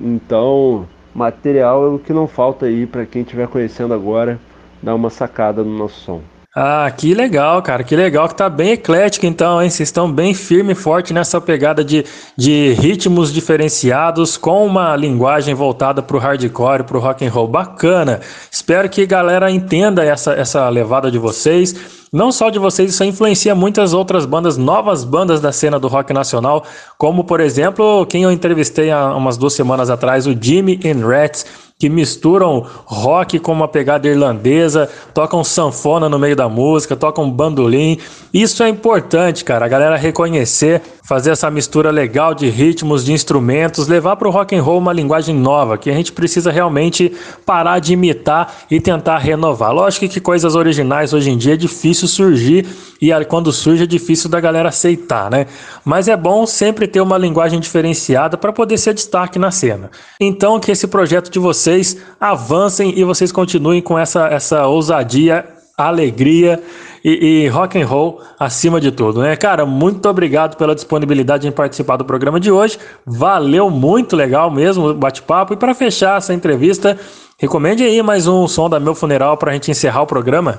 Então, 0.00 0.86
material 1.12 1.84
é 1.84 1.88
o 1.88 1.98
que 1.98 2.12
não 2.12 2.28
falta 2.28 2.66
aí 2.66 2.86
para 2.86 3.04
quem 3.04 3.22
estiver 3.22 3.48
conhecendo 3.48 3.92
agora, 3.92 4.38
dar 4.80 4.94
uma 4.94 5.10
sacada 5.10 5.64
no 5.64 5.76
nosso 5.76 5.98
som. 6.00 6.20
Ah, 6.58 6.90
que 6.90 7.12
legal, 7.12 7.60
cara, 7.60 7.84
que 7.84 7.94
legal 7.94 8.26
que 8.30 8.34
tá 8.34 8.48
bem 8.48 8.70
eclético 8.70 9.26
então, 9.26 9.60
hein? 9.60 9.68
Vocês 9.68 9.90
estão 9.90 10.10
bem 10.10 10.32
firme 10.32 10.72
e 10.72 10.74
forte 10.74 11.12
nessa 11.12 11.38
pegada 11.38 11.84
de, 11.84 12.02
de 12.34 12.72
ritmos 12.72 13.30
diferenciados 13.30 14.38
com 14.38 14.64
uma 14.64 14.96
linguagem 14.96 15.54
voltada 15.54 16.02
pro 16.02 16.16
hardcore, 16.16 16.84
pro 16.84 16.98
rock 16.98 17.26
and 17.26 17.30
roll. 17.30 17.46
Bacana. 17.46 18.22
Espero 18.50 18.88
que 18.88 19.02
a 19.02 19.06
galera 19.06 19.50
entenda 19.50 20.02
essa, 20.02 20.32
essa 20.32 20.66
levada 20.70 21.10
de 21.10 21.18
vocês. 21.18 21.76
Não 22.10 22.32
só 22.32 22.48
de 22.48 22.58
vocês, 22.58 22.90
isso 22.90 23.04
influencia 23.04 23.54
muitas 23.54 23.92
outras 23.92 24.24
bandas, 24.24 24.56
novas 24.56 25.04
bandas 25.04 25.42
da 25.42 25.52
cena 25.52 25.78
do 25.78 25.88
rock 25.88 26.14
nacional, 26.14 26.64
como 26.96 27.24
por 27.24 27.40
exemplo, 27.40 28.06
quem 28.06 28.22
eu 28.22 28.32
entrevistei 28.32 28.90
há 28.90 29.14
umas 29.14 29.36
duas 29.36 29.52
semanas 29.52 29.90
atrás, 29.90 30.26
o 30.26 30.34
Jimmy 30.34 30.80
and 30.86 31.06
Rats, 31.06 31.44
que 31.78 31.90
misturam 31.90 32.64
rock 32.86 33.38
com 33.38 33.52
uma 33.52 33.68
pegada 33.68 34.08
irlandesa, 34.08 34.88
tocam 35.12 35.44
sanfona 35.44 36.08
no 36.08 36.18
meio 36.18 36.34
da 36.34 36.48
música, 36.48 36.96
tocam 36.96 37.30
bandolim. 37.30 37.98
Isso 38.32 38.62
é 38.62 38.68
importante, 38.68 39.44
cara, 39.44 39.66
a 39.66 39.68
galera 39.68 39.96
reconhecer, 39.96 40.80
fazer 41.06 41.30
essa 41.30 41.48
mistura 41.48 41.90
legal 41.92 42.34
de 42.34 42.48
ritmos, 42.48 43.04
de 43.04 43.12
instrumentos, 43.12 43.86
levar 43.86 44.16
para 44.16 44.26
o 44.26 44.30
rock 44.30 44.56
and 44.56 44.62
roll 44.62 44.78
uma 44.78 44.92
linguagem 44.92 45.36
nova, 45.36 45.78
que 45.78 45.88
a 45.88 45.94
gente 45.94 46.10
precisa 46.10 46.50
realmente 46.50 47.12
parar 47.44 47.78
de 47.78 47.92
imitar 47.92 48.52
e 48.68 48.80
tentar 48.80 49.18
renovar. 49.18 49.72
Lógico 49.72 50.08
que 50.08 50.20
coisas 50.20 50.56
originais 50.56 51.12
hoje 51.12 51.30
em 51.30 51.38
dia 51.38 51.54
é 51.54 51.56
difícil 51.56 52.08
surgir 52.08 52.66
e 53.00 53.10
quando 53.26 53.52
surge 53.52 53.84
é 53.84 53.86
difícil 53.86 54.28
da 54.28 54.40
galera 54.40 54.70
aceitar, 54.70 55.30
né? 55.30 55.46
Mas 55.84 56.08
é 56.08 56.16
bom 56.16 56.44
sempre 56.44 56.88
ter 56.88 57.00
uma 57.00 57.16
linguagem 57.16 57.60
diferenciada 57.60 58.36
para 58.36 58.52
poder 58.52 58.76
ser 58.76 58.92
destaque 58.92 59.38
na 59.38 59.52
cena. 59.52 59.90
Então 60.20 60.58
que 60.58 60.72
esse 60.72 60.88
projeto 60.88 61.30
de 61.30 61.38
vocês 61.38 61.96
avancem 62.18 62.98
e 62.98 63.04
vocês 63.04 63.30
continuem 63.30 63.80
com 63.80 63.96
essa, 63.96 64.26
essa 64.26 64.66
ousadia, 64.66 65.44
alegria 65.78 66.60
e, 67.06 67.44
e 67.44 67.48
rock 67.48 67.80
and 67.80 67.86
roll 67.86 68.20
acima 68.36 68.80
de 68.80 68.90
tudo, 68.90 69.22
né? 69.22 69.36
Cara, 69.36 69.64
muito 69.64 70.08
obrigado 70.08 70.56
pela 70.56 70.74
disponibilidade 70.74 71.46
em 71.46 71.52
participar 71.52 71.96
do 71.96 72.04
programa 72.04 72.40
de 72.40 72.50
hoje. 72.50 72.80
Valeu 73.06 73.70
muito 73.70 74.16
legal 74.16 74.50
mesmo 74.50 74.88
o 74.88 74.94
bate-papo. 74.94 75.54
E 75.54 75.56
para 75.56 75.72
fechar 75.72 76.18
essa 76.18 76.34
entrevista, 76.34 76.98
recomende 77.38 77.84
aí 77.84 78.02
mais 78.02 78.26
um 78.26 78.48
som 78.48 78.68
da 78.68 78.80
Meu 78.80 78.92
Funeral 78.92 79.36
para 79.36 79.52
a 79.52 79.54
gente 79.54 79.70
encerrar 79.70 80.02
o 80.02 80.06
programa. 80.06 80.58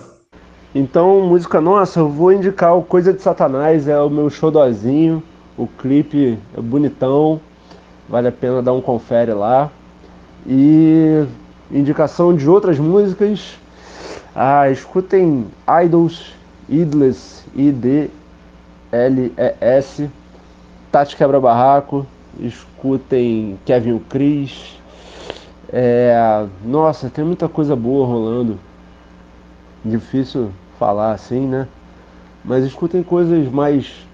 Então, 0.74 1.20
música 1.20 1.60
nossa, 1.60 2.00
eu 2.00 2.08
vou 2.08 2.32
indicar 2.32 2.78
o 2.78 2.82
Coisa 2.82 3.12
de 3.12 3.22
Satanás, 3.22 3.86
é 3.86 4.00
o 4.00 4.10
meu 4.10 4.30
showdozinho. 4.30 5.22
O 5.58 5.68
clipe 5.68 6.40
é 6.58 6.62
bonitão, 6.62 7.42
vale 8.08 8.30
a 8.30 8.32
pena 8.32 8.62
dar 8.62 8.72
um 8.72 8.80
confere 8.80 9.34
lá. 9.34 9.70
E 10.48 11.26
indicação 11.70 12.34
de 12.34 12.50
outras 12.50 12.80
músicas. 12.80 13.58
Ah, 14.34 14.70
escutem 14.70 15.48
Idols, 15.84 16.37
Idless, 16.70 17.46
I-D-L-E-S, 17.56 18.10
Tati 20.92 21.16
Quebra 21.16 21.40
Barraco, 21.40 22.06
escutem 22.40 23.58
Kevin 23.66 23.94
o 23.94 24.00
Chris. 24.02 24.78
É, 25.72 26.46
nossa, 26.64 27.10
tem 27.10 27.24
muita 27.26 27.48
coisa 27.50 27.76
boa 27.76 28.06
rolando. 28.06 28.60
Difícil 29.84 30.52
falar 30.78 31.12
assim, 31.12 31.48
né? 31.48 31.68
Mas 32.44 32.64
escutem 32.64 33.04
coisas 33.04 33.52
mais 33.52 34.06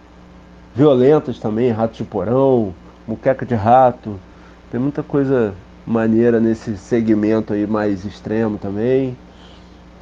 violentas 0.75 1.39
também, 1.39 1.71
Rato 1.71 1.97
de 1.97 2.03
Porão, 2.03 2.73
Muqueca 3.07 3.45
de 3.45 3.55
Rato. 3.55 4.19
Tem 4.71 4.79
muita 4.79 5.03
coisa 5.03 5.53
maneira 5.85 6.39
nesse 6.39 6.77
segmento 6.77 7.53
aí 7.53 7.67
mais 7.67 8.05
extremo 8.05 8.57
também. 8.57 9.15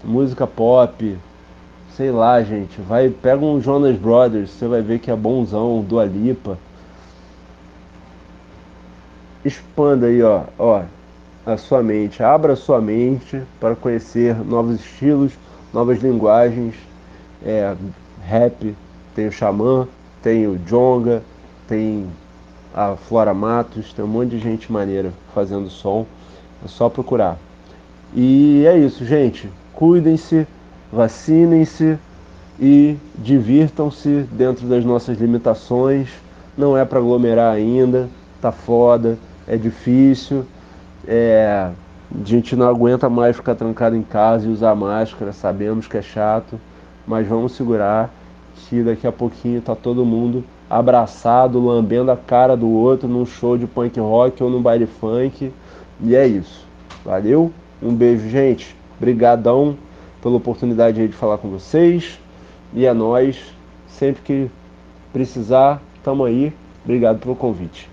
Música 0.04 0.48
pop, 0.48 1.18
sei 1.96 2.12
lá, 2.12 2.42
gente. 2.42 2.80
Vai, 2.82 3.10
pega 3.10 3.44
um 3.44 3.62
Jonas 3.62 3.98
Brothers, 3.98 4.52
você 4.52 4.68
vai 4.68 4.82
ver 4.82 5.00
que 5.00 5.12
é 5.12 5.16
bonzão, 5.16 5.82
Dua 5.82 6.06
Lipa. 6.06 6.58
Expanda 9.44 10.08
aí, 10.08 10.22
ó, 10.22 10.44
ó, 10.58 10.84
a 11.46 11.58
sua 11.58 11.82
mente, 11.82 12.22
abra 12.22 12.54
a 12.54 12.56
sua 12.56 12.80
mente 12.80 13.42
para 13.60 13.76
conhecer 13.76 14.36
novos 14.36 14.80
estilos, 14.80 15.34
novas 15.74 16.00
linguagens. 16.00 16.76
É, 17.44 17.76
rap, 18.24 18.76
tem 19.16 19.28
o 19.28 19.32
Xamã, 19.32 19.88
tem 20.22 20.48
o 20.48 20.58
Jonga, 20.60 21.24
tem 21.68 22.06
a 22.74 22.96
Flora 22.96 23.34
Matos, 23.34 23.92
tem 23.94 24.06
um 24.06 24.08
monte 24.08 24.30
de 24.30 24.40
gente 24.40 24.72
maneira 24.72 25.12
fazendo 25.34 25.70
som. 25.70 26.06
É 26.64 26.68
só 26.68 26.88
procurar. 26.88 27.38
E 28.14 28.64
é 28.68 28.78
isso, 28.78 29.04
gente. 29.06 29.50
Cuidem-se, 29.74 30.46
vacinem-se 30.92 31.98
e 32.60 32.98
divirtam-se 33.18 34.26
dentro 34.32 34.68
das 34.68 34.84
nossas 34.84 35.18
limitações. 35.18 36.10
Não 36.58 36.78
é 36.78 36.84
para 36.84 37.00
aglomerar 37.00 37.54
ainda, 37.54 38.10
tá 38.42 38.52
foda, 38.52 39.18
é 39.48 39.56
difícil. 39.58 40.46
É, 41.08 41.72
a 42.14 42.26
gente 42.26 42.56
não 42.56 42.68
aguenta 42.68 43.10
mais 43.10 43.36
ficar 43.36 43.56
trancado 43.56 43.96
em 43.96 44.04
casa 44.04 44.48
e 44.48 44.52
usar 44.52 44.76
máscara, 44.76 45.32
sabemos 45.32 45.88
que 45.88 45.98
é 45.98 46.02
chato, 46.02 46.60
mas 47.08 47.26
vamos 47.28 47.54
segurar 47.54 48.14
que 48.72 48.84
daqui 48.84 49.08
a 49.08 49.12
pouquinho 49.12 49.62
tá 49.62 49.76
todo 49.76 50.06
mundo 50.06 50.44
abraçado, 50.70 51.60
lambendo 51.60 52.12
a 52.12 52.16
cara 52.16 52.56
do 52.56 52.70
outro 52.70 53.08
num 53.08 53.26
show 53.26 53.58
de 53.58 53.68
punk 53.68 54.00
rock 54.00 54.42
ou 54.42 54.50
num 54.50 54.62
baile 54.62 54.86
funk. 54.86 55.52
E 56.02 56.16
é 56.16 56.26
isso. 56.26 56.66
Valeu? 57.04 57.52
Um 57.82 57.94
beijo, 57.94 58.30
gente. 58.30 58.76
Brigadão 59.00 59.76
pela 60.22 60.36
oportunidade 60.36 61.08
de 61.08 61.14
falar 61.14 61.38
com 61.38 61.50
vocês. 61.50 62.20
E 62.74 62.86
é 62.86 62.94
nós. 62.94 63.38
Sempre 63.88 64.22
que 64.22 64.52
precisar, 65.12 65.82
tamo 66.04 66.26
aí. 66.26 66.54
Obrigado 66.84 67.20
pelo 67.20 67.36
convite. 67.36 67.92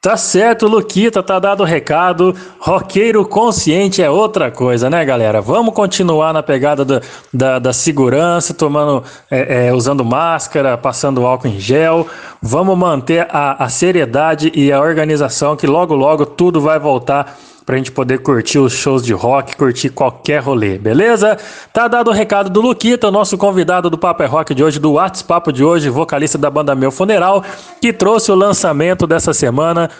Tá 0.00 0.16
certo, 0.16 0.68
Luquita, 0.68 1.24
tá 1.24 1.40
dado 1.40 1.64
o 1.64 1.66
recado. 1.66 2.32
Roqueiro 2.60 3.26
consciente 3.26 4.00
é 4.00 4.08
outra 4.08 4.48
coisa, 4.48 4.88
né, 4.88 5.04
galera? 5.04 5.40
Vamos 5.40 5.74
continuar 5.74 6.32
na 6.32 6.40
pegada 6.40 6.84
da, 6.84 7.00
da, 7.34 7.58
da 7.58 7.72
segurança, 7.72 8.54
tomando, 8.54 9.02
é, 9.28 9.66
é, 9.66 9.72
usando 9.74 10.04
máscara, 10.04 10.78
passando 10.78 11.26
álcool 11.26 11.48
em 11.48 11.58
gel. 11.58 12.06
Vamos 12.40 12.78
manter 12.78 13.26
a, 13.28 13.64
a 13.64 13.68
seriedade 13.68 14.52
e 14.54 14.70
a 14.70 14.80
organização, 14.80 15.56
que 15.56 15.66
logo, 15.66 15.96
logo 15.96 16.24
tudo 16.24 16.60
vai 16.60 16.78
voltar 16.78 17.36
pra 17.68 17.76
gente 17.76 17.92
poder 17.92 18.20
curtir 18.20 18.58
os 18.58 18.72
shows 18.72 19.04
de 19.04 19.12
rock, 19.12 19.54
curtir 19.54 19.90
qualquer 19.90 20.40
rolê, 20.40 20.78
beleza? 20.78 21.36
Tá 21.70 21.86
dado 21.86 22.08
o 22.08 22.14
recado 22.14 22.48
do 22.48 22.62
Luquita, 22.62 23.08
o 23.08 23.10
nosso 23.10 23.36
convidado 23.36 23.90
do 23.90 23.98
Papo 23.98 24.22
é 24.22 24.26
Rock 24.26 24.54
de 24.54 24.64
hoje, 24.64 24.78
do 24.78 24.92
WhatsApp 24.92 25.52
de 25.52 25.62
hoje, 25.62 25.90
vocalista 25.90 26.38
da 26.38 26.48
banda 26.48 26.74
Meu 26.74 26.90
Funeral, 26.90 27.44
que 27.78 27.92
trouxe 27.92 28.32
o 28.32 28.34
lançamento 28.34 29.06
dessa 29.06 29.34
semana 29.34 29.90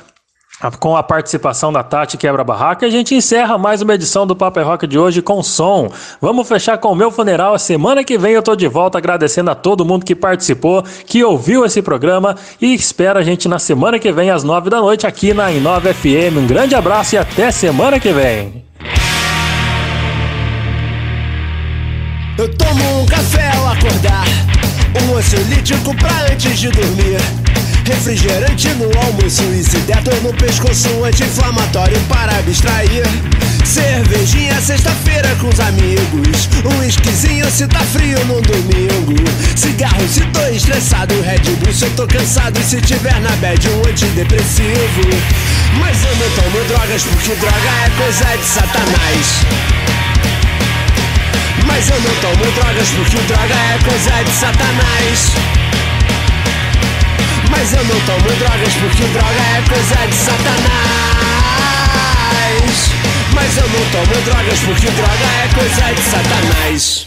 com 0.79 0.97
a 0.97 1.03
participação 1.03 1.73
da 1.73 1.85
Tati 1.85 2.17
Quebra 2.17 2.43
Barraca, 2.43 2.85
a 2.85 2.91
gente 2.91 3.15
encerra 3.15 3.57
mais 3.57 3.81
uma 3.81 3.95
edição 3.95 4.27
do 4.27 4.35
Papo 4.35 4.59
é 4.59 4.63
Rock 4.63 4.87
de 4.87 4.99
hoje 4.99 5.23
com 5.23 5.43
som. 5.43 5.91
Vamos 6.21 6.49
fechar 6.49 6.79
com 6.79 6.89
o 6.89 6.97
meu 6.97 7.11
funeral. 7.11 7.55
A 7.55 7.59
semana 7.59 8.03
que 8.03 8.19
vem 8.19 8.33
eu 8.33 8.43
tô 8.43 8.57
de 8.57 8.67
volta 8.67 8.99
agradecendo 8.99 9.51
a 9.51 9.55
todo 9.55 9.85
mundo 9.85 10.05
que 10.05 10.17
participou, 10.17 10.83
que 11.07 11.23
ouviu 11.23 11.65
esse 11.65 11.81
programa 11.81 12.35
e 12.61 12.75
espera 12.75 13.21
a 13.21 13.23
gente 13.23 13.49
na 13.49 13.59
semana 13.59 13.99
que 13.99 14.11
vem 14.11 14.31
às 14.31 14.43
nove 14.43 14.69
da 14.69 14.81
noite 14.81 15.07
aqui 15.07 15.33
na 15.33 15.53
Inova 15.53 15.95
FM. 15.95 16.39
Um 16.39 16.47
grande 16.47 16.75
abraço 16.75 17.15
e 17.15 17.19
até 17.19 17.53
semana 17.53 18.01
que 18.01 18.13
vem. 18.13 18.65
Eu 22.37 22.49
tomo 22.57 23.03
um 23.03 23.07
café 23.07 23.51
ao 23.57 23.69
acordar, 23.69 24.25
um 25.09 25.17
ansiolítico 25.17 25.95
pra 25.97 26.33
antes 26.33 26.59
de 26.59 26.71
dormir. 26.71 27.68
Refrigerante 27.89 28.69
no 28.75 28.85
almoço 29.01 29.43
e 29.45 29.65
se 29.65 29.79
no 30.23 30.35
pescoço, 30.35 31.05
anti-inflamatório 31.05 31.99
para 32.01 32.37
abstrair. 32.37 33.03
Cervejinha 33.65 34.61
sexta-feira 34.61 35.35
com 35.37 35.49
os 35.49 35.59
amigos, 35.59 36.51
um 36.67 36.83
esquisinho 36.85 37.51
se 37.51 37.67
tá 37.67 37.81
frio 37.81 38.23
no 38.27 38.43
domingo. 38.43 39.15
Cigarro 39.57 40.07
se 40.07 40.21
tô 40.27 40.41
estressado, 40.49 41.19
Red 41.23 41.39
Bull 41.57 41.73
se 41.73 41.85
eu 41.85 41.91
tô 41.97 42.07
cansado 42.07 42.61
e 42.61 42.63
se 42.63 42.79
tiver 42.83 43.19
na 43.23 43.35
bad 43.37 43.67
um 43.71 43.81
antidepressivo. 43.89 45.09
Mas 45.81 46.05
eu 46.05 46.15
não 46.17 46.31
tomo 46.37 46.65
drogas 46.67 47.05
porque 47.05 47.35
droga 47.37 47.71
é 47.87 47.91
coisa 47.97 48.37
de 48.37 48.45
satanás. 48.45 49.27
Mas 51.67 51.89
eu 51.89 52.01
não 52.03 52.15
tomo 52.21 52.53
drogas 52.53 52.89
porque 52.91 53.17
droga 53.33 53.55
é 53.55 53.79
coisa 53.83 54.25
de 54.25 54.31
satanás. 54.31 55.33
Mas 57.51 57.73
eu 57.73 57.85
não 57.85 58.01
tomo 58.01 58.31
drogas 58.37 58.75
porque 58.75 59.05
droga 59.05 59.43
é 59.57 59.63
coisa 59.69 60.07
de 60.07 60.15
satanás. 60.15 60.69
Mas 63.33 63.57
eu 63.57 63.69
não 63.69 63.91
tomo 63.91 64.23
drogas 64.23 64.59
porque 64.61 64.91
droga 64.91 65.27
é 65.45 65.49
coisa 65.55 65.95
de 65.95 66.03
satanás. 66.03 67.07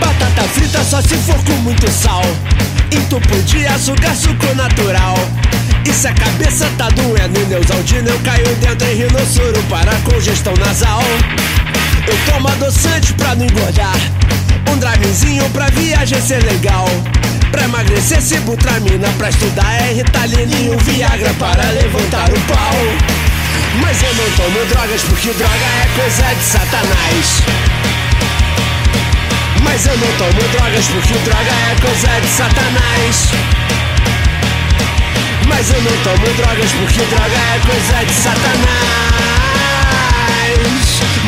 Batata 0.00 0.42
frita 0.48 0.84
só 0.84 1.00
se 1.00 1.16
for 1.16 1.42
com 1.44 1.52
muito 1.62 1.90
sal. 1.90 2.22
Entupo 2.90 3.42
de 3.42 3.66
açúcar, 3.66 4.14
suco 4.14 4.54
natural. 4.54 5.16
E 5.84 5.92
se 5.92 6.06
a 6.06 6.12
cabeça 6.12 6.70
tá 6.78 6.88
doendo 6.90 7.40
e 7.40 7.44
Neusaldina 7.46 8.10
eu 8.10 8.18
caio 8.20 8.54
dentro 8.56 8.86
em 8.88 8.94
rinossoro 8.94 9.62
para 9.68 9.94
congestão 10.10 10.54
nasal. 10.64 11.02
Eu 12.06 12.32
tomo 12.32 12.48
adoçante 12.48 13.12
pra 13.14 13.34
não 13.34 13.44
engordar. 13.46 13.96
Um 14.70 14.78
drivezinho 14.78 15.48
pra 15.50 15.66
viagem 15.66 16.20
ser 16.20 16.42
legal. 16.44 16.86
Pra 17.50 17.64
emagrecer, 17.64 18.20
sibutramina. 18.20 19.08
Pra 19.18 19.30
estudar 19.30 19.72
é 19.82 19.92
Ritalina 19.92 20.54
e 20.54 20.70
um 20.70 20.78
Viagra 20.78 21.32
para 21.38 21.70
levantar 21.70 22.30
o 22.30 22.40
pau. 22.52 22.76
Mas 23.80 24.02
eu 24.02 24.14
não 24.14 24.30
tomo 24.36 24.64
drogas 24.66 25.02
porque 25.02 25.30
droga 25.32 25.54
é 25.54 26.00
coisa 26.00 26.34
de 26.34 26.44
satanás. 26.44 27.42
Mas 29.62 29.86
eu 29.86 29.96
não 29.96 30.12
tomo 30.18 30.48
drogas 30.48 30.86
porque 30.86 31.14
droga 31.14 31.50
é 31.50 31.80
coisa 31.80 32.20
de 32.20 32.28
satanás. 32.28 33.28
Mas 35.48 35.70
eu 35.70 35.82
não 35.82 35.96
tomo 36.02 36.34
drogas 36.36 36.72
porque 36.72 37.04
droga 37.06 37.36
é 37.36 37.60
coisa 37.66 38.04
de 38.04 38.12
satanás. 38.12 39.41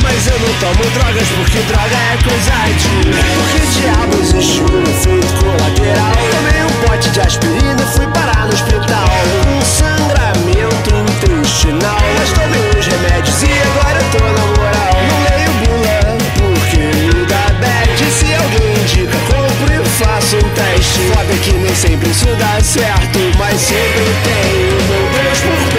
Mas 0.03 0.27
eu 0.27 0.39
não 0.39 0.53
tomo 0.61 0.91
drogas 0.91 1.29
porque 1.37 1.59
droga 1.63 1.97
é 1.97 2.17
coisa 2.23 2.53
de. 2.79 2.89
Porque 3.35 3.61
diabo 3.79 4.19
existe 4.21 4.61
um 4.63 4.83
efeito 4.83 5.35
colateral. 5.41 6.13
Tomei 6.31 6.63
um 6.63 6.87
pote 6.87 7.11
de 7.11 7.21
aspirina 7.21 7.83
e 7.83 7.97
fui 7.97 8.07
parar 8.09 8.47
no 8.47 8.53
hospital. 8.53 9.09
Um 9.49 9.61
sangramento 9.65 10.95
intestinal. 10.95 11.99
Mas 12.19 12.31
tomei 12.33 12.71
os 12.79 12.87
remédios 12.87 13.43
e 13.43 13.53
agora 13.69 13.99
eu 13.99 14.11
tô 14.11 14.25
na 14.25 14.47
moral. 14.57 14.95
Não 15.09 15.19
leio 15.29 15.53
bula 15.65 15.99
porque 16.39 16.79
me 16.79 17.27
dá 17.27 17.47
bad. 17.61 18.05
Se 18.11 18.35
alguém 18.35 18.73
indica, 18.81 19.19
compro 19.27 19.75
e 19.75 19.85
faço 19.89 20.37
um 20.37 20.49
teste. 20.51 21.01
Foda 21.13 21.35
que 21.43 21.53
nem 21.53 21.75
sempre 21.75 22.11
isso 22.11 22.27
dá 22.39 22.61
certo, 22.63 23.19
mas 23.39 23.61
sempre 23.61 24.05
tem 24.25 24.75
meu 24.89 25.09
Deus 25.11 25.41
por 25.41 25.74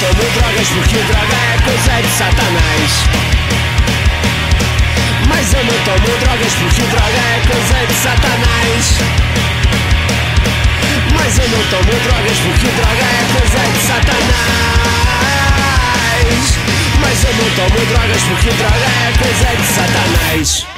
tomo 0.00 0.24
drogas 0.30 0.68
porque 0.68 0.98
droga 0.98 1.34
é 1.34 1.58
coisa 1.62 2.02
de 2.02 2.08
satanás. 2.08 2.90
Mas 5.28 5.52
eu 5.54 5.64
não 5.64 5.78
tomo 5.84 6.18
drogas 6.18 6.54
porque 6.54 6.82
droga 6.82 7.18
é 7.18 7.40
coisa 7.46 7.86
de 7.86 7.94
satanás. 7.94 8.98
Mas 11.14 11.38
eu 11.38 11.48
não 11.48 11.62
tomo 11.70 11.94
drogas 12.04 12.38
porque 12.38 12.68
droga 12.78 13.02
é 13.02 13.24
coisa 13.34 13.62
de 13.72 13.80
satanás. 13.86 14.78
Mas 17.00 17.24
eu 17.24 17.34
não 17.34 17.48
tomo 17.56 17.80
drogas 17.86 18.22
porque 18.22 18.50
droga 18.50 18.86
é 18.86 19.12
coisa 19.18 19.50
de 19.56 19.66
satanás. 19.66 20.77